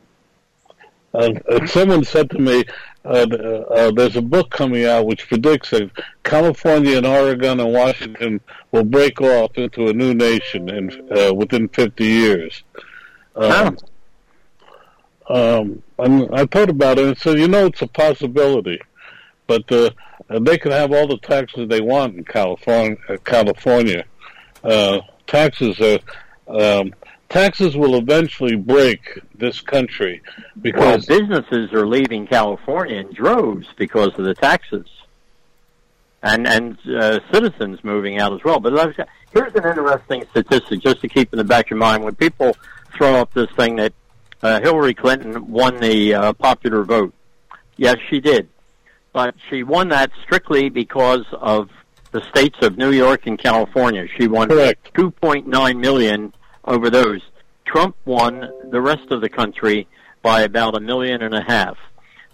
uh, 1.15 1.33
uh, 1.49 1.67
someone 1.67 2.05
said 2.05 2.31
to 2.31 2.39
me, 2.39 2.65
uh, 3.05 3.27
uh, 3.71 3.91
there's 3.93 4.17
a 4.17 4.23
book 4.23 4.51
coming 4.51 4.85
out 4.85 5.07
which 5.07 5.27
predicts 5.29 5.71
that 5.71 5.91
California 6.25 6.97
and 6.97 7.07
Oregon 7.07 7.61
and 7.61 7.73
Washington 7.73 8.41
will 8.73 8.85
break 8.85 9.21
off 9.21 9.57
into 9.57 9.89
a 9.89 9.93
new 9.93 10.13
nation 10.13 10.69
in 10.69 11.17
uh, 11.17 11.33
within 11.33 11.69
50 11.69 12.05
years. 12.05 12.63
Um, 13.35 13.79
um, 15.29 15.83
and 15.99 16.29
I 16.33 16.45
thought 16.47 16.71
about 16.71 16.99
it 16.99 17.07
and 17.07 17.17
said, 17.19 17.39
you 17.39 17.49
know, 17.49 17.67
it's 17.67 17.83
a 17.83 17.87
possibility, 17.87 18.81
but 19.47 19.71
uh, 19.73 19.91
they 20.41 20.59
can 20.59 20.73
have 20.73 20.93
all 20.93 21.07
the 21.07 21.19
taxes 21.19 21.69
they 21.69 21.81
want 21.81 22.17
in 22.17 22.25
California. 22.25 22.99
California, 23.25 24.05
uh, 24.65 25.01
taxes 25.27 25.81
are. 25.81 26.01
Um, 26.49 26.95
taxes 27.29 27.77
will 27.77 27.97
eventually 27.97 28.57
break 28.57 29.21
this 29.35 29.61
country 29.61 30.23
Well, 30.27 30.63
because 30.63 31.07
businesses 31.07 31.73
are 31.73 31.87
leaving 31.87 32.27
California 32.27 32.97
in 32.97 33.13
droves 33.13 33.67
because 33.77 34.19
of 34.19 34.25
the 34.25 34.35
taxes, 34.35 34.87
and 36.23 36.47
and 36.47 36.79
uh, 36.89 37.21
citizens 37.33 37.83
moving 37.85 38.19
out 38.19 38.33
as 38.33 38.43
well. 38.45 38.61
But 38.61 38.97
said, 38.97 39.07
here's 39.33 39.55
an 39.55 39.67
interesting 39.67 40.25
statistic, 40.31 40.81
just 40.81 41.01
to 41.01 41.09
keep 41.09 41.33
in 41.33 41.39
the 41.39 41.45
back 41.45 41.67
of 41.67 41.71
your 41.71 41.79
mind 41.79 42.05
when 42.05 42.15
people 42.15 42.57
throw 42.97 43.17
up 43.17 43.33
this 43.35 43.51
thing 43.57 43.77
that 43.77 43.93
uh, 44.43 44.61
Hillary 44.61 44.95
Clinton 44.95 45.49
won 45.49 45.79
the 45.81 46.15
uh, 46.15 46.33
popular 46.35 46.83
vote. 46.85 47.15
Yes, 47.77 47.97
she 48.09 48.21
did, 48.21 48.49
but 49.13 49.35
she 49.49 49.63
won 49.63 49.89
that 49.89 50.11
strictly 50.23 50.69
because 50.69 51.25
of 51.33 51.71
the 52.11 52.23
states 52.31 52.59
of 52.63 52.79
New 52.79 52.91
York 52.91 53.27
and 53.27 53.39
California. 53.39 54.07
She 54.17 54.27
won 54.27 54.49
Correct. 54.49 54.93
2.9 54.95 55.79
million 55.79 56.33
over 56.69 56.91
those. 56.91 57.21
Trump 57.67 57.97
won 58.05 58.51
the 58.71 58.81
rest 58.81 59.11
of 59.11 59.21
the 59.21 59.29
country 59.29 59.87
by 60.23 60.43
about 60.43 60.77
a 60.77 60.81
million 60.81 61.23
and 61.23 61.35
a 61.35 61.43
half. 61.43 61.77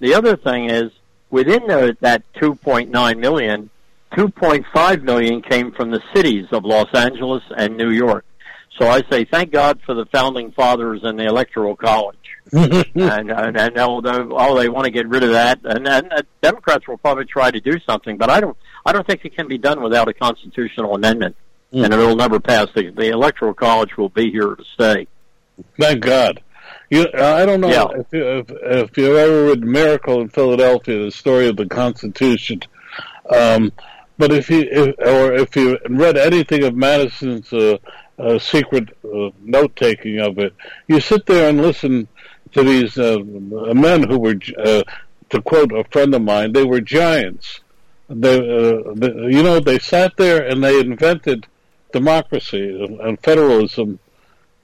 The 0.00 0.14
other 0.14 0.36
thing 0.36 0.70
is 0.70 0.90
within 1.30 1.66
the, 1.66 1.96
that 2.00 2.22
2.9 2.34 3.18
million, 3.18 3.70
2.5 4.12 5.02
million 5.02 5.42
came 5.42 5.72
from 5.72 5.90
the 5.90 6.02
cities 6.14 6.46
of 6.52 6.64
Los 6.64 6.92
Angeles 6.94 7.42
and 7.56 7.76
New 7.76 7.90
York. 7.90 8.24
So 8.78 8.88
I 8.88 9.02
say 9.10 9.24
thank 9.24 9.52
God 9.52 9.80
for 9.86 9.94
the 9.94 10.06
founding 10.06 10.50
fathers 10.52 11.00
and 11.04 11.18
the 11.18 11.24
electoral 11.24 11.76
college. 11.76 12.16
and 12.52 12.94
and, 12.94 13.56
and 13.56 13.78
although 13.78 14.28
oh 14.32 14.58
they 14.58 14.68
want 14.68 14.84
to 14.84 14.90
get 14.90 15.08
rid 15.08 15.22
of 15.22 15.30
that, 15.30 15.60
and, 15.64 15.88
and 15.88 16.12
uh, 16.12 16.22
Democrats 16.42 16.86
will 16.86 16.98
probably 16.98 17.24
try 17.24 17.50
to 17.50 17.60
do 17.60 17.78
something, 17.86 18.18
but 18.18 18.28
I 18.28 18.40
don't 18.40 18.56
I 18.84 18.92
don't 18.92 19.06
think 19.06 19.24
it 19.24 19.34
can 19.34 19.48
be 19.48 19.56
done 19.56 19.82
without 19.82 20.08
a 20.08 20.12
constitutional 20.12 20.94
amendment, 20.94 21.36
and 21.74 21.92
it'll 21.92 22.16
never 22.16 22.40
pass. 22.40 22.68
The, 22.74 22.90
the 22.90 23.08
electoral 23.10 23.54
college 23.54 23.96
will 23.96 24.08
be 24.08 24.30
here 24.30 24.54
to 24.54 24.64
stay. 24.74 25.06
Thank 25.78 26.02
God. 26.02 26.40
You, 26.90 27.06
I 27.14 27.44
don't 27.44 27.60
know 27.60 27.68
Yeah. 27.68 28.00
if, 28.00 28.06
you, 28.12 28.24
if, 28.38 28.50
if 28.50 28.96
you 28.96 29.16
ever 29.16 29.46
read 29.46 29.60
Miracle 29.60 30.20
in 30.20 30.28
Philadelphia, 30.28 31.04
the 31.04 31.10
story 31.10 31.48
of 31.48 31.56
the 31.56 31.66
Constitution. 31.66 32.60
Um, 33.28 33.72
but 34.18 34.32
if 34.32 34.48
you, 34.50 34.66
if, 34.70 34.94
or 34.98 35.32
if 35.34 35.56
you 35.56 35.78
read 35.88 36.16
anything 36.16 36.62
of 36.64 36.74
Madison's 36.76 37.52
uh, 37.52 37.78
uh, 38.18 38.38
secret 38.38 38.96
uh, 39.04 39.30
note 39.42 39.74
taking 39.74 40.20
of 40.20 40.38
it, 40.38 40.54
you 40.86 41.00
sit 41.00 41.26
there 41.26 41.48
and 41.48 41.60
listen 41.60 42.06
to 42.52 42.62
these 42.62 42.96
uh, 42.98 43.18
men 43.24 44.08
who 44.08 44.18
were, 44.18 44.36
uh, 44.64 44.82
to 45.30 45.42
quote 45.42 45.72
a 45.72 45.82
friend 45.90 46.14
of 46.14 46.22
mine, 46.22 46.52
they 46.52 46.64
were 46.64 46.80
giants. 46.80 47.60
They, 48.08 48.36
uh, 48.36 48.92
the, 48.94 49.28
you 49.30 49.42
know, 49.42 49.58
they 49.58 49.78
sat 49.80 50.16
there 50.16 50.46
and 50.46 50.62
they 50.62 50.78
invented 50.78 51.46
democracy 52.00 52.64
and, 52.84 53.00
and 53.00 53.20
federalism 53.20 53.98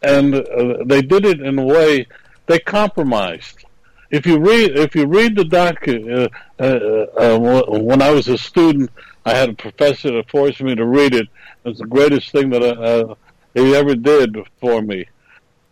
and 0.03 0.35
uh, 0.35 0.85
they 0.85 1.03
did 1.03 1.24
it 1.24 1.41
in 1.41 1.59
a 1.59 1.64
way 1.64 2.07
they 2.47 2.59
compromised. 2.59 3.64
If 4.11 4.26
you 4.26 4.39
read, 4.39 4.76
if 4.76 4.97
you 4.97 5.07
read 5.07 5.37
the 5.37 5.45
doc, 5.45 5.87
uh, 5.87 6.28
uh, 6.59 6.62
uh, 6.62 7.39
when 7.39 8.03
I 8.03 8.11
was 8.11 8.28
a 8.28 8.39
student, 8.39 8.91
I 9.24 9.35
had 9.35 9.51
a 9.51 9.55
professor 9.55 10.11
that 10.12 10.31
forced 10.31 10.61
me 10.61 10.74
to 10.74 10.85
read 10.85 11.14
it. 11.14 11.28
It 11.64 11.68
was 11.68 11.78
the 11.78 11.87
greatest 11.87 12.33
thing 12.33 12.51
that 12.51 13.16
he 13.55 13.74
ever 13.74 13.95
did 13.95 14.37
for 14.61 14.83
me. 14.83 15.07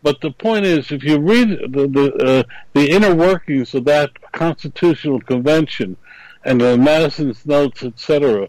But 0.03 0.21
the 0.21 0.31
point 0.31 0.65
is, 0.65 0.93
if 0.93 1.03
you 1.03 1.19
read 1.19 1.49
the 1.49 1.89
the, 1.89 2.13
uh, 2.15 2.43
the 2.75 2.91
inner 2.91 3.15
workings 3.15 3.75
of 3.75 3.85
that 3.87 4.11
constitutional 4.33 5.21
convention 5.21 5.97
and 6.45 6.63
uh, 6.63 6.77
Madison's 6.77 7.45
notes, 7.45 7.83
etc., 7.83 8.49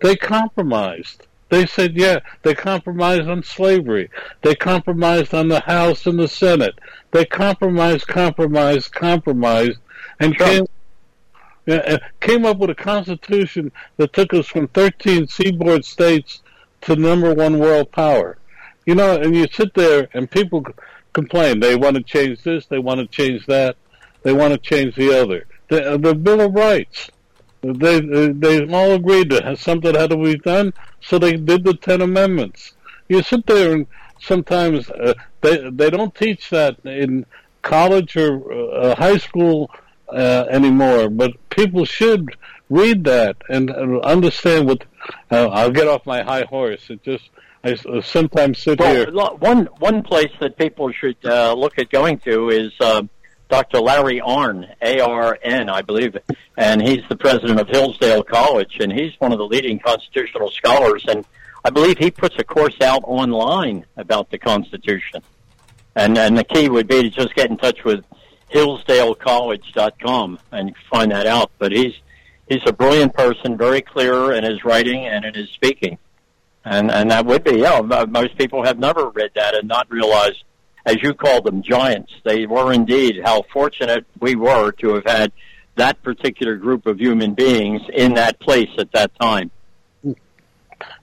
they 0.00 0.16
compromised. 0.16 1.27
They 1.48 1.64
said, 1.66 1.96
yeah, 1.96 2.20
they 2.42 2.54
compromised 2.54 3.28
on 3.28 3.42
slavery. 3.42 4.10
They 4.42 4.54
compromised 4.54 5.32
on 5.32 5.48
the 5.48 5.60
House 5.60 6.06
and 6.06 6.18
the 6.18 6.28
Senate. 6.28 6.78
They 7.10 7.24
compromised, 7.24 8.06
compromised, 8.06 8.92
compromised, 8.92 9.78
and 10.20 10.36
came, 10.36 10.66
uh, 11.66 11.98
came 12.20 12.44
up 12.44 12.58
with 12.58 12.70
a 12.70 12.74
constitution 12.74 13.72
that 13.96 14.12
took 14.12 14.34
us 14.34 14.46
from 14.46 14.68
13 14.68 15.26
seaboard 15.26 15.84
states 15.84 16.42
to 16.82 16.96
number 16.96 17.32
one 17.32 17.58
world 17.58 17.90
power. 17.92 18.36
You 18.84 18.94
know, 18.94 19.16
and 19.16 19.34
you 19.34 19.46
sit 19.50 19.74
there 19.74 20.08
and 20.12 20.30
people 20.30 20.64
complain. 21.12 21.60
They 21.60 21.76
want 21.76 21.96
to 21.96 22.02
change 22.02 22.42
this, 22.42 22.66
they 22.66 22.78
want 22.78 23.00
to 23.00 23.06
change 23.06 23.46
that, 23.46 23.76
they 24.22 24.32
want 24.32 24.52
to 24.52 24.58
change 24.58 24.94
the 24.96 25.18
other. 25.18 25.46
The, 25.68 25.98
the 25.98 26.14
Bill 26.14 26.40
of 26.40 26.54
Rights. 26.54 27.10
They 27.62 28.00
they 28.00 28.66
all 28.68 28.92
agreed 28.92 29.30
that 29.30 29.58
something 29.58 29.94
had 29.94 30.10
to 30.10 30.16
be 30.16 30.36
done, 30.38 30.72
so 31.00 31.18
they 31.18 31.36
did 31.36 31.64
the 31.64 31.74
Ten 31.74 32.00
Amendments. 32.02 32.74
You 33.08 33.22
sit 33.22 33.46
there 33.46 33.72
and 33.72 33.86
sometimes 34.20 34.88
uh, 34.90 35.14
they 35.40 35.68
they 35.70 35.90
don't 35.90 36.14
teach 36.14 36.50
that 36.50 36.78
in 36.84 37.26
college 37.62 38.16
or 38.16 38.52
uh, 38.52 38.94
high 38.94 39.18
school 39.18 39.70
uh, 40.08 40.44
anymore, 40.48 41.10
but 41.10 41.32
people 41.50 41.84
should 41.84 42.36
read 42.70 43.04
that 43.04 43.36
and 43.48 43.70
uh, 43.70 43.98
understand 44.00 44.66
what. 44.66 44.84
Uh, 45.30 45.48
I'll 45.48 45.70
get 45.70 45.88
off 45.88 46.04
my 46.06 46.22
high 46.22 46.44
horse. 46.44 46.90
It 46.90 47.02
just 47.02 47.30
I 47.64 47.72
uh, 47.72 48.00
sometimes 48.02 48.58
sit 48.58 48.78
well, 48.78 48.94
here. 48.94 49.12
One 49.38 49.66
one 49.78 50.02
place 50.02 50.32
that 50.40 50.56
people 50.56 50.92
should 50.92 51.16
uh, 51.24 51.54
look 51.54 51.78
at 51.78 51.90
going 51.90 52.18
to 52.20 52.50
is 52.50 52.72
uh, 52.80 53.02
Dr. 53.48 53.80
Larry 53.80 54.20
Arnn, 54.20 54.68
A 54.82 55.00
R 55.00 55.38
N, 55.42 55.70
I 55.70 55.82
believe, 55.82 56.16
and 56.56 56.82
he's 56.82 57.02
the 57.08 57.16
president 57.16 57.58
of 57.58 57.68
Hillsdale 57.68 58.22
College, 58.22 58.76
and 58.80 58.92
he's 58.92 59.12
one 59.18 59.32
of 59.32 59.38
the 59.38 59.46
leading 59.46 59.78
constitutional 59.78 60.50
scholars, 60.50 61.04
and 61.08 61.24
I 61.64 61.70
believe 61.70 61.98
he 61.98 62.10
puts 62.10 62.36
a 62.38 62.44
course 62.44 62.80
out 62.82 63.02
online 63.04 63.86
about 63.96 64.30
the 64.30 64.38
Constitution, 64.38 65.22
and 65.96 66.18
and 66.18 66.36
the 66.36 66.44
key 66.44 66.68
would 66.68 66.88
be 66.88 67.02
to 67.02 67.10
just 67.10 67.34
get 67.34 67.50
in 67.50 67.56
touch 67.56 67.84
with 67.84 68.04
hillsdalecollege.com 68.50 70.38
and 70.52 70.74
find 70.90 71.12
that 71.12 71.26
out. 71.26 71.50
But 71.58 71.72
he's 71.72 71.94
he's 72.48 72.62
a 72.66 72.72
brilliant 72.72 73.14
person, 73.14 73.56
very 73.56 73.80
clear 73.80 74.32
in 74.32 74.44
his 74.44 74.64
writing 74.64 75.06
and 75.06 75.24
in 75.24 75.32
his 75.32 75.48
speaking, 75.50 75.96
and 76.66 76.90
and 76.90 77.10
that 77.10 77.24
would 77.24 77.44
be 77.44 77.60
yeah. 77.60 77.80
Most 77.80 78.36
people 78.36 78.64
have 78.64 78.78
never 78.78 79.08
read 79.08 79.30
that 79.36 79.54
and 79.54 79.68
not 79.68 79.90
realized 79.90 80.44
as 80.88 81.02
you 81.02 81.12
called 81.12 81.44
them, 81.44 81.62
giants. 81.62 82.12
They 82.24 82.46
were 82.46 82.72
indeed. 82.72 83.20
How 83.22 83.42
fortunate 83.52 84.06
we 84.20 84.34
were 84.34 84.72
to 84.72 84.94
have 84.94 85.04
had 85.04 85.32
that 85.76 86.02
particular 86.02 86.56
group 86.56 86.86
of 86.86 86.98
human 86.98 87.34
beings 87.34 87.82
in 87.92 88.14
that 88.14 88.40
place 88.40 88.70
at 88.78 88.90
that 88.92 89.12
time. 89.20 89.50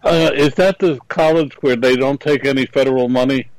Uh, 0.04 0.32
is 0.34 0.56
that 0.56 0.80
the 0.80 1.00
college 1.08 1.54
where 1.62 1.76
they 1.76 1.96
don't 1.96 2.20
take 2.20 2.46
any 2.46 2.66
federal 2.66 3.10
money? 3.10 3.50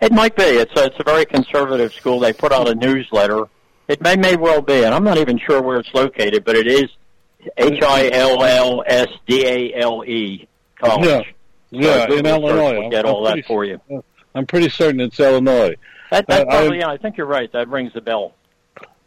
It 0.00 0.12
might 0.12 0.36
be. 0.36 0.44
It's 0.44 0.72
a, 0.80 0.84
it's 0.84 0.96
a 1.00 1.04
very 1.04 1.24
conservative 1.24 1.92
school. 1.92 2.20
They 2.20 2.32
put 2.32 2.52
out 2.52 2.68
a 2.68 2.74
newsletter. 2.74 3.44
It 3.88 4.00
may 4.00 4.16
may 4.16 4.36
well 4.36 4.62
be, 4.62 4.84
and 4.84 4.94
I'm 4.94 5.02
not 5.02 5.18
even 5.18 5.38
sure 5.38 5.60
where 5.62 5.78
it's 5.78 5.92
located, 5.92 6.44
but 6.44 6.54
it 6.56 6.66
is 6.66 6.88
H 7.56 7.82
I 7.82 8.10
L 8.10 8.44
L 8.44 8.84
S 8.86 9.08
D 9.26 9.46
A 9.46 9.80
L 9.80 10.04
E 10.04 10.46
college. 10.76 11.34
Yeah, 11.70 12.06
so 12.06 12.12
yeah, 12.14 12.18
in 12.18 12.26
Illinois. 12.26 12.80
Will 12.80 12.90
get 12.90 13.04
all 13.04 13.24
that 13.24 13.44
for 13.46 13.64
you. 13.64 13.80
I'm 14.34 14.46
pretty 14.46 14.68
certain 14.68 15.00
it's 15.00 15.18
Illinois. 15.18 15.76
That, 16.10 16.26
that 16.28 16.48
uh, 16.48 16.50
probably, 16.50 16.82
I, 16.82 16.86
yeah, 16.86 16.92
I 16.92 16.96
think 16.96 17.16
you're 17.16 17.26
right. 17.26 17.50
That 17.52 17.68
rings 17.68 17.92
a 17.94 18.00
bell. 18.00 18.34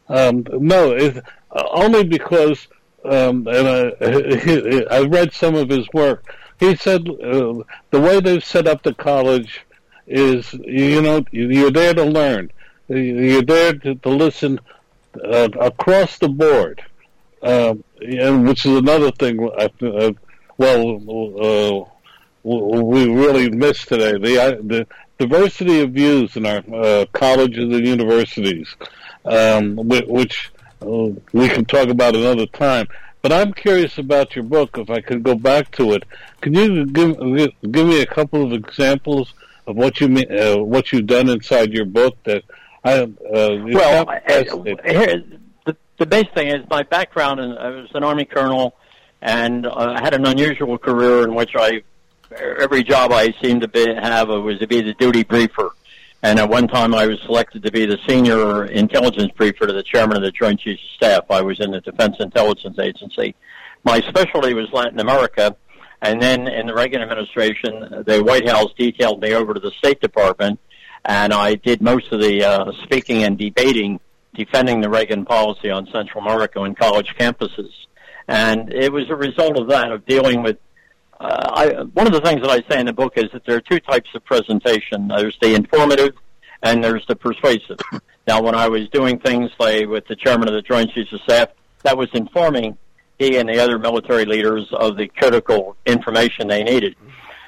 Um, 0.10 0.46
no, 0.52 0.92
it's, 0.92 1.18
uh, 1.52 1.64
only 1.72 2.04
because, 2.04 2.68
um, 3.06 3.48
and 3.48 3.68
I, 3.68 4.84
I 4.92 5.02
read 5.02 5.34
some 5.34 5.56
of 5.56 5.70
his 5.70 5.88
work. 5.94 6.36
He 6.60 6.76
said 6.76 7.08
uh, 7.10 7.64
the 7.90 8.00
way 8.00 8.20
they've 8.20 8.44
set 8.44 8.68
up 8.68 8.84
the 8.84 8.94
college 8.94 9.66
is, 10.06 10.54
you 10.54 11.02
know, 11.02 11.24
you're 11.32 11.72
there 11.72 11.94
to 11.94 12.04
learn. 12.04 12.52
You're 12.88 13.42
there 13.44 13.74
to, 13.74 13.96
to 13.96 14.10
listen 14.10 14.60
uh, 15.24 15.50
across 15.60 16.20
the 16.20 16.30
board, 16.30 16.84
um, 17.42 17.84
and 18.02 18.48
which 18.48 18.66
is 18.66 18.78
another 18.78 19.12
thing. 19.12 19.50
I, 19.58 19.70
uh, 19.86 20.12
well, 20.58 20.98
uh, 21.42 21.86
we 22.44 23.08
really 23.10 23.50
missed 23.50 23.88
today. 23.88 24.14
The, 24.14 24.60
the 24.64 24.88
diversity 25.22 25.82
of 25.82 25.92
views 25.92 26.36
in 26.36 26.46
our 26.46 26.64
uh, 26.74 27.06
colleges 27.14 27.70
and 27.76 27.86
universities, 27.86 28.68
um, 29.26 29.76
which 29.76 30.52
uh, 30.82 31.10
we 31.32 31.48
can 31.48 31.64
talk 31.66 31.90
about 31.90 32.16
another 32.16 32.48
time. 32.48 32.88
But 33.22 33.32
I'm 33.32 33.54
curious 33.54 34.00
about 34.00 34.36
your 34.36 34.44
book. 34.44 34.80
If 34.80 34.90
I 34.90 35.00
could 35.02 35.22
go 35.22 35.36
back 35.36 35.70
to 35.74 35.94
it, 35.94 36.04
can 36.42 36.56
you 36.56 36.88
give 36.88 37.18
give 37.72 37.88
me 37.88 38.02
a 38.02 38.06
couple 38.08 38.44
of 38.44 38.52
examples 38.52 39.34
of 39.68 39.76
what 39.76 40.02
you 40.02 40.08
mean, 40.08 40.26
uh, 40.32 40.58
what 40.58 40.92
you've 40.92 41.06
done 41.06 41.30
inside 41.30 41.72
your 41.72 41.86
book 41.86 42.18
that 42.24 42.44
I 42.84 42.94
uh, 43.02 43.08
well, 43.30 44.08
here, 44.84 45.24
the 45.68 45.78
the 46.00 46.06
base 46.08 46.30
thing 46.34 46.48
is 46.48 46.68
my 46.68 46.82
background. 46.82 47.40
And 47.40 47.60
I 47.60 47.70
was 47.70 47.92
an 47.94 48.04
army 48.04 48.26
colonel, 48.26 48.76
and 49.22 49.68
uh, 49.68 49.96
I 49.98 50.02
had 50.02 50.16
an 50.16 50.26
unusual 50.26 50.80
career 50.80 51.24
in 51.24 51.36
which 51.36 51.52
I 51.56 51.84
every 52.38 52.84
job 52.84 53.12
I 53.12 53.34
seemed 53.42 53.62
to 53.62 53.68
be, 53.68 53.86
have 53.94 54.30
was 54.30 54.60
to 54.60 54.68
be 54.68 54.82
the 54.82 54.94
duty 54.94 55.24
briefer. 55.24 55.72
And 56.24 56.38
at 56.40 56.50
one 56.50 56.68
time, 56.68 56.94
I 56.94 57.08
was 57.08 57.20
selected 57.22 57.64
to 57.64 57.72
be 57.72 57.86
the 57.86 57.98
senior 58.08 58.66
intelligence 58.66 59.32
briefer 59.36 59.66
to 59.66 59.74
the 59.74 59.84
chairman 59.84 60.18
of 60.18 60.24
the 60.24 60.32
Joint 60.32 60.60
Chiefs 60.60 60.84
of 60.84 60.90
Staff. 60.96 61.32
I 61.32 61.42
was 61.42 61.60
in 61.60 61.72
the 61.72 61.82
Defense 61.82 62.18
Intelligence 62.20 62.78
Agency. 62.78 63.36
My 63.84 64.02
specialty 64.02 64.54
was 64.54 64.72
Latin 64.72 65.00
America, 65.00 65.56
and 66.02 66.22
then 66.22 66.48
in 66.48 66.68
the 66.68 66.76
Reagan 66.76 67.02
administration, 67.02 68.04
the 68.06 68.22
White 68.24 68.48
House 68.48 68.72
detailed 68.78 69.22
me 69.22 69.34
over 69.34 69.56
to 69.56 69.60
the 69.60 69.72
State 69.72 70.00
Department, 70.00 70.60
and 71.06 71.34
I 71.34 71.56
did 71.56 71.82
most 71.82 72.12
of 72.12 72.22
the 72.22 72.44
uh, 72.44 72.72
speaking 72.84 73.24
and 73.24 73.36
debating, 73.40 74.00
defending 74.36 74.82
the 74.82 74.90
Reagan 74.90 75.26
policy 75.26 75.72
on 75.72 75.88
Central 75.88 76.24
America 76.24 76.62
and 76.62 76.78
college 76.78 77.16
campuses. 77.20 77.72
And 78.28 78.72
it 78.72 78.94
was 78.94 79.10
a 79.10 79.16
result 79.16 79.58
of 79.58 79.70
that, 79.70 79.92
of 79.92 80.06
dealing 80.06 80.44
with 80.44 80.58
uh, 81.22 81.50
I, 81.54 81.84
one 81.84 82.08
of 82.08 82.14
the 82.14 82.22
things 82.22 82.42
that 82.42 82.50
I 82.50 82.64
say 82.68 82.80
in 82.80 82.88
the 82.88 82.94
book 82.94 83.14
is 83.16 83.26
that 83.34 83.46
there 83.46 83.56
are 83.56 83.62
two 83.62 83.80
types 83.80 84.10
of 84.16 84.26
presentation. 84.26 85.08
There's 85.08 85.38
the 85.40 85.54
informative 85.54 86.16
and 86.64 86.84
there's 86.84 87.06
the 87.08 87.16
persuasive. 87.16 87.78
Now, 88.28 88.40
when 88.44 88.54
I 88.54 88.68
was 88.68 88.88
doing 88.90 89.18
things 89.18 89.50
like 89.58 89.88
with 89.88 90.06
the 90.06 90.16
chairman 90.16 90.48
of 90.48 90.54
the 90.54 90.62
Joint 90.62 90.92
Chiefs 90.92 91.12
of 91.12 91.22
Staff, 91.22 91.50
that 91.82 91.98
was 91.98 92.08
informing 92.14 92.78
he 93.18 93.38
and 93.38 93.50
the 93.50 93.60
other 93.60 93.80
military 93.80 94.26
leaders 94.26 94.68
of 94.72 94.96
the 94.96 95.08
critical 95.08 95.76
information 95.88 96.48
they 96.48 96.64
needed. 96.64 96.96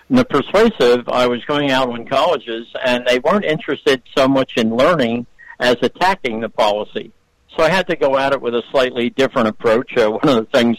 In 0.09 0.15
the 0.15 0.25
persuasive, 0.25 1.07
I 1.07 1.27
was 1.27 1.45
going 1.45 1.69
out 1.69 1.89
in 1.95 2.07
colleges, 2.07 2.65
and 2.83 3.05
they 3.05 3.19
weren't 3.19 3.45
interested 3.45 4.01
so 4.17 4.27
much 4.27 4.57
in 4.57 4.75
learning 4.75 5.27
as 5.59 5.77
attacking 5.83 6.39
the 6.39 6.49
policy. 6.49 7.11
So 7.55 7.63
I 7.63 7.69
had 7.69 7.87
to 7.89 7.95
go 7.95 8.17
at 8.17 8.33
it 8.33 8.41
with 8.41 8.55
a 8.55 8.63
slightly 8.71 9.11
different 9.11 9.49
approach. 9.49 9.95
Uh, 9.95 10.09
one 10.09 10.27
of 10.27 10.35
the 10.37 10.47
things 10.51 10.77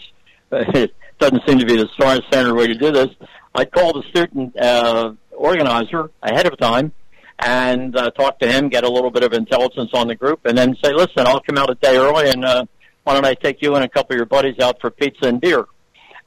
doesn't 1.19 1.41
seem 1.47 1.59
to 1.59 1.65
be 1.65 1.77
the 1.77 1.87
standard 2.29 2.55
way 2.55 2.67
to 2.67 2.75
do 2.75 2.91
this. 2.91 3.09
I'd 3.53 3.71
call 3.71 3.93
the 3.93 4.03
student 4.09 4.57
uh, 4.59 5.13
organizer 5.31 6.11
ahead 6.21 6.45
of 6.45 6.57
time 6.57 6.91
and 7.39 7.95
uh, 7.95 8.11
talk 8.11 8.39
to 8.39 8.51
him, 8.51 8.69
get 8.69 8.83
a 8.83 8.89
little 8.89 9.11
bit 9.11 9.23
of 9.23 9.33
intelligence 9.33 9.91
on 9.93 10.07
the 10.07 10.15
group, 10.15 10.45
and 10.45 10.57
then 10.57 10.75
say, 10.83 10.93
"Listen, 10.93 11.27
I'll 11.27 11.41
come 11.41 11.57
out 11.57 11.69
a 11.69 11.75
day 11.75 11.97
early, 11.97 12.29
and 12.29 12.45
uh, 12.45 12.65
why 13.03 13.13
don't 13.13 13.25
I 13.25 13.33
take 13.33 13.61
you 13.61 13.75
and 13.75 13.83
a 13.83 13.89
couple 13.89 14.13
of 14.13 14.17
your 14.17 14.25
buddies 14.25 14.59
out 14.59 14.79
for 14.81 14.89
pizza 14.89 15.27
and 15.27 15.41
beer?" 15.41 15.65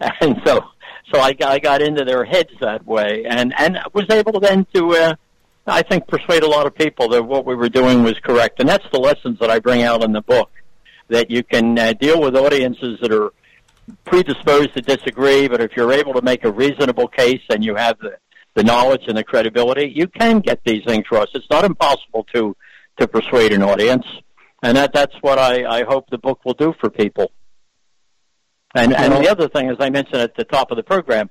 And 0.20 0.41
so, 0.45 0.61
so 1.12 1.20
I, 1.20 1.34
I 1.45 1.59
got 1.59 1.82
into 1.82 2.05
their 2.05 2.24
heads 2.24 2.51
that 2.61 2.86
way, 2.86 3.24
and 3.28 3.53
and 3.59 3.78
was 3.93 4.07
able 4.11 4.39
then 4.39 4.64
to, 4.74 4.95
uh, 4.95 5.14
I 5.66 5.82
think, 5.82 6.07
persuade 6.07 6.45
a 6.45 6.49
lot 6.49 6.66
of 6.66 6.74
people 6.76 7.09
that 7.09 7.24
what 7.24 7.45
we 7.45 7.57
were 7.57 7.68
doing 7.68 8.05
was 8.05 8.14
correct, 8.22 8.61
and 8.61 8.68
that's 8.68 8.86
the 8.93 9.01
lessons 9.01 9.41
that 9.41 9.51
I 9.51 9.59
bring 9.59 9.82
out 9.82 10.05
in 10.05 10.12
the 10.12 10.22
book. 10.22 10.51
That 11.09 11.30
you 11.30 11.43
can 11.43 11.78
uh, 11.78 11.95
deal 11.95 12.20
with 12.20 12.36
audiences 12.36 12.99
that 13.01 13.12
are 13.12 13.32
predisposed 14.05 14.74
to 14.74 14.82
disagree, 14.82 15.49
but 15.49 15.61
if 15.61 15.72
you're 15.76 15.93
able 15.93 16.14
to 16.14 16.22
make 16.22 16.45
a 16.45 16.51
reasonable 16.51 17.09
case 17.09 17.43
and 17.51 17.64
you 17.64 17.74
have 17.74 17.99
the, 17.99 18.16
the 18.55 18.62
knowledge 18.62 19.03
and 19.09 19.16
the 19.16 19.24
credibility, 19.24 19.93
you 19.95 20.07
can 20.07 20.41
get 20.41 20.61
these 20.64 20.84
things 20.84 21.01
across. 21.01 21.28
It's 21.34 21.51
not 21.51 21.64
impossible 21.64 22.26
to 22.34 22.57
to 22.99 23.07
persuade 23.07 23.53
an 23.53 23.62
audience, 23.62 24.05
and 24.62 24.76
that 24.76 24.93
that's 24.93 25.14
what 25.20 25.39
I, 25.39 25.64
I 25.64 25.84
hope 25.84 26.11
the 26.11 26.18
book 26.18 26.45
will 26.45 26.55
do 26.55 26.74
for 26.80 26.91
people. 26.91 27.30
And 28.74 28.93
and 28.93 29.12
the 29.12 29.30
other 29.30 29.49
thing, 29.49 29.70
as 29.70 29.76
I 29.78 29.91
mentioned 29.91 30.20
at 30.20 30.34
the 30.36 30.45
top 30.45 30.70
of 30.70 30.76
the 30.76 30.82
program, 30.82 31.30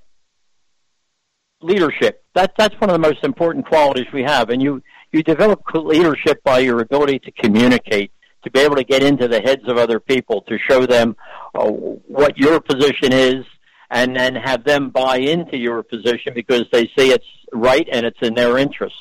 leadership. 1.61 2.23
That 2.35 2.53
that's 2.57 2.75
one 2.79 2.89
of 2.89 2.93
the 2.93 2.99
most 2.99 3.23
important 3.23 3.65
qualities 3.65 4.07
we 4.13 4.23
have, 4.23 4.49
and 4.49 4.61
you 4.61 4.81
you 5.11 5.23
develop 5.23 5.61
leadership 5.73 6.43
by 6.43 6.59
your 6.59 6.81
ability 6.81 7.19
to 7.19 7.31
communicate 7.31 8.11
to 8.47 8.51
be 8.51 8.59
able 8.61 8.77
to 8.77 8.83
get 8.83 9.03
into 9.03 9.27
the 9.27 9.41
heads 9.41 9.63
of 9.67 9.77
other 9.77 9.99
people, 9.99 10.41
to 10.43 10.57
show 10.69 10.85
them 10.85 11.15
uh, 11.53 11.69
what 11.69 12.37
your 12.37 12.59
position 12.59 13.11
is, 13.11 13.45
and 13.89 14.15
then 14.15 14.35
have 14.35 14.63
them 14.63 14.89
buy 14.89 15.17
into 15.17 15.57
your 15.57 15.83
position 15.83 16.33
because 16.33 16.65
they 16.71 16.89
see 16.97 17.11
it's 17.11 17.25
right 17.53 17.87
and 17.91 18.05
it's 18.05 18.19
in 18.21 18.33
their 18.33 18.57
interest. 18.57 18.95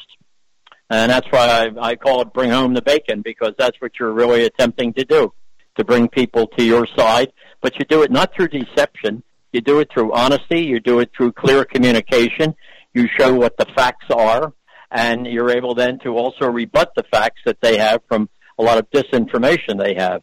And 0.90 1.10
that's 1.10 1.26
why 1.30 1.48
I, 1.78 1.90
I 1.90 1.96
call 1.96 2.22
it 2.22 2.32
bring 2.32 2.50
home 2.50 2.74
the 2.74 2.82
bacon 2.82 3.22
because 3.22 3.52
that's 3.58 3.80
what 3.80 3.92
you're 3.98 4.12
really 4.12 4.44
attempting 4.44 4.92
to 4.94 5.04
do, 5.04 5.32
to 5.78 5.84
bring 5.84 6.08
people 6.08 6.46
to 6.58 6.64
your 6.64 6.86
side. 6.96 7.32
But 7.60 7.74
you 7.78 7.84
do 7.84 8.02
it 8.02 8.10
not 8.10 8.32
through 8.34 8.48
deception. 8.48 9.24
You 9.52 9.60
do 9.60 9.80
it 9.80 9.88
through 9.92 10.12
honesty. 10.12 10.60
You 10.60 10.78
do 10.78 11.00
it 11.00 11.10
through 11.16 11.32
clear 11.32 11.64
communication. 11.64 12.54
You 12.94 13.08
show 13.18 13.34
what 13.34 13.56
the 13.56 13.66
facts 13.74 14.06
are 14.10 14.52
and 14.90 15.26
you're 15.26 15.50
able 15.50 15.74
then 15.74 15.98
to 16.00 16.10
also 16.16 16.46
rebut 16.46 16.92
the 16.94 17.02
facts 17.10 17.40
that 17.44 17.60
they 17.60 17.76
have 17.78 18.00
from 18.08 18.28
a 18.58 18.62
lot 18.62 18.78
of 18.78 18.90
disinformation 18.90 19.78
they 19.78 19.94
have. 19.94 20.22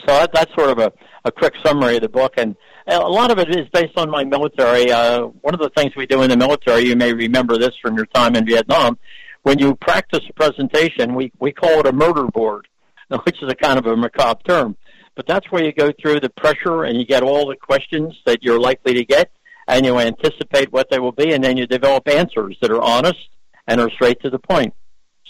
So 0.00 0.06
that, 0.06 0.32
that's 0.32 0.52
sort 0.54 0.70
of 0.70 0.78
a, 0.78 0.92
a 1.24 1.30
quick 1.30 1.54
summary 1.64 1.96
of 1.96 2.02
the 2.02 2.08
book, 2.08 2.34
and 2.36 2.56
a 2.86 2.98
lot 2.98 3.30
of 3.30 3.38
it 3.38 3.54
is 3.54 3.68
based 3.72 3.96
on 3.96 4.10
my 4.10 4.24
military. 4.24 4.90
Uh, 4.90 5.26
one 5.26 5.54
of 5.54 5.60
the 5.60 5.70
things 5.76 5.94
we 5.96 6.06
do 6.06 6.22
in 6.22 6.30
the 6.30 6.36
military, 6.36 6.82
you 6.82 6.96
may 6.96 7.12
remember 7.12 7.56
this 7.58 7.72
from 7.80 7.96
your 7.96 8.06
time 8.06 8.34
in 8.34 8.44
Vietnam, 8.44 8.98
when 9.42 9.58
you 9.58 9.74
practice 9.76 10.20
a 10.28 10.32
presentation, 10.32 11.14
we, 11.14 11.32
we 11.38 11.52
call 11.52 11.80
it 11.80 11.86
a 11.86 11.92
murder 11.92 12.24
board, 12.26 12.68
which 13.24 13.42
is 13.42 13.50
a 13.50 13.54
kind 13.54 13.78
of 13.78 13.86
a 13.86 13.96
macabre 13.96 14.42
term. 14.46 14.76
But 15.14 15.26
that's 15.26 15.50
where 15.50 15.62
you 15.62 15.72
go 15.72 15.92
through 16.00 16.20
the 16.20 16.30
pressure 16.30 16.84
and 16.84 16.98
you 16.98 17.04
get 17.04 17.22
all 17.22 17.46
the 17.46 17.56
questions 17.56 18.14
that 18.24 18.42
you're 18.42 18.60
likely 18.60 18.94
to 18.94 19.04
get, 19.04 19.30
and 19.68 19.84
you 19.84 19.98
anticipate 19.98 20.72
what 20.72 20.88
they 20.90 20.98
will 20.98 21.12
be, 21.12 21.32
and 21.32 21.44
then 21.44 21.56
you 21.56 21.66
develop 21.66 22.08
answers 22.08 22.56
that 22.60 22.70
are 22.70 22.82
honest 22.82 23.28
and 23.66 23.80
are 23.80 23.90
straight 23.90 24.20
to 24.22 24.30
the 24.30 24.38
point. 24.38 24.74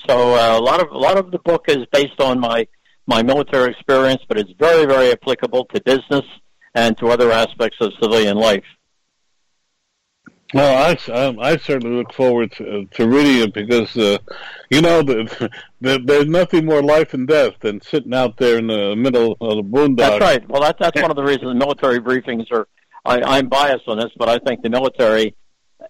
So 0.09 0.35
uh, 0.35 0.59
a 0.59 0.61
lot 0.61 0.81
of 0.83 0.91
a 0.91 0.99
lot 0.99 1.17
of 1.17 1.31
the 1.31 1.39
book 1.39 1.65
is 1.69 1.87
based 1.93 2.21
on 2.21 2.41
my 2.41 2.67
my 3.07 3.23
military 3.23 3.71
experience, 3.71 4.23
but 4.29 4.39
it's 4.39 4.53
very 4.59 4.87
very 4.87 5.13
applicable 5.13 5.67
to 5.67 5.83
business 5.83 6.25
and 6.75 6.97
to 6.99 7.09
other 7.09 7.31
aspects 7.31 7.77
of 7.81 7.93
civilian 8.01 8.37
life. 8.37 8.65
Well, 10.55 10.97
I, 11.09 11.13
I, 11.13 11.53
I 11.53 11.57
certainly 11.57 11.97
look 11.97 12.13
forward 12.13 12.53
to, 12.53 12.85
to 12.85 13.09
reading 13.09 13.43
it 13.43 13.55
because, 13.55 13.97
uh, 13.97 14.19
you 14.71 14.83
know, 14.83 15.03
the, 15.03 15.51
the, 15.81 15.99
there's 16.05 16.27
nothing 16.27 16.67
more 16.67 16.83
life 16.83 17.15
and 17.15 17.27
death 17.27 17.55
than 17.61 17.81
sitting 17.81 18.13
out 18.13 18.37
there 18.37 18.59
in 18.59 18.67
the 18.67 18.95
middle 18.95 19.33
of 19.41 19.57
the 19.57 19.63
boondocks. 19.63 19.97
That's 19.97 20.21
right. 20.21 20.49
Well, 20.51 20.61
that, 20.61 20.77
that's 20.79 21.01
one 21.01 21.11
of 21.11 21.17
the 21.17 21.25
reasons 21.25 21.45
the 21.45 21.55
military 21.55 22.01
briefings 22.01 22.53
are. 22.53 22.69
I, 23.05 23.23
I'm 23.23 23.49
biased 23.49 23.89
on 23.89 23.99
this, 23.99 24.11
but 24.19 24.29
I 24.29 24.39
think 24.41 24.63
the 24.63 24.69
military 24.69 25.35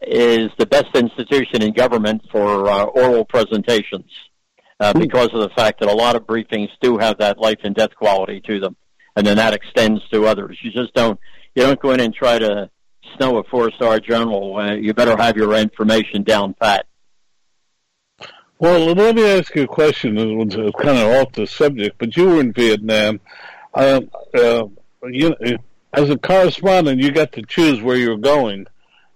is 0.01 0.51
the 0.59 0.66
best 0.66 0.95
institution 0.95 1.62
in 1.62 1.72
government 1.72 2.22
for 2.30 2.68
uh, 2.68 2.84
oral 2.84 3.24
presentations 3.24 4.11
uh, 4.80 4.93
because 4.93 5.30
of 5.32 5.40
the 5.40 5.51
fact 5.51 5.80
that 5.80 5.88
a 5.88 5.95
lot 5.95 6.16
of 6.16 6.26
briefings 6.26 6.68
do 6.80 6.99
have 6.99 7.18
that 7.18 7.38
life 7.38 7.59
and 7.64 7.74
death 7.74 7.95
quality 7.95 8.40
to 8.40 8.61
them, 8.61 8.76
and 9.16 9.26
then 9.26 9.36
that 9.36 9.55
extends 9.55 10.01
to 10.11 10.26
others. 10.26 10.59
You 10.62 10.70
just 10.70 10.95
don't 10.95 11.18
you 11.55 11.62
don't 11.62 11.80
go 11.80 11.93
in 11.93 12.01
and 12.01 12.14
try 12.14 12.38
to 12.38 12.70
snow 13.16 13.38
a 13.38 13.45
four 13.45 13.70
star 13.72 14.01
general. 14.01 14.57
Uh, 14.57 14.74
you 14.74 14.95
better 14.95 15.16
have 15.16 15.36
your 15.36 15.55
information 15.55 16.22
down 16.22 16.55
pat. 16.55 16.86
Well, 18.59 18.95
let 18.95 19.16
me 19.16 19.24
ask 19.24 19.55
you 19.57 19.64
a 19.64 19.66
question. 19.66 20.16
It's 20.16 20.55
kind 20.55 20.99
of 20.99 21.09
off 21.16 21.32
the 21.32 21.49
subject, 21.49 21.97
but 21.99 22.16
you 22.16 22.28
were 22.28 22.40
in 22.40 22.53
Vietnam. 22.53 23.20
Uh, 23.74 24.03
uh, 24.34 24.66
you, 25.05 25.34
as 25.93 26.11
a 26.11 26.16
correspondent, 26.16 27.01
you 27.01 27.11
got 27.11 27.32
to 27.32 27.43
choose 27.43 27.82
where 27.82 27.97
you 27.97 28.11
were 28.11 28.18
going, 28.18 28.66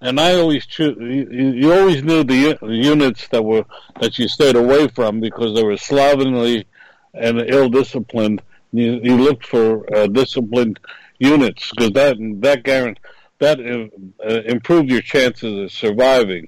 and 0.00 0.20
I 0.20 0.34
always 0.34 0.66
choose. 0.66 0.96
You, 0.98 1.52
you 1.52 1.72
always 1.72 2.02
knew 2.02 2.24
the 2.24 2.58
units 2.62 3.28
that 3.28 3.42
were 3.42 3.64
that 4.00 4.18
you 4.18 4.28
stayed 4.28 4.56
away 4.56 4.88
from 4.88 5.20
because 5.20 5.54
they 5.54 5.62
were 5.62 5.76
slovenly 5.76 6.66
and 7.14 7.40
ill-disciplined. 7.40 8.42
You, 8.72 9.00
you 9.02 9.16
looked 9.16 9.46
for 9.46 9.86
uh, 9.94 10.06
disciplined 10.06 10.78
units 11.18 11.70
because 11.70 11.92
that 11.92 12.16
that 12.40 12.62
guarantee 12.62 13.00
that 13.38 13.60
uh, 13.60 14.40
improved 14.42 14.90
your 14.90 15.02
chances 15.02 15.64
of 15.64 15.72
surviving. 15.72 16.46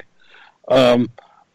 Um, 0.69 1.11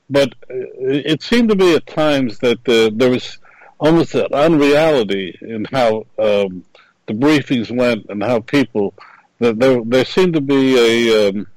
but 0.10 0.34
it 0.50 1.22
seemed 1.24 1.50
to 1.50 1.56
me 1.56 1.76
at 1.76 1.88
times 1.88 2.40
that 2.40 2.68
uh, 2.68 2.92
there 2.94 3.10
was 3.10 3.40
almost 3.80 4.16
an 4.16 4.28
unreality 4.32 5.38
in 5.42 5.66
how 5.66 6.06
um, 6.20 6.64
the 7.08 7.14
briefings 7.14 7.76
went 7.76 8.06
and 8.10 8.24
how 8.24 8.40
people 8.40 8.94
there 9.40 9.82
there 9.84 10.06
seemed 10.06 10.34
to 10.34 10.42
be 10.42 10.78
a 10.78 11.30
um, 11.30 11.48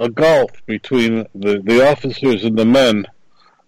a 0.00 0.08
gulf 0.08 0.50
between 0.66 1.26
the, 1.34 1.60
the 1.62 1.88
officers 1.88 2.42
and 2.44 2.58
the 2.58 2.64
men 2.64 3.06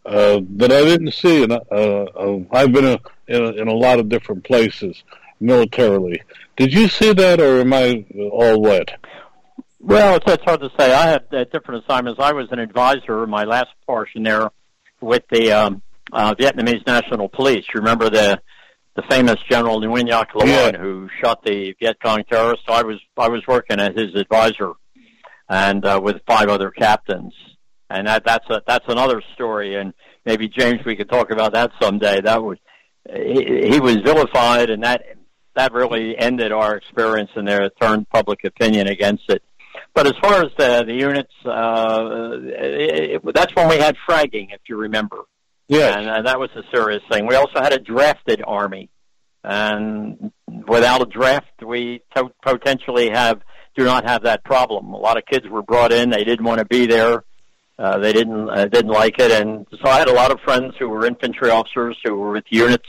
uh, 0.06 0.40
that 0.56 0.72
I 0.72 0.82
didn't 0.82 1.12
see. 1.12 1.44
And 1.44 1.52
uh, 1.52 1.60
uh, 1.70 2.38
I've 2.52 2.72
been 2.72 2.86
a, 2.86 2.98
in, 3.28 3.42
a, 3.44 3.50
in 3.62 3.68
a 3.68 3.74
lot 3.74 4.00
of 4.00 4.08
different 4.08 4.42
places 4.44 5.02
militarily. 5.40 6.22
Did 6.56 6.72
you 6.72 6.88
see 6.88 7.12
that, 7.12 7.40
or 7.40 7.60
am 7.60 7.72
I 7.72 8.04
all 8.32 8.60
wet? 8.60 8.88
Well, 9.80 10.16
it's, 10.16 10.30
it's 10.30 10.44
hard 10.44 10.60
to 10.60 10.70
say. 10.78 10.92
I 10.92 11.08
had 11.08 11.24
uh, 11.32 11.44
different 11.52 11.84
assignments. 11.84 12.20
I 12.20 12.32
was 12.32 12.48
an 12.50 12.58
advisor 12.58 13.24
in 13.24 13.30
my 13.30 13.44
last 13.44 13.70
portion 13.86 14.22
there 14.22 14.50
with 15.00 15.24
the 15.30 15.52
um, 15.52 15.82
uh, 16.12 16.34
Vietnamese 16.34 16.86
National 16.86 17.28
Police. 17.28 17.64
You 17.74 17.80
remember 17.80 18.08
the 18.10 18.40
the 18.94 19.02
famous 19.08 19.36
General 19.50 19.80
Nguyen 19.80 20.06
Ngoc 20.08 20.34
Loan 20.34 20.48
Yeah. 20.48 20.76
who 20.78 21.08
shot 21.22 21.42
the 21.44 21.74
Viet 21.80 21.96
Cong 22.02 22.24
terrorists? 22.30 22.66
So 22.66 22.74
I 22.74 22.82
was 22.82 23.00
I 23.16 23.28
was 23.28 23.42
working 23.48 23.80
as 23.80 23.94
his 23.96 24.14
advisor, 24.14 24.72
and 25.48 25.84
uh, 25.84 26.00
with 26.02 26.22
five 26.26 26.48
other 26.48 26.70
captains. 26.70 27.34
And 27.90 28.06
that 28.06 28.24
that's 28.24 28.48
a 28.48 28.62
that's 28.66 28.86
another 28.88 29.22
story. 29.34 29.76
And 29.76 29.92
maybe 30.24 30.48
James, 30.48 30.80
we 30.86 30.96
could 30.96 31.10
talk 31.10 31.30
about 31.30 31.52
that 31.52 31.72
someday. 31.80 32.20
That 32.22 32.42
was 32.42 32.58
he, 33.12 33.68
he 33.70 33.80
was 33.80 33.96
vilified, 33.96 34.70
and 34.70 34.82
that 34.84 35.02
that 35.54 35.72
really 35.72 36.16
ended 36.16 36.52
our 36.52 36.76
experience, 36.76 37.30
and 37.36 37.46
there 37.46 37.68
turned 37.80 38.08
public 38.08 38.44
opinion 38.44 38.86
against 38.88 39.24
it. 39.28 39.42
But 39.94 40.06
as 40.06 40.14
far 40.22 40.42
as 40.42 40.52
the 40.56 40.84
the 40.86 40.94
units, 40.94 41.32
uh, 41.44 42.30
it, 42.44 43.22
it, 43.24 43.34
that's 43.34 43.54
when 43.54 43.68
we 43.68 43.76
had 43.76 43.96
fragging, 44.08 44.54
if 44.54 44.60
you 44.68 44.76
remember, 44.76 45.24
Yeah, 45.68 45.98
and 45.98 46.08
uh, 46.08 46.22
that 46.22 46.40
was 46.40 46.50
a 46.56 46.62
serious 46.74 47.02
thing. 47.10 47.26
We 47.26 47.34
also 47.34 47.60
had 47.60 47.72
a 47.72 47.78
drafted 47.78 48.42
army, 48.46 48.88
and 49.44 50.32
without 50.66 51.02
a 51.02 51.06
draft, 51.06 51.62
we 51.66 52.02
to- 52.16 52.32
potentially 52.42 53.10
have 53.10 53.42
do 53.76 53.84
not 53.84 54.04
have 54.04 54.22
that 54.22 54.44
problem. 54.44 54.92
A 54.92 54.98
lot 54.98 55.16
of 55.16 55.26
kids 55.26 55.48
were 55.48 55.62
brought 55.62 55.92
in; 55.92 56.10
they 56.10 56.24
didn't 56.24 56.44
want 56.44 56.58
to 56.58 56.64
be 56.64 56.86
there. 56.86 57.24
Uh, 57.78 57.98
they 57.98 58.12
didn't 58.12 58.48
uh, 58.48 58.66
didn't 58.66 58.92
like 58.92 59.18
it, 59.18 59.30
and 59.30 59.66
so 59.70 59.88
I 59.88 59.98
had 59.98 60.08
a 60.08 60.12
lot 60.12 60.30
of 60.30 60.40
friends 60.40 60.74
who 60.78 60.88
were 60.88 61.06
infantry 61.06 61.50
officers 61.50 61.98
who 62.04 62.14
were 62.14 62.32
with 62.32 62.44
units 62.50 62.88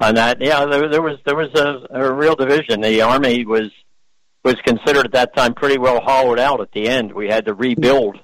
on 0.00 0.14
that. 0.16 0.40
Yeah, 0.40 0.66
there, 0.66 0.88
there 0.88 1.02
was 1.02 1.18
there 1.24 1.36
was 1.36 1.54
a, 1.54 1.86
a 1.90 2.12
real 2.12 2.36
division. 2.36 2.80
The 2.80 3.02
army 3.02 3.44
was 3.44 3.70
was 4.44 4.56
considered 4.64 5.06
at 5.06 5.12
that 5.12 5.36
time 5.36 5.54
pretty 5.54 5.78
well 5.78 6.00
hollowed 6.00 6.38
out. 6.38 6.60
At 6.60 6.72
the 6.72 6.88
end, 6.88 7.12
we 7.12 7.28
had 7.28 7.46
to 7.46 7.54
rebuild 7.54 8.18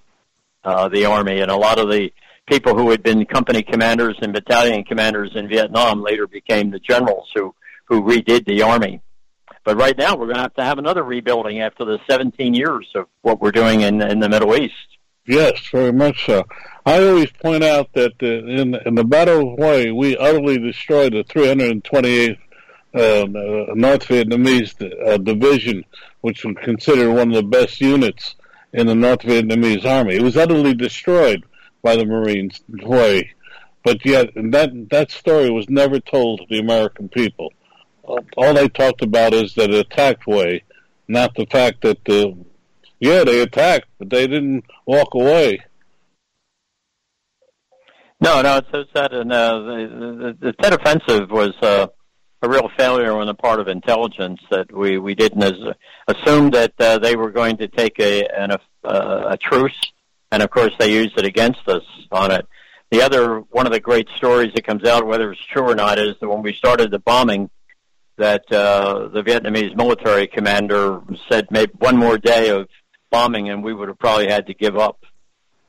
uh, 0.63 0.89
the 0.89 1.07
army, 1.07 1.41
and 1.41 1.51
a 1.51 1.57
lot 1.57 1.79
of 1.79 1.91
the 1.91 2.11
people 2.47 2.77
who 2.77 2.91
had 2.91 3.03
been 3.03 3.25
company 3.25 3.63
commanders 3.63 4.17
and 4.21 4.33
battalion 4.33 4.85
commanders 4.85 5.33
in 5.35 5.49
Vietnam 5.49 6.03
later 6.03 6.27
became 6.27 6.71
the 6.71 6.79
generals 6.79 7.31
who 7.35 7.55
who 7.87 8.03
redid 8.03 8.47
the 8.47 8.63
army. 8.63 9.01
But 9.65 9.77
right 9.79 9.97
now, 9.97 10.15
we're 10.15 10.27
going 10.27 10.37
to 10.37 10.43
have 10.43 10.55
to 10.55 10.65
have 10.65 10.79
another 10.79 11.03
rebuilding 11.03 11.61
after 11.61 11.85
the 11.85 11.99
17 12.09 12.53
years 12.55 12.87
of 12.95 13.07
what 13.23 13.41
we're 13.41 13.51
doing 13.53 13.81
in 13.81 14.03
in 14.03 14.21
the 14.21 14.29
Middle 14.29 14.55
East. 14.55 14.75
Yes, 15.27 15.59
very 15.73 15.93
much 15.93 16.27
so. 16.27 16.45
I 16.85 17.03
always 17.03 17.31
point 17.33 17.65
out 17.65 17.89
that 17.95 18.21
in 18.21 18.75
in 18.75 18.95
the 18.95 19.05
Battle 19.05 19.55
of 19.55 19.59
Hue, 19.59 19.95
we 19.95 20.17
utterly 20.19 20.59
destroyed 20.59 21.15
the 21.15 21.25
328th 21.25 22.39
uh, 22.95 23.01
uh, 23.01 23.27
North 23.75 24.07
Vietnamese 24.07 24.75
uh, 25.09 25.17
division, 25.17 25.85
which 26.21 26.45
was 26.45 26.57
considered 26.63 27.13
one 27.13 27.29
of 27.29 27.35
the 27.35 27.43
best 27.43 27.81
units 27.81 28.37
in 28.75 28.87
the 28.87 28.95
North 28.95 29.21
Vietnamese 29.21 29.87
army. 29.87 30.17
It 30.17 30.23
was 30.23 30.37
utterly 30.37 30.75
destroyed 30.75 31.43
by 31.83 31.97
the 31.97 32.05
Marines 32.05 32.61
in 32.71 32.81
Hue, 32.81 33.25
but 33.83 34.05
yet 34.05 34.29
that 34.35 34.89
that 34.91 35.11
story 35.11 35.51
was 35.51 35.71
never 35.71 36.01
told 36.01 36.41
to 36.41 36.47
the 36.51 36.59
American 36.59 37.09
people. 37.09 37.51
All- 38.07 38.55
they 38.55 38.69
talked 38.69 39.03
about 39.03 39.35
is 39.35 39.55
that 39.55 39.71
attacked 39.71 40.25
Hue, 40.27 40.61
not 41.09 41.35
the 41.35 41.47
fact 41.47 41.83
that 41.83 42.09
uh, 42.09 42.33
yeah, 43.01 43.25
they 43.25 43.41
attacked, 43.41 43.89
but 43.99 44.11
they 44.11 44.27
didn't 44.27 44.65
walk 44.87 45.15
away. 45.15 45.61
No, 48.21 48.41
no, 48.41 48.59
it's, 48.59 48.69
it's 48.73 48.91
that, 48.95 49.13
and 49.13 49.33
uh, 49.33 49.59
the, 49.59 50.37
the 50.41 50.47
the 50.47 50.53
Tet 50.55 50.73
Offensive 50.73 51.31
was 51.31 51.53
uh, 51.61 51.89
a 52.41 52.49
real 52.49 52.71
failure 52.77 53.13
on 53.13 53.27
the 53.27 53.35
part 53.35 53.61
of 53.61 53.69
intelligence 53.69 54.41
that 54.51 54.73
we 54.73 54.99
we 54.99 55.15
didn't 55.15 55.43
as, 55.43 55.55
assume 56.09 56.51
that 56.51 56.73
uh, 56.79 56.99
they 56.99 57.17
were 57.17 57.31
going 57.31 57.57
to 57.59 57.69
take 57.69 57.99
a 57.99 58.27
an, 58.27 58.51
a, 58.53 58.91
a 59.33 59.39
truce, 59.39 59.79
and 60.31 60.43
of 60.43 60.51
course 60.51 60.73
they 60.79 60.93
used 60.93 61.19
it 61.19 61.27
against 61.27 61.69
us 61.69 61.83
on 62.13 62.31
it. 62.31 62.47
The 62.91 63.03
other 63.03 63.41
one 63.41 63.67
of 63.67 63.73
the 63.73 63.81
great 63.81 64.09
stories 64.17 64.53
that 64.55 64.65
comes 64.65 64.85
out, 64.85 65.07
whether 65.07 65.33
it's 65.33 65.45
true 65.47 65.69
or 65.69 65.75
not, 65.75 65.99
is 65.99 66.15
that 66.21 66.29
when 66.29 66.43
we 66.43 66.53
started 66.55 66.91
the 66.91 67.01
bombing, 67.01 67.51
that 68.17 68.51
uh, 68.53 69.09
the 69.09 69.23
Vietnamese 69.23 69.77
military 69.77 70.27
commander 70.27 71.01
said 71.31 71.49
maybe 71.51 71.73
one 71.79 71.97
more 71.97 72.19
day 72.19 72.51
of 72.51 72.69
bombing, 73.11 73.49
and 73.49 73.63
we 73.63 73.75
would 73.75 73.89
have 73.89 73.99
probably 73.99 74.29
had 74.29 74.47
to 74.47 74.55
give 74.55 74.77
up 74.77 75.05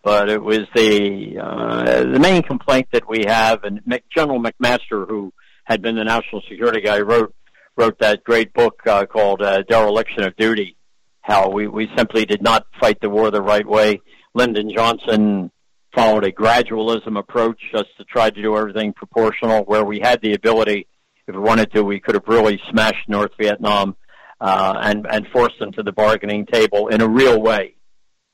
but 0.06 0.30
it 0.30 0.42
was 0.42 0.68
the 0.76 1.40
uh, 1.40 2.04
the 2.04 2.20
main 2.20 2.44
complaint 2.44 2.88
that 2.94 3.10
we 3.10 3.26
have, 3.26 3.64
and 3.64 3.82
General 4.16 4.40
McMaster, 4.40 5.10
who 5.10 5.34
had 5.64 5.82
been 5.82 5.96
the 5.96 6.04
national 6.04 6.44
security 6.48 6.80
guy, 6.80 7.00
wrote 7.00 7.34
wrote 7.76 7.98
that 8.00 8.24
great 8.24 8.54
book 8.54 8.80
uh, 8.86 9.08
called 9.08 9.42
uh, 9.42 9.64
Dereliction 9.64 10.22
of 10.24 10.36
Duty. 10.38 10.78
How 11.22 11.50
we 11.50 11.68
we 11.68 11.90
simply 11.98 12.24
did 12.26 12.44
not 12.44 12.68
fight 12.80 13.02
the 13.02 13.10
war 13.10 13.32
the 13.32 13.42
right 13.42 13.66
way. 13.66 14.00
Lyndon 14.36 14.72
Johnson 14.72 15.52
followed 15.96 16.24
a 16.24 16.32
gradualism 16.32 17.18
approach, 17.18 17.60
just 17.72 17.98
to 17.98 18.04
try 18.04 18.30
to 18.30 18.42
do 18.42 18.56
everything 18.56 18.94
proportional. 18.94 19.64
Where 19.64 19.84
we 19.84 20.00
had 20.00 20.22
the 20.22 20.36
ability, 20.36 20.86
if 21.28 21.36
we 21.36 21.42
wanted 21.42 21.72
to, 21.74 21.84
we 21.84 22.00
could 22.00 22.16
have 22.16 22.28
really 22.28 22.62
smashed 22.70 23.10
North 23.10 23.32
Vietnam 23.40 23.96
uh, 24.40 24.76
and 24.82 25.08
and 25.10 25.28
forced 25.28 25.58
them 25.60 25.72
to 25.74 25.84
the 25.84 25.92
bargaining 25.92 26.46
table 26.46 26.88
in 26.88 27.02
a 27.02 27.08
real 27.08 27.42
way, 27.42 27.76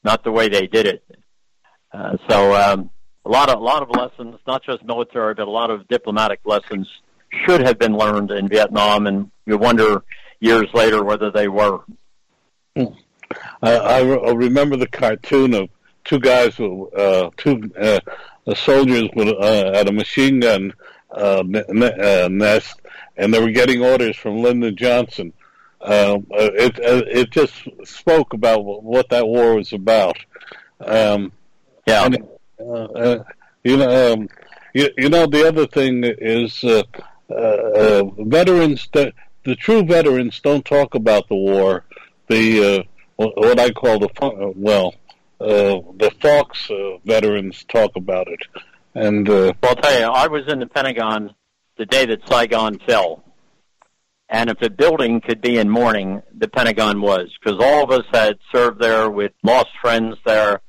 not 0.04 0.24
the 0.24 0.32
way 0.32 0.50
they 0.50 0.68
did 0.68 0.86
it. 0.86 1.04
Uh, 1.94 2.18
so 2.30 2.54
um, 2.56 2.89
a 3.26 3.30
lot 3.30 3.50
of 3.50 3.60
a 3.60 3.64
lot 3.64 3.82
of 3.82 3.89
lessons, 3.89 4.39
not 4.46 4.64
just 4.64 4.84
military, 4.84 5.34
but 5.34 5.48
a 5.48 5.52
lot 5.52 5.70
of 5.70 5.88
diplomatic 5.88 6.39
lessons 6.46 6.88
should 7.46 7.62
have 7.62 7.80
been 7.80 7.96
learned 7.96 8.32
in 8.32 8.50
Vietnam, 8.50 9.08
and 9.08 9.32
you 9.46 9.58
wonder 9.58 10.04
years 10.39 10.68
later 10.74 11.04
whether 11.04 11.32
they 11.32 11.48
were. 11.48 11.80
I, 12.76 13.76
I 13.76 14.02
re- 14.02 14.34
remember 14.34 14.76
the 14.76 14.88
cartoon 14.88 15.54
of 15.54 15.70
two 16.04 16.20
guys, 16.20 16.60
uh, 16.60 17.30
two 17.38 17.72
uh, 17.80 18.00
soldiers 18.56 19.10
with 19.16 19.30
uh, 19.30 19.72
at 19.76 19.88
a 19.88 19.94
machine 19.94 20.42
gun 20.42 20.74
uh, 21.12 21.44
ne- 21.46 22.24
uh, 22.24 22.28
nest, 22.30 22.81
and 23.22 23.32
they 23.32 23.39
were 23.39 23.51
getting 23.51 23.84
orders 23.84 24.17
from 24.17 24.41
Lyndon 24.41 24.76
Johnson. 24.76 25.32
Uh, 25.80 26.19
it 26.32 26.80
uh, 26.80 27.03
it 27.07 27.30
just 27.32 27.53
spoke 27.84 28.34
about 28.34 28.65
what 28.65 29.09
that 29.09 29.28
war 29.28 29.55
was 29.55 29.74
about. 29.74 30.17
Um, 30.80 31.32
Yeah. 31.88 32.05
and, 32.05 32.17
uh, 32.59 32.63
uh, 32.63 33.24
you 33.63 33.78
know, 33.78 34.13
um, 34.13 34.30
you, 34.74 34.89
you 34.97 35.09
know, 35.09 35.26
the 35.28 35.47
other 35.47 35.67
thing 35.67 36.03
is 36.03 36.63
uh, 36.63 36.84
uh, 37.30 37.34
uh, 37.34 38.03
veterans. 38.19 38.88
The, 38.91 39.13
the 39.43 39.55
true 39.55 39.84
veterans 39.84 40.39
don't 40.39 40.65
talk 40.65 40.95
about 40.95 41.28
the 41.30 41.36
war. 41.36 41.84
The 42.28 42.43
uh, 42.63 42.84
what 43.17 43.59
I 43.59 43.69
call 43.72 43.99
the 43.99 44.09
well, 44.55 44.95
uh, 45.39 45.82
the 45.97 46.11
Fox 46.22 46.69
uh, 46.72 46.97
veterans 47.05 47.65
talk 47.65 47.91
about 47.95 48.28
it, 48.28 48.41
and 48.95 49.28
uh, 49.30 49.53
Well, 49.61 49.72
I'll 49.72 49.76
tell 49.76 49.99
you, 49.99 50.05
I 50.05 50.28
was 50.28 50.47
in 50.47 50.59
the 50.59 50.67
Pentagon 50.67 51.34
the 51.82 51.88
day 51.88 52.06
that 52.06 52.20
Saigon 52.30 52.78
fell. 52.88 53.24
And 54.30 54.52
if 54.52 54.62
a 54.62 54.70
building 54.70 55.20
could 55.20 55.42
be 55.42 55.58
in 55.58 55.68
mourning, 55.68 56.22
the 56.32 56.48
Pentagon 56.48 57.02
was, 57.02 57.30
because 57.44 57.60
all 57.60 57.84
of 57.84 57.90
us 57.90 58.06
had 58.14 58.38
served 58.54 58.80
there 58.80 59.10
with 59.10 59.32
lost 59.42 59.70
friends 59.82 60.16
there, 60.24 60.62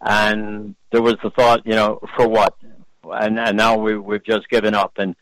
and 0.00 0.76
there 0.92 1.02
was 1.02 1.16
the 1.24 1.30
thought, 1.30 1.66
you 1.66 1.74
know, 1.74 1.98
for 2.16 2.28
what? 2.28 2.54
And, 3.02 3.36
and 3.36 3.56
now 3.56 3.78
we, 3.78 3.98
we've 3.98 4.24
just 4.24 4.48
given 4.48 4.74
up. 4.76 4.92
And 4.96 5.16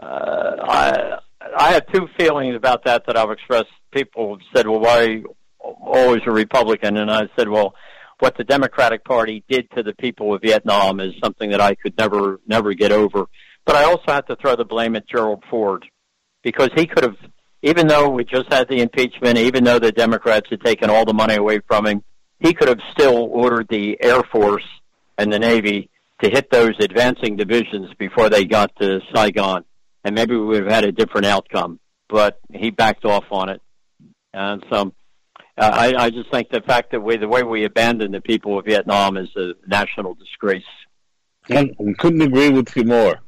uh, 0.00 0.56
I, 0.60 1.18
I 1.56 1.72
have 1.72 1.90
two 1.90 2.08
feelings 2.18 2.54
about 2.54 2.84
that 2.84 3.06
that 3.06 3.16
I've 3.16 3.30
expressed. 3.30 3.72
People 3.90 4.36
have 4.36 4.46
said, 4.54 4.66
well, 4.68 4.80
why 4.80 5.22
always 5.58 6.20
a 6.26 6.30
Republican? 6.30 6.98
And 6.98 7.10
I 7.10 7.22
said, 7.38 7.48
well, 7.48 7.74
what 8.18 8.36
the 8.36 8.44
Democratic 8.44 9.02
Party 9.02 9.42
did 9.48 9.70
to 9.76 9.82
the 9.82 9.94
people 9.94 10.34
of 10.34 10.42
Vietnam 10.42 11.00
is 11.00 11.14
something 11.24 11.52
that 11.52 11.62
I 11.62 11.74
could 11.74 11.96
never, 11.96 12.38
never 12.46 12.74
get 12.74 12.92
over. 12.92 13.28
But 13.68 13.76
I 13.76 13.84
also 13.84 14.04
have 14.06 14.24
to 14.28 14.36
throw 14.36 14.56
the 14.56 14.64
blame 14.64 14.96
at 14.96 15.06
Gerald 15.06 15.44
Ford 15.50 15.84
because 16.42 16.70
he 16.74 16.86
could 16.86 17.04
have, 17.04 17.18
even 17.60 17.86
though 17.86 18.08
we 18.08 18.24
just 18.24 18.50
had 18.50 18.66
the 18.66 18.80
impeachment, 18.80 19.36
even 19.36 19.62
though 19.62 19.78
the 19.78 19.92
Democrats 19.92 20.46
had 20.48 20.62
taken 20.62 20.88
all 20.88 21.04
the 21.04 21.12
money 21.12 21.34
away 21.34 21.60
from 21.68 21.86
him, 21.86 22.02
he 22.40 22.54
could 22.54 22.68
have 22.68 22.80
still 22.92 23.24
ordered 23.30 23.66
the 23.68 23.98
Air 24.02 24.22
Force 24.32 24.64
and 25.18 25.30
the 25.30 25.38
Navy 25.38 25.90
to 26.22 26.30
hit 26.30 26.50
those 26.50 26.76
advancing 26.80 27.36
divisions 27.36 27.90
before 27.98 28.30
they 28.30 28.46
got 28.46 28.74
to 28.80 29.00
Saigon. 29.14 29.66
And 30.02 30.14
maybe 30.14 30.34
we 30.34 30.46
would 30.46 30.62
have 30.62 30.72
had 30.72 30.84
a 30.84 30.92
different 30.92 31.26
outcome. 31.26 31.78
But 32.08 32.40
he 32.50 32.70
backed 32.70 33.04
off 33.04 33.24
on 33.30 33.50
it. 33.50 33.60
And 34.32 34.64
so 34.72 34.94
uh, 35.58 35.70
I, 35.74 36.04
I 36.04 36.08
just 36.08 36.30
think 36.30 36.48
the 36.48 36.62
fact 36.62 36.92
that 36.92 37.02
we, 37.02 37.18
the 37.18 37.28
way 37.28 37.42
we 37.42 37.66
abandoned 37.66 38.14
the 38.14 38.22
people 38.22 38.58
of 38.58 38.64
Vietnam 38.64 39.18
is 39.18 39.28
a 39.36 39.52
national 39.66 40.14
disgrace. 40.14 40.64
I 41.50 41.70
couldn't 41.98 42.22
agree 42.22 42.48
with 42.50 42.74
you 42.74 42.84
more. 42.84 43.20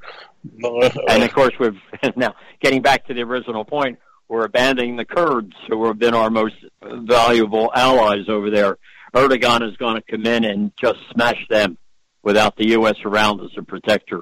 And 1.09 1.23
of 1.23 1.33
course, 1.33 1.53
we've 1.59 1.81
now 2.17 2.35
getting 2.61 2.83
back 2.83 3.07
to 3.07 3.15
the 3.15 3.23
original 3.23 3.65
point. 3.65 3.99
We're 4.29 4.45
abandoning 4.45 4.97
the 4.97 5.05
Kurds, 5.05 5.55
who 5.69 5.87
have 5.87 5.99
been 5.99 6.15
our 6.15 6.31
most 6.31 6.55
valuable 6.83 7.71
allies 7.75 8.29
over 8.29 8.49
there. 8.49 8.79
Erdogan 9.13 9.69
is 9.69 9.77
going 9.77 9.97
to 9.97 10.03
come 10.03 10.25
in 10.25 10.45
and 10.45 10.73
just 10.81 10.99
smash 11.13 11.45
them 11.49 11.77
without 12.23 12.57
the 12.57 12.69
U.S. 12.69 12.95
around 13.05 13.41
as 13.41 13.51
a 13.59 13.63
protector. 13.63 14.21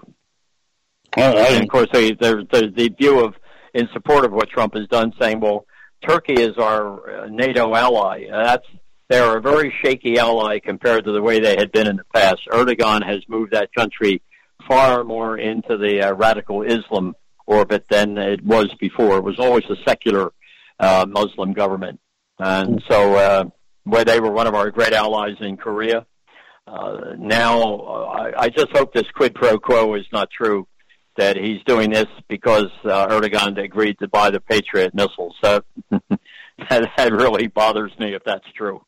And 1.14 1.62
of 1.62 1.68
course, 1.68 1.88
they, 1.92 2.12
there's 2.12 2.46
the 2.50 2.94
view 2.98 3.24
of 3.24 3.34
in 3.74 3.88
support 3.92 4.24
of 4.24 4.32
what 4.32 4.48
Trump 4.48 4.74
has 4.74 4.86
done, 4.88 5.12
saying, 5.20 5.40
"Well, 5.40 5.66
Turkey 6.06 6.34
is 6.34 6.56
our 6.58 7.24
uh, 7.24 7.26
NATO 7.28 7.74
ally." 7.74 8.24
That's 8.30 8.66
they're 9.08 9.38
a 9.38 9.40
very 9.40 9.74
shaky 9.82 10.18
ally 10.18 10.58
compared 10.58 11.04
to 11.04 11.12
the 11.12 11.22
way 11.22 11.40
they 11.40 11.56
had 11.56 11.72
been 11.72 11.86
in 11.86 11.96
the 11.96 12.04
past. 12.14 12.40
Erdogan 12.50 13.06
has 13.06 13.20
moved 13.28 13.52
that 13.52 13.72
country 13.74 14.22
far 14.66 15.04
more 15.04 15.38
into 15.38 15.76
the 15.76 16.02
uh, 16.02 16.14
radical 16.14 16.62
Islam 16.62 17.14
orbit 17.46 17.84
than 17.88 18.18
it 18.18 18.44
was 18.44 18.68
before. 18.78 19.18
It 19.18 19.24
was 19.24 19.38
always 19.38 19.64
a 19.70 19.76
secular 19.86 20.32
uh, 20.78 21.06
Muslim 21.08 21.52
government, 21.52 22.00
and 22.38 22.82
so 22.88 23.14
uh, 23.14 23.44
where 23.84 24.04
they 24.04 24.20
were 24.20 24.30
one 24.30 24.46
of 24.46 24.54
our 24.54 24.70
great 24.70 24.92
allies 24.92 25.36
in 25.40 25.56
Korea. 25.56 26.06
Uh, 26.66 27.14
now, 27.18 27.62
uh, 27.62 28.04
I, 28.04 28.42
I 28.42 28.48
just 28.50 28.68
hope 28.72 28.92
this 28.92 29.10
quid 29.14 29.34
pro 29.34 29.58
quo 29.58 29.94
is 29.94 30.06
not 30.12 30.30
true. 30.30 30.66
That 31.16 31.36
he's 31.36 31.60
doing 31.66 31.90
this 31.90 32.06
because 32.28 32.70
uh, 32.84 33.08
Erdogan 33.08 33.60
agreed 33.60 33.98
to 33.98 34.06
buy 34.06 34.30
the 34.30 34.38
Patriot 34.38 34.94
missiles. 34.94 35.34
So 35.42 35.64
that, 35.90 36.90
that 36.96 37.12
really 37.12 37.48
bothers 37.48 37.90
me 37.98 38.14
if 38.14 38.22
that's 38.22 38.46
true. 38.56 38.84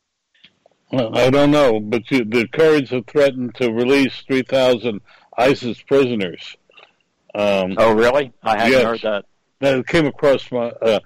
Well, 0.93 1.17
I 1.17 1.29
don't 1.29 1.51
know, 1.51 1.81
but 1.81 2.09
you, 2.11 2.23
the 2.23 2.47
Kurds 2.47 2.89
have 2.89 3.05
threatened 3.07 3.55
to 3.55 3.71
release 3.71 4.23
3,000 4.27 5.01
ISIS 5.37 5.81
prisoners. 5.81 6.57
Um, 7.33 7.75
Oh, 7.77 7.93
really? 7.93 8.33
I 8.43 8.57
hadn't 8.57 8.71
Yes. 8.73 8.83
heard 8.83 9.01
that. 9.01 9.25
that 9.59 9.87
came 9.87 10.05
across 10.05 10.51
my 10.51 10.67
uh, 10.81 10.99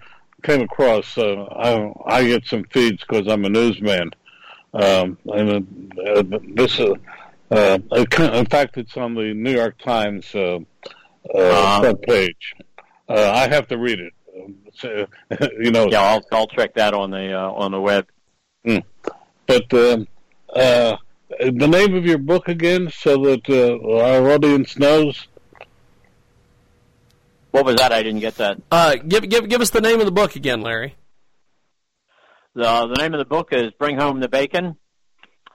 came 0.44 0.62
across. 0.62 1.18
Uh, 1.18 1.44
I 1.46 1.92
I 2.06 2.26
get 2.26 2.46
some 2.46 2.64
feeds 2.66 3.04
because 3.08 3.28
I'm 3.28 3.46
a 3.46 3.50
newsman, 3.50 4.12
um, 4.74 5.18
and 5.34 5.94
uh, 6.08 6.24
this 6.56 6.80
uh, 6.80 6.94
uh, 7.52 7.78
in 7.92 8.46
fact 8.46 8.78
it's 8.78 8.98
on 8.98 9.14
the 9.16 9.34
New 9.34 9.52
York 9.54 9.78
Times 9.80 10.34
uh, 10.34 10.58
uh, 11.34 11.38
Uh-huh. 11.38 11.82
front 11.82 12.02
page. 12.04 12.54
Uh, 13.08 13.32
I 13.34 13.48
have 13.48 13.68
to 13.68 13.78
read 13.78 14.00
it. 14.00 14.14
So, 14.74 15.06
you 15.60 15.72
know, 15.72 15.88
Yeah, 15.90 16.02
I'll 16.02 16.24
I'll 16.32 16.48
check 16.48 16.74
that 16.76 16.94
on 16.94 17.12
the 17.12 17.34
uh, 17.34 17.52
on 17.52 17.72
the 17.72 17.80
web. 17.82 18.08
but 18.64 19.74
um, 19.74 20.08
uh, 20.54 20.98
the 21.40 21.68
name 21.68 21.96
of 21.96 22.06
your 22.06 22.18
book 22.18 22.48
again, 22.48 22.92
so 22.92 23.18
that 23.24 23.50
uh, 23.50 24.02
our 24.02 24.32
audience 24.32 24.78
knows. 24.78 25.28
What 27.52 27.66
was 27.66 27.76
that? 27.76 27.92
I 27.92 28.04
didn't 28.04 28.20
get 28.20 28.36
that. 28.36 28.62
Uh, 28.72 28.96
give 28.96 29.28
give 29.30 29.48
give 29.48 29.62
us 29.62 29.70
the 29.70 29.82
name 29.82 30.00
of 30.00 30.06
the 30.06 30.12
book 30.12 30.36
again, 30.36 30.62
Larry. 30.62 30.96
The 32.54 32.88
the 32.88 33.02
name 33.02 33.14
of 33.14 33.20
the 33.20 33.26
book 33.26 33.50
is 33.52 33.72
Bring 33.80 33.98
Home 33.98 34.20
the 34.20 34.28
Bacon, 34.28 34.76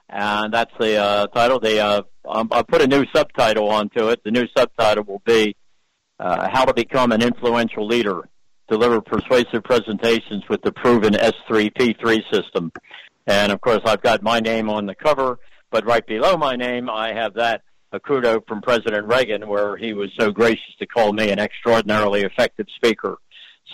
and 0.09 0.53
that's 0.53 0.73
the 0.79 0.97
uh, 0.97 1.27
title. 1.29 1.61
The 1.61 1.81
uh, 1.81 2.03
um, 2.27 2.49
I 2.53 2.63
put 2.63 2.83
a 2.83 2.87
new 2.87 3.05
subtitle 3.15 3.69
onto 3.69 4.09
it. 4.09 4.23
The 4.25 4.31
new 4.31 4.47
subtitle 4.57 5.05
will 5.05 5.23
be 5.25 5.57
uh, 6.19 6.49
How 6.51 6.65
to 6.65 6.75
Become 6.75 7.13
an 7.13 7.23
Influential 7.23 7.87
Leader. 7.87 8.29
Deliver 8.69 9.01
persuasive 9.01 9.65
presentations 9.65 10.45
with 10.49 10.63
the 10.63 10.73
proven 10.73 11.15
S3P3 11.15 12.21
system. 12.33 12.71
And 13.27 13.51
of 13.53 13.61
course, 13.61 13.81
I've 13.85 14.03
got 14.03 14.23
my 14.23 14.41
name 14.41 14.71
on 14.71 14.87
the 14.87 14.95
cover, 14.95 15.39
but 15.71 15.87
right 15.87 16.07
below 16.07 16.37
my 16.37 16.57
name, 16.57 16.89
I 16.91 17.13
have 17.13 17.35
that 17.35 17.63
a 17.93 18.01
kudo 18.01 18.47
from 18.47 18.63
President 18.63 19.07
Reagan, 19.07 19.49
where 19.49 19.77
he 19.77 19.93
was 19.93 20.11
so 20.19 20.31
gracious 20.31 20.75
to 20.79 20.87
call 20.87 21.13
me 21.13 21.31
an 21.31 21.39
extraordinarily 21.39 22.23
effective 22.23 22.67
speaker. 22.77 23.19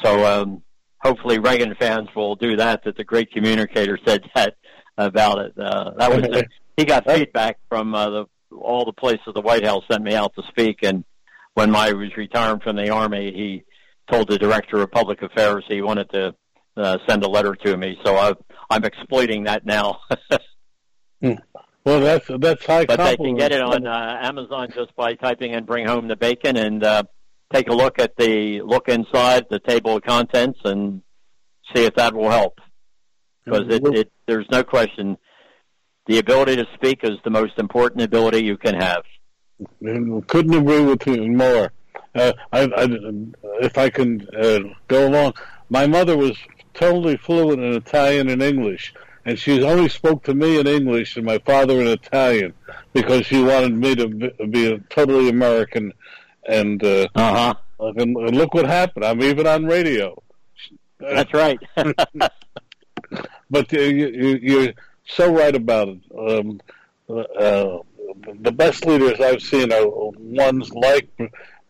So 0.03 0.25
um, 0.25 0.63
hopefully 1.03 1.39
Reagan 1.39 1.75
fans 1.79 2.09
will 2.15 2.37
do 2.37 2.57
that. 2.57 2.85
That 2.85 2.97
the 2.97 3.05
great 3.05 3.31
communicator 3.31 3.99
said 4.07 4.23
that 4.35 4.55
about 4.97 5.39
it. 5.39 5.59
Uh, 5.59 5.91
that 5.99 6.11
was 6.11 6.45
he 6.77 6.85
got 6.85 7.07
feedback 7.07 7.59
from 7.69 7.95
uh, 7.95 8.11
the 8.11 8.25
all 8.57 8.85
the 8.85 8.93
places 8.93 9.27
the 9.35 9.41
White 9.41 9.65
House 9.65 9.85
sent 9.91 10.03
me 10.03 10.15
out 10.15 10.35
to 10.37 10.43
speak, 10.49 10.83
and 10.83 11.05
when 11.55 11.75
I 11.75 11.93
was 11.93 12.17
retiring 12.17 12.61
from 12.61 12.77
the 12.77 12.91
army, 12.91 13.33
he 13.33 13.65
told 14.11 14.29
the 14.29 14.39
director 14.39 14.81
of 14.81 14.91
public 14.91 15.21
affairs 15.23 15.65
he 15.69 15.83
wanted 15.83 16.09
to 16.11 16.35
uh, 16.77 16.99
send 17.09 17.25
a 17.25 17.29
letter 17.29 17.55
to 17.55 17.77
me. 17.77 17.99
So 18.05 18.17
I, 18.17 18.35
I'm 18.71 18.85
exploiting 18.85 19.45
that 19.45 19.65
now. 19.67 20.01
Well, 21.87 22.01
that's 22.01 22.27
that's 22.41 22.67
high. 22.67 22.85
but 22.85 22.97
they 22.97 23.17
can 23.17 23.37
get 23.37 23.53
it 23.53 23.61
on 23.61 23.87
uh, 23.87 24.19
Amazon 24.21 24.71
just 24.75 24.95
by 24.97 25.15
typing 25.15 25.53
in 25.53 25.65
"Bring 25.65 25.87
Home 25.87 26.09
the 26.09 26.17
Bacon" 26.17 26.57
and 26.57 26.83
uh, 26.83 27.05
take 27.55 27.69
a 27.69 27.73
look 27.73 28.01
at 28.01 28.17
the 28.17 28.61
look 28.63 28.89
inside 28.89 29.47
the 29.51 29.61
table 29.61 29.97
of 29.97 30.03
contents 30.03 30.59
and 30.65 31.03
see 31.73 31.85
if 31.85 31.95
that 31.95 32.13
will 32.13 32.29
help. 32.29 32.59
Because 33.45 33.73
it, 33.73 33.83
it, 33.95 34.13
there's 34.27 34.49
no 34.51 34.65
question, 34.65 35.17
the 36.07 36.19
ability 36.19 36.57
to 36.57 36.67
speak 36.75 37.05
is 37.05 37.19
the 37.23 37.31
most 37.31 37.57
important 37.57 38.03
ability 38.03 38.43
you 38.43 38.57
can 38.57 38.75
have. 38.75 39.05
Couldn't 40.27 40.55
agree 40.55 40.81
with 40.81 41.07
you 41.07 41.31
more. 41.31 41.71
Uh, 42.17 42.33
I, 42.53 42.63
I, 42.63 42.89
if 43.61 43.79
I 43.79 43.91
can 43.91 44.27
uh, 44.37 44.59
go 44.89 45.07
along, 45.07 45.35
my 45.69 45.87
mother 45.87 46.17
was 46.17 46.37
totally 46.75 47.17
fluent 47.17 47.63
in 47.63 47.75
Italian 47.75 48.29
and 48.29 48.43
English, 48.43 48.93
and 49.27 49.39
she 49.39 49.63
only 49.63 49.89
spoke 49.91 50.25
to 50.25 50.35
me 50.35 50.59
in 50.59 50.67
English 50.67 51.17
and 51.17 51.27
my 51.27 51.39
father 51.39 51.81
in 51.81 51.87
Italian 51.89 52.55
because 52.95 53.27
she 53.27 53.43
wanted 53.43 53.75
me 53.75 53.95
to 53.97 54.09
be, 54.49 54.73
a 54.73 54.79
totally 54.89 55.29
American. 55.29 55.93
And, 56.49 56.83
uh, 56.83 57.09
Uh 57.15 57.35
huh. 57.35 57.55
and, 57.97 58.17
and 58.17 58.37
look 58.37 58.55
what 58.55 58.67
happened. 58.67 59.05
I'm 59.05 59.23
even 59.23 59.47
on 59.47 59.67
radio. 59.67 60.23
That's 61.01 61.33
right. 61.35 61.59
But 63.51 63.73
uh, 63.73 63.79
you, 63.81 64.09
you, 64.09 64.39
you're 64.43 64.73
so 65.07 65.33
right 65.33 65.55
about 65.55 65.89
it. 65.89 65.99
Um, 66.19 66.61
uh, 67.09 67.79
the 68.41 68.53
best 68.53 68.85
leaders 68.87 69.21
I've 69.21 69.43
seen 69.43 69.73
are 69.73 69.87
ones 69.87 70.71
like 70.73 71.09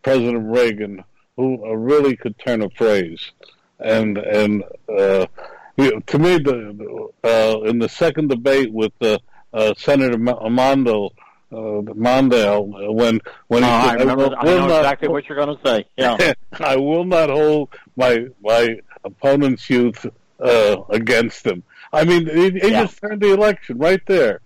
President 0.01 0.49
Reagan, 0.51 1.03
who 1.35 1.75
really 1.75 2.15
could 2.15 2.37
turn 2.39 2.63
a 2.63 2.69
phrase. 2.71 3.31
and 3.79 4.17
and 4.17 4.63
uh, 4.89 5.27
you 5.29 5.56
to 5.77 6.19
me, 6.19 6.37
the 6.39 7.09
uh, 7.23 7.61
in 7.69 7.79
the 7.79 7.89
second 7.89 8.29
debate 8.29 8.71
with 8.73 8.91
uh, 9.01 9.17
uh, 9.53 9.73
Senator 9.77 10.17
Mondo. 10.17 11.11
Uh, 11.49 11.79
Mondale, 11.95 12.93
when 12.93 13.21
when 13.47 13.63
Oh, 13.63 13.67
he 13.67 13.71
I 13.73 13.87
said, 13.91 13.99
remember. 14.01 14.23
will- 14.27 14.35
I 14.37 14.43
will 14.43 14.59
know 14.59 14.67
not 14.67 14.79
exactly 14.79 15.07
what 15.07 15.29
you're 15.29 15.37
going 15.37 15.57
to 15.57 15.63
say. 15.65 15.85
Yeah. 15.95 16.33
I 16.59 16.75
will 16.75 17.05
not 17.05 17.29
hold 17.29 17.69
my 17.95 18.25
my 18.43 18.75
opponent's 19.05 19.69
youth 19.69 20.05
uh, 20.41 20.75
against 20.89 21.45
him. 21.47 21.63
I 21.93 22.03
mean, 22.03 22.27
he, 22.27 22.49
he 22.59 22.71
Yeah. 22.71 22.83
just 22.83 22.99
turned 22.99 23.21
the 23.21 23.31
election 23.31 23.77
right 23.77 24.01
there. 24.07 24.41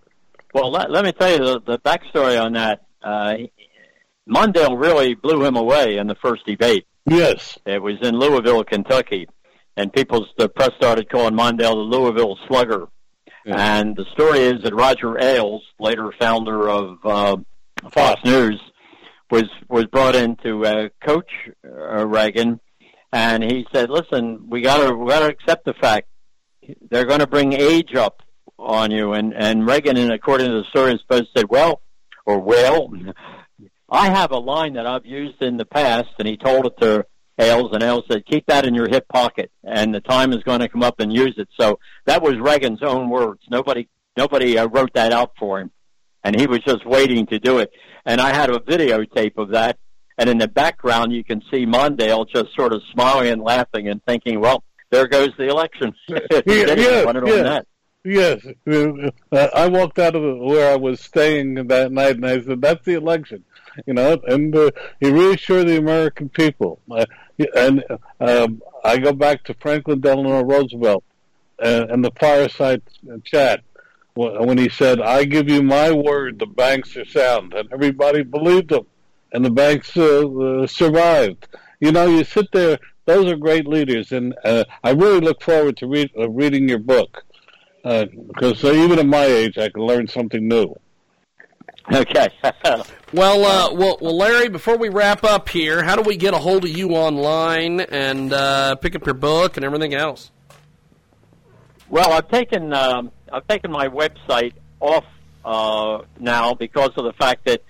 Well, 0.54 0.70
let, 0.72 0.92
let 0.92 1.04
me 1.04 1.12
tell 1.12 1.32
you 1.32 1.40
the, 1.40 1.60
the 1.66 1.80
backstory 1.80 2.40
on 2.40 2.54
that. 2.54 2.84
Uh, 3.02 3.38
Mondale 4.30 4.80
really 4.80 5.16
blew 5.16 5.44
him 5.44 5.56
away 5.56 5.98
in 5.98 6.06
the 6.06 6.16
first 6.16 6.46
debate. 6.46 6.86
Yes, 7.08 7.58
It 7.66 7.82
was 7.82 7.96
in 8.04 8.20
Louisville, 8.20 8.64
Kentucky, 8.64 9.28
and 9.78 9.92
people's 9.94 10.28
the 10.38 10.50
press 10.50 10.72
started 10.78 11.10
calling 11.10 11.34
Mondale 11.34 11.58
the 11.58 11.98
Louisville 11.98 12.38
Slugger. 12.48 12.88
Yeah. 13.46 13.80
And 13.80 13.96
the 13.96 14.06
story 14.14 14.40
is 14.40 14.64
that 14.64 14.76
Roger 14.76 15.20
Ailes, 15.20 15.64
later 15.80 16.12
founder 16.20 16.70
of 16.70 16.98
uh, 17.04 17.38
Fox 17.92 18.24
News, 18.24 18.62
was 19.32 19.46
was 19.70 19.86
brought 19.86 20.16
in 20.16 20.36
to 20.44 20.66
uh, 20.66 20.90
coach 21.04 21.32
uh, 21.66 22.06
Reagan, 22.06 22.60
and 23.12 23.44
he 23.44 23.66
said, 23.74 23.90
"Listen, 23.90 24.48
we 24.50 24.62
got 24.62 24.86
to 24.86 24.94
we 24.94 25.10
got 25.10 25.22
to 25.22 25.28
accept 25.28 25.66
the 25.66 25.74
fact 25.74 26.08
they're 26.90 27.06
going 27.06 27.20
to 27.20 27.28
bring 27.28 27.54
age 27.54 27.96
up 27.96 28.22
on 28.60 28.92
you." 28.92 29.14
And 29.14 29.34
and 29.34 29.66
Reagan, 29.66 29.98
and 29.98 30.12
according 30.12 30.48
to 30.48 30.62
the 30.62 30.70
story, 30.70 30.94
is 30.94 31.02
supposed 31.02 31.34
to 31.34 31.40
said, 31.40 31.50
"Well, 31.50 31.82
or 32.26 32.40
well, 32.40 32.92
I 33.90 34.10
have 34.10 34.32
a 34.32 34.38
line 34.38 34.74
that 34.74 34.86
I've 34.86 35.06
used 35.06 35.42
in 35.42 35.58
the 35.58 35.66
past," 35.66 36.10
and 36.20 36.28
he 36.28 36.38
told 36.38 36.68
it 36.68 36.78
to 36.82 37.06
Ailes, 37.40 37.72
and 37.74 37.84
Ailes 37.84 38.06
said, 38.10 38.26
"Keep 38.26 38.48
that 38.48 38.66
in 38.66 38.76
your 38.76 38.88
hip 38.88 39.08
pocket, 39.08 39.52
and 39.64 39.94
the 39.94 40.02
time 40.02 40.34
is 40.34 40.44
going 40.44 40.60
to 40.60 40.70
come 40.70 40.84
up 40.84 41.00
and 41.00 41.12
use 41.12 41.36
it." 41.38 41.50
So 41.60 41.80
that 42.06 42.22
was 42.22 42.38
Reagan's 42.38 42.84
own 42.84 43.10
words. 43.10 43.42
Nobody 43.50 43.88
nobody 44.18 44.58
uh, 44.58 44.68
wrote 44.68 44.94
that 44.94 45.12
out 45.12 45.32
for 45.40 45.60
him, 45.60 45.72
and 46.24 46.40
he 46.40 46.48
was 46.48 46.60
just 46.60 46.86
waiting 46.86 47.26
to 47.28 47.40
do 47.40 47.60
it. 47.60 47.72
And 48.06 48.20
I 48.20 48.34
had 48.34 48.50
a 48.50 48.60
videotape 48.60 49.38
of 49.38 49.50
that, 49.50 49.78
and 50.18 50.30
in 50.30 50.38
the 50.38 50.48
background 50.48 51.14
you 51.14 51.24
can 51.24 51.42
see 51.52 51.66
Mondale 51.66 52.28
just 52.28 52.54
sort 52.56 52.74
of 52.74 52.82
smiling 52.92 53.30
and 53.30 53.42
laughing 53.42 53.88
and 53.88 54.04
thinking, 54.04 54.40
"Well, 54.40 54.64
there 54.90 55.08
goes 55.08 55.32
the 55.38 55.48
election." 55.48 55.94
He 56.08 56.16
did 56.18 56.70
it. 56.70 56.78
He 56.78 56.84
yeah, 56.86 57.12
yeah. 57.26 57.44
that. 57.44 57.68
yes. 58.04 58.46
Uh, 59.32 59.48
I 59.54 59.68
walked 59.68 60.00
out 60.00 60.16
of 60.16 60.40
where 60.40 60.72
I 60.72 60.76
was 60.76 61.00
staying 61.00 61.68
that 61.68 61.92
night, 61.92 62.16
and 62.16 62.26
I 62.26 62.42
said, 62.42 62.62
"That's 62.62 62.84
the 62.84 62.96
election," 62.96 63.44
you 63.86 63.94
know. 63.94 64.20
And 64.28 64.56
uh, 64.56 64.72
he 65.00 65.10
reassured 65.10 65.68
the 65.68 65.78
American 65.78 66.30
people. 66.30 66.80
Uh, 66.90 67.06
and 67.56 67.84
um, 68.20 68.62
I 68.84 68.98
go 68.98 69.14
back 69.14 69.44
to 69.46 69.54
Franklin 69.56 70.02
Delano 70.02 70.44
Roosevelt 70.44 71.04
uh, 71.62 71.86
and 71.90 72.04
the 72.04 72.12
fireside 72.20 72.82
chat 73.24 73.62
when 74.14 74.58
he 74.58 74.70
said, 74.70 75.00
"I 75.02 75.24
give 75.24 75.50
you 75.50 75.64
my 75.64 75.92
word, 75.92 76.40
the 76.40 76.46
banks 76.46 76.98
are 76.98 77.06
sound," 77.06 77.54
and 77.54 77.72
everybody 77.72 78.24
believed 78.24 78.72
him, 78.72 78.86
and 79.32 79.46
the 79.46 79.52
banks 79.52 79.96
uh, 79.96 80.28
uh, 80.28 80.68
survived. 80.68 81.48
You 81.80 81.92
know, 81.92 82.08
you 82.08 82.24
sit 82.24 82.52
there; 82.52 82.80
those 83.06 83.32
are 83.32 83.38
great 83.38 83.68
leaders, 83.68 84.12
and 84.12 84.36
uh, 84.44 84.66
I 84.84 84.92
really 84.92 85.22
look 85.22 85.42
forward 85.42 85.78
to 85.78 85.88
read, 85.88 86.12
uh, 86.18 86.30
reading 86.30 86.68
your 86.68 86.80
book 86.80 87.24
because 87.84 88.64
uh, 88.64 88.74
even 88.74 89.00
at 89.00 89.08
my 89.08 89.26
age, 89.26 89.58
I 89.58 89.70
can 89.70 89.82
learn 89.84 90.08
something 90.08 90.48
new. 90.48 90.76
Okay. 91.94 92.30
Well, 93.14 93.44
uh, 93.44 93.74
well, 93.74 93.98
well, 94.00 94.16
Larry. 94.16 94.48
Before 94.48 94.78
we 94.78 94.88
wrap 94.88 95.26
up 95.26 95.50
here, 95.50 95.84
how 95.84 95.98
do 95.98 96.02
we 96.02 96.16
get 96.16 96.34
a 96.34 96.38
hold 96.38 96.64
of 96.64 96.70
you 96.70 96.92
online 96.92 97.82
and 97.82 98.32
uh, 98.32 98.76
pick 98.76 98.96
up 98.96 99.06
your 99.06 99.16
book 99.16 99.58
and 99.58 99.66
everything 99.66 99.94
else? 99.94 100.32
Well, 101.90 102.14
I've 102.14 102.30
taken 102.30 102.72
um, 102.72 103.12
I've 103.30 103.46
taken 103.50 103.70
my 103.70 103.90
website 103.90 104.54
off 104.80 105.04
uh, 105.44 106.04
now 106.22 106.54
because 106.54 106.92
of 106.96 107.04
the 107.04 107.12
fact 107.12 107.46
that 107.48 107.64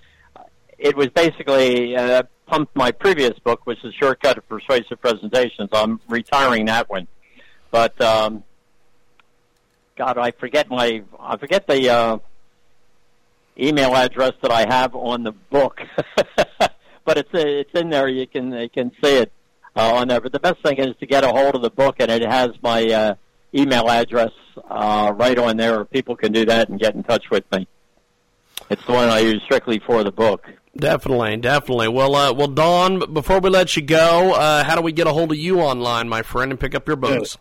it 0.78 0.95
was 0.95 1.07
basically 1.07 1.95
uh, 1.95 2.22
pumped 2.45 2.76
my 2.76 2.91
previous 2.91 3.39
book, 3.39 3.62
which 3.66 3.84
is 3.84 3.95
Shortcut 3.95 4.36
to 4.36 4.41
Persuasive 4.43 5.01
Presentations. 5.01 5.70
I'm 5.74 5.99
retiring 6.07 6.66
that 6.66 6.88
one, 6.88 7.07
but 7.72 7.99
um, 7.99 8.43
God, 9.95 10.20
I 10.20 10.30
forget 10.32 10.70
my 10.70 11.01
I 11.20 11.38
forget 11.38 11.66
the 11.66 11.89
uh, 11.89 12.18
email 13.59 13.95
address 13.95 14.33
that 14.41 14.51
I 14.51 14.65
have 14.67 14.95
on 14.95 15.23
the 15.23 15.31
book, 15.31 15.81
but 17.05 17.17
it's 17.17 17.29
it's 17.33 17.73
in 17.73 17.89
there. 17.89 18.07
You 18.07 18.27
can 18.27 18.51
you 18.51 18.69
can 18.69 18.91
see 19.03 19.17
it 19.17 19.31
uh, 19.75 19.95
on 19.95 20.07
there. 20.07 20.21
But 20.21 20.31
the 20.31 20.39
best 20.39 20.61
thing 20.63 20.77
is 20.77 20.95
to 20.99 21.05
get 21.05 21.23
a 21.23 21.29
hold 21.29 21.55
of 21.55 21.61
the 21.61 21.69
book, 21.69 21.97
and 21.99 22.11
it 22.11 22.21
has 22.21 22.51
my 22.61 22.85
uh, 22.87 23.15
email 23.53 23.89
address 23.89 24.31
uh, 24.69 25.13
right 25.15 25.37
on 25.37 25.57
there. 25.57 25.85
People 25.85 26.15
can 26.15 26.31
do 26.31 26.45
that 26.45 26.69
and 26.69 26.79
get 26.79 26.95
in 26.95 27.03
touch 27.03 27.29
with 27.29 27.43
me. 27.51 27.67
It's 28.69 28.85
the 28.85 28.93
one 28.93 29.09
I 29.09 29.19
use 29.19 29.41
strictly 29.43 29.79
for 29.79 30.03
the 30.03 30.11
book. 30.11 30.47
Definitely, 30.77 31.37
definitely. 31.37 31.89
Well, 31.89 32.15
uh, 32.15 32.33
well, 32.33 32.47
Don. 32.47 33.13
Before 33.13 33.39
we 33.39 33.49
let 33.49 33.75
you 33.75 33.81
go, 33.81 34.33
uh, 34.33 34.63
how 34.63 34.75
do 34.75 34.81
we 34.81 34.93
get 34.93 35.07
a 35.07 35.11
hold 35.11 35.31
of 35.31 35.37
you 35.37 35.59
online, 35.59 36.07
my 36.07 36.21
friend, 36.21 36.51
and 36.51 36.59
pick 36.59 36.73
up 36.73 36.87
your 36.87 36.95
books? 36.95 37.37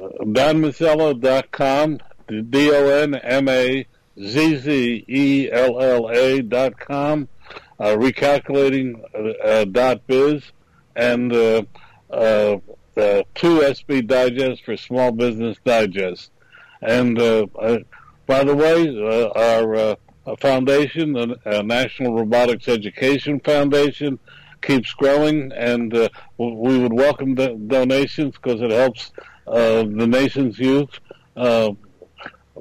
DonMazzella.com, 0.00 2.00
D 2.50 2.70
O 2.72 2.88
N 2.88 3.14
M 3.14 3.48
A 3.48 3.86
Z 4.18 4.56
Z 4.58 5.04
E 5.08 5.50
L 5.50 5.80
L 5.80 6.10
A 6.10 6.42
dot 6.42 6.78
com, 6.78 7.28
uh, 7.80 7.96
recalculating 7.96 9.00
uh, 9.44 9.64
dot 9.64 10.06
biz, 10.06 10.42
and 10.94 11.32
uh, 11.32 11.62
uh, 12.10 12.58
uh, 12.96 13.22
two 13.34 13.60
SB 13.60 14.06
Digest 14.06 14.64
for 14.64 14.76
Small 14.76 15.12
Business 15.12 15.56
Digest. 15.64 16.30
And 16.82 17.18
uh, 17.18 17.46
uh, 17.58 17.78
by 18.26 18.44
the 18.44 18.54
way, 18.54 18.88
uh, 18.88 19.28
our 19.30 19.74
uh, 19.74 19.96
foundation, 20.40 21.14
the 21.14 21.36
uh, 21.46 21.62
National 21.62 22.14
Robotics 22.14 22.68
Education 22.68 23.40
Foundation, 23.40 24.18
keeps 24.60 24.92
growing, 24.92 25.52
and 25.52 25.94
uh, 25.94 26.08
we 26.38 26.78
would 26.78 26.92
welcome 26.92 27.34
do- 27.34 27.56
donations 27.66 28.34
because 28.34 28.60
it 28.60 28.70
helps 28.70 29.10
the 29.46 30.06
nation's 30.06 30.58
youth 30.58 31.00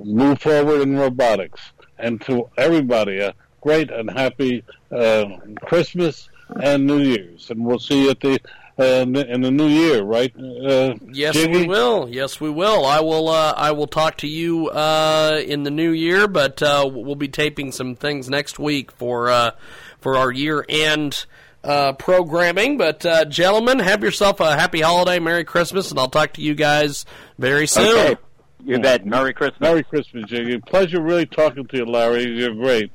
move 0.04 0.40
forward 0.42 0.82
in 0.82 0.98
robotics. 0.98 1.60
And 1.98 2.20
to 2.22 2.50
everybody, 2.58 3.20
a 3.20 3.34
great 3.62 3.92
and 3.92 4.10
happy 4.10 4.64
uh, 4.92 5.26
Christmas 5.62 6.30
and 6.62 6.86
New 6.88 7.00
Year's, 7.00 7.50
and 7.50 7.64
we'll 7.66 7.80
see 7.80 8.04
you 8.06 8.10
at 8.10 8.20
the 8.20 8.40
uh, 8.80 8.84
in 9.06 9.42
the- 9.42 9.52
new 9.52 9.68
year, 9.68 10.02
right? 10.02 10.34
Uh, 10.36 10.96
Yes, 11.12 11.36
Jiggy? 11.36 11.52
we 11.62 11.68
will. 11.68 12.08
Yes, 12.10 12.42
we 12.42 12.50
will. 12.50 12.86
I 12.86 13.00
will. 13.02 13.30
Uh, 13.30 13.54
I 13.56 13.72
will 13.74 13.86
talk 13.86 14.18
to 14.20 14.28
you 14.28 14.70
uh, 14.70 15.40
in 15.46 15.64
the 15.64 15.70
new 15.70 15.92
year, 15.92 16.28
but 16.28 16.64
uh, 16.64 16.90
we'll 16.92 17.16
be 17.16 17.28
taping 17.28 17.72
some 17.72 17.96
things 17.96 18.30
next 18.30 18.58
week 18.58 18.92
for 18.94 19.30
uh, 19.30 19.52
for 20.00 20.18
our 20.18 20.32
year 20.32 20.66
end 20.68 21.26
uh, 21.64 21.94
programming. 21.94 22.78
But 22.80 23.06
uh, 23.06 23.26
gentlemen, 23.26 23.78
have 23.80 24.02
yourself 24.04 24.40
a 24.40 24.56
happy 24.58 24.82
holiday, 24.82 25.20
Merry 25.20 25.44
Christmas, 25.44 25.92
and 25.92 26.00
I'll 26.00 26.10
talk 26.10 26.34
to 26.34 26.42
you 26.42 26.56
guys 26.56 27.06
very 27.38 27.68
soon. 27.68 27.86
Okay. 27.98 28.22
You 28.64 28.80
bet. 28.80 29.06
Merry 29.06 29.34
Christmas. 29.34 29.60
Merry 29.62 29.84
Christmas, 29.84 30.26
Jiggy. 30.26 30.60
Pleasure 30.60 31.02
really 31.02 31.26
talking 31.26 31.66
to 31.68 31.78
you, 31.78 31.86
Larry. 31.86 32.26
You're 32.26 32.54
great. 32.56 32.92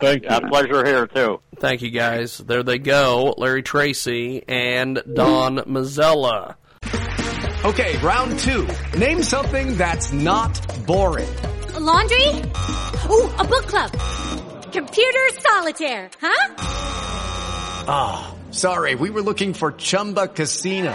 Thank 0.00 0.22
you. 0.24 0.28
A 0.30 0.48
pleasure 0.48 0.84
here 0.84 1.06
too. 1.06 1.40
Thank 1.58 1.82
you, 1.82 1.90
guys. 1.90 2.38
There 2.38 2.62
they 2.62 2.78
go, 2.78 3.34
Larry 3.36 3.62
Tracy 3.62 4.44
and 4.46 5.02
Don 5.12 5.56
Mazzella. 5.58 6.54
Okay, 7.64 7.98
round 7.98 8.38
two. 8.38 8.68
Name 8.96 9.22
something 9.22 9.76
that's 9.76 10.12
not 10.12 10.54
boring. 10.86 11.28
A 11.74 11.80
laundry? 11.80 12.28
Ooh, 12.28 13.28
a 13.36 13.44
book 13.44 13.66
club. 13.66 13.90
Computer 14.72 15.28
solitaire, 15.40 16.10
huh? 16.20 16.54
Ah, 17.90 18.34
sorry, 18.52 18.94
we 18.94 19.10
were 19.10 19.22
looking 19.22 19.54
for 19.54 19.72
Chumba 19.72 20.28
Casino. 20.28 20.94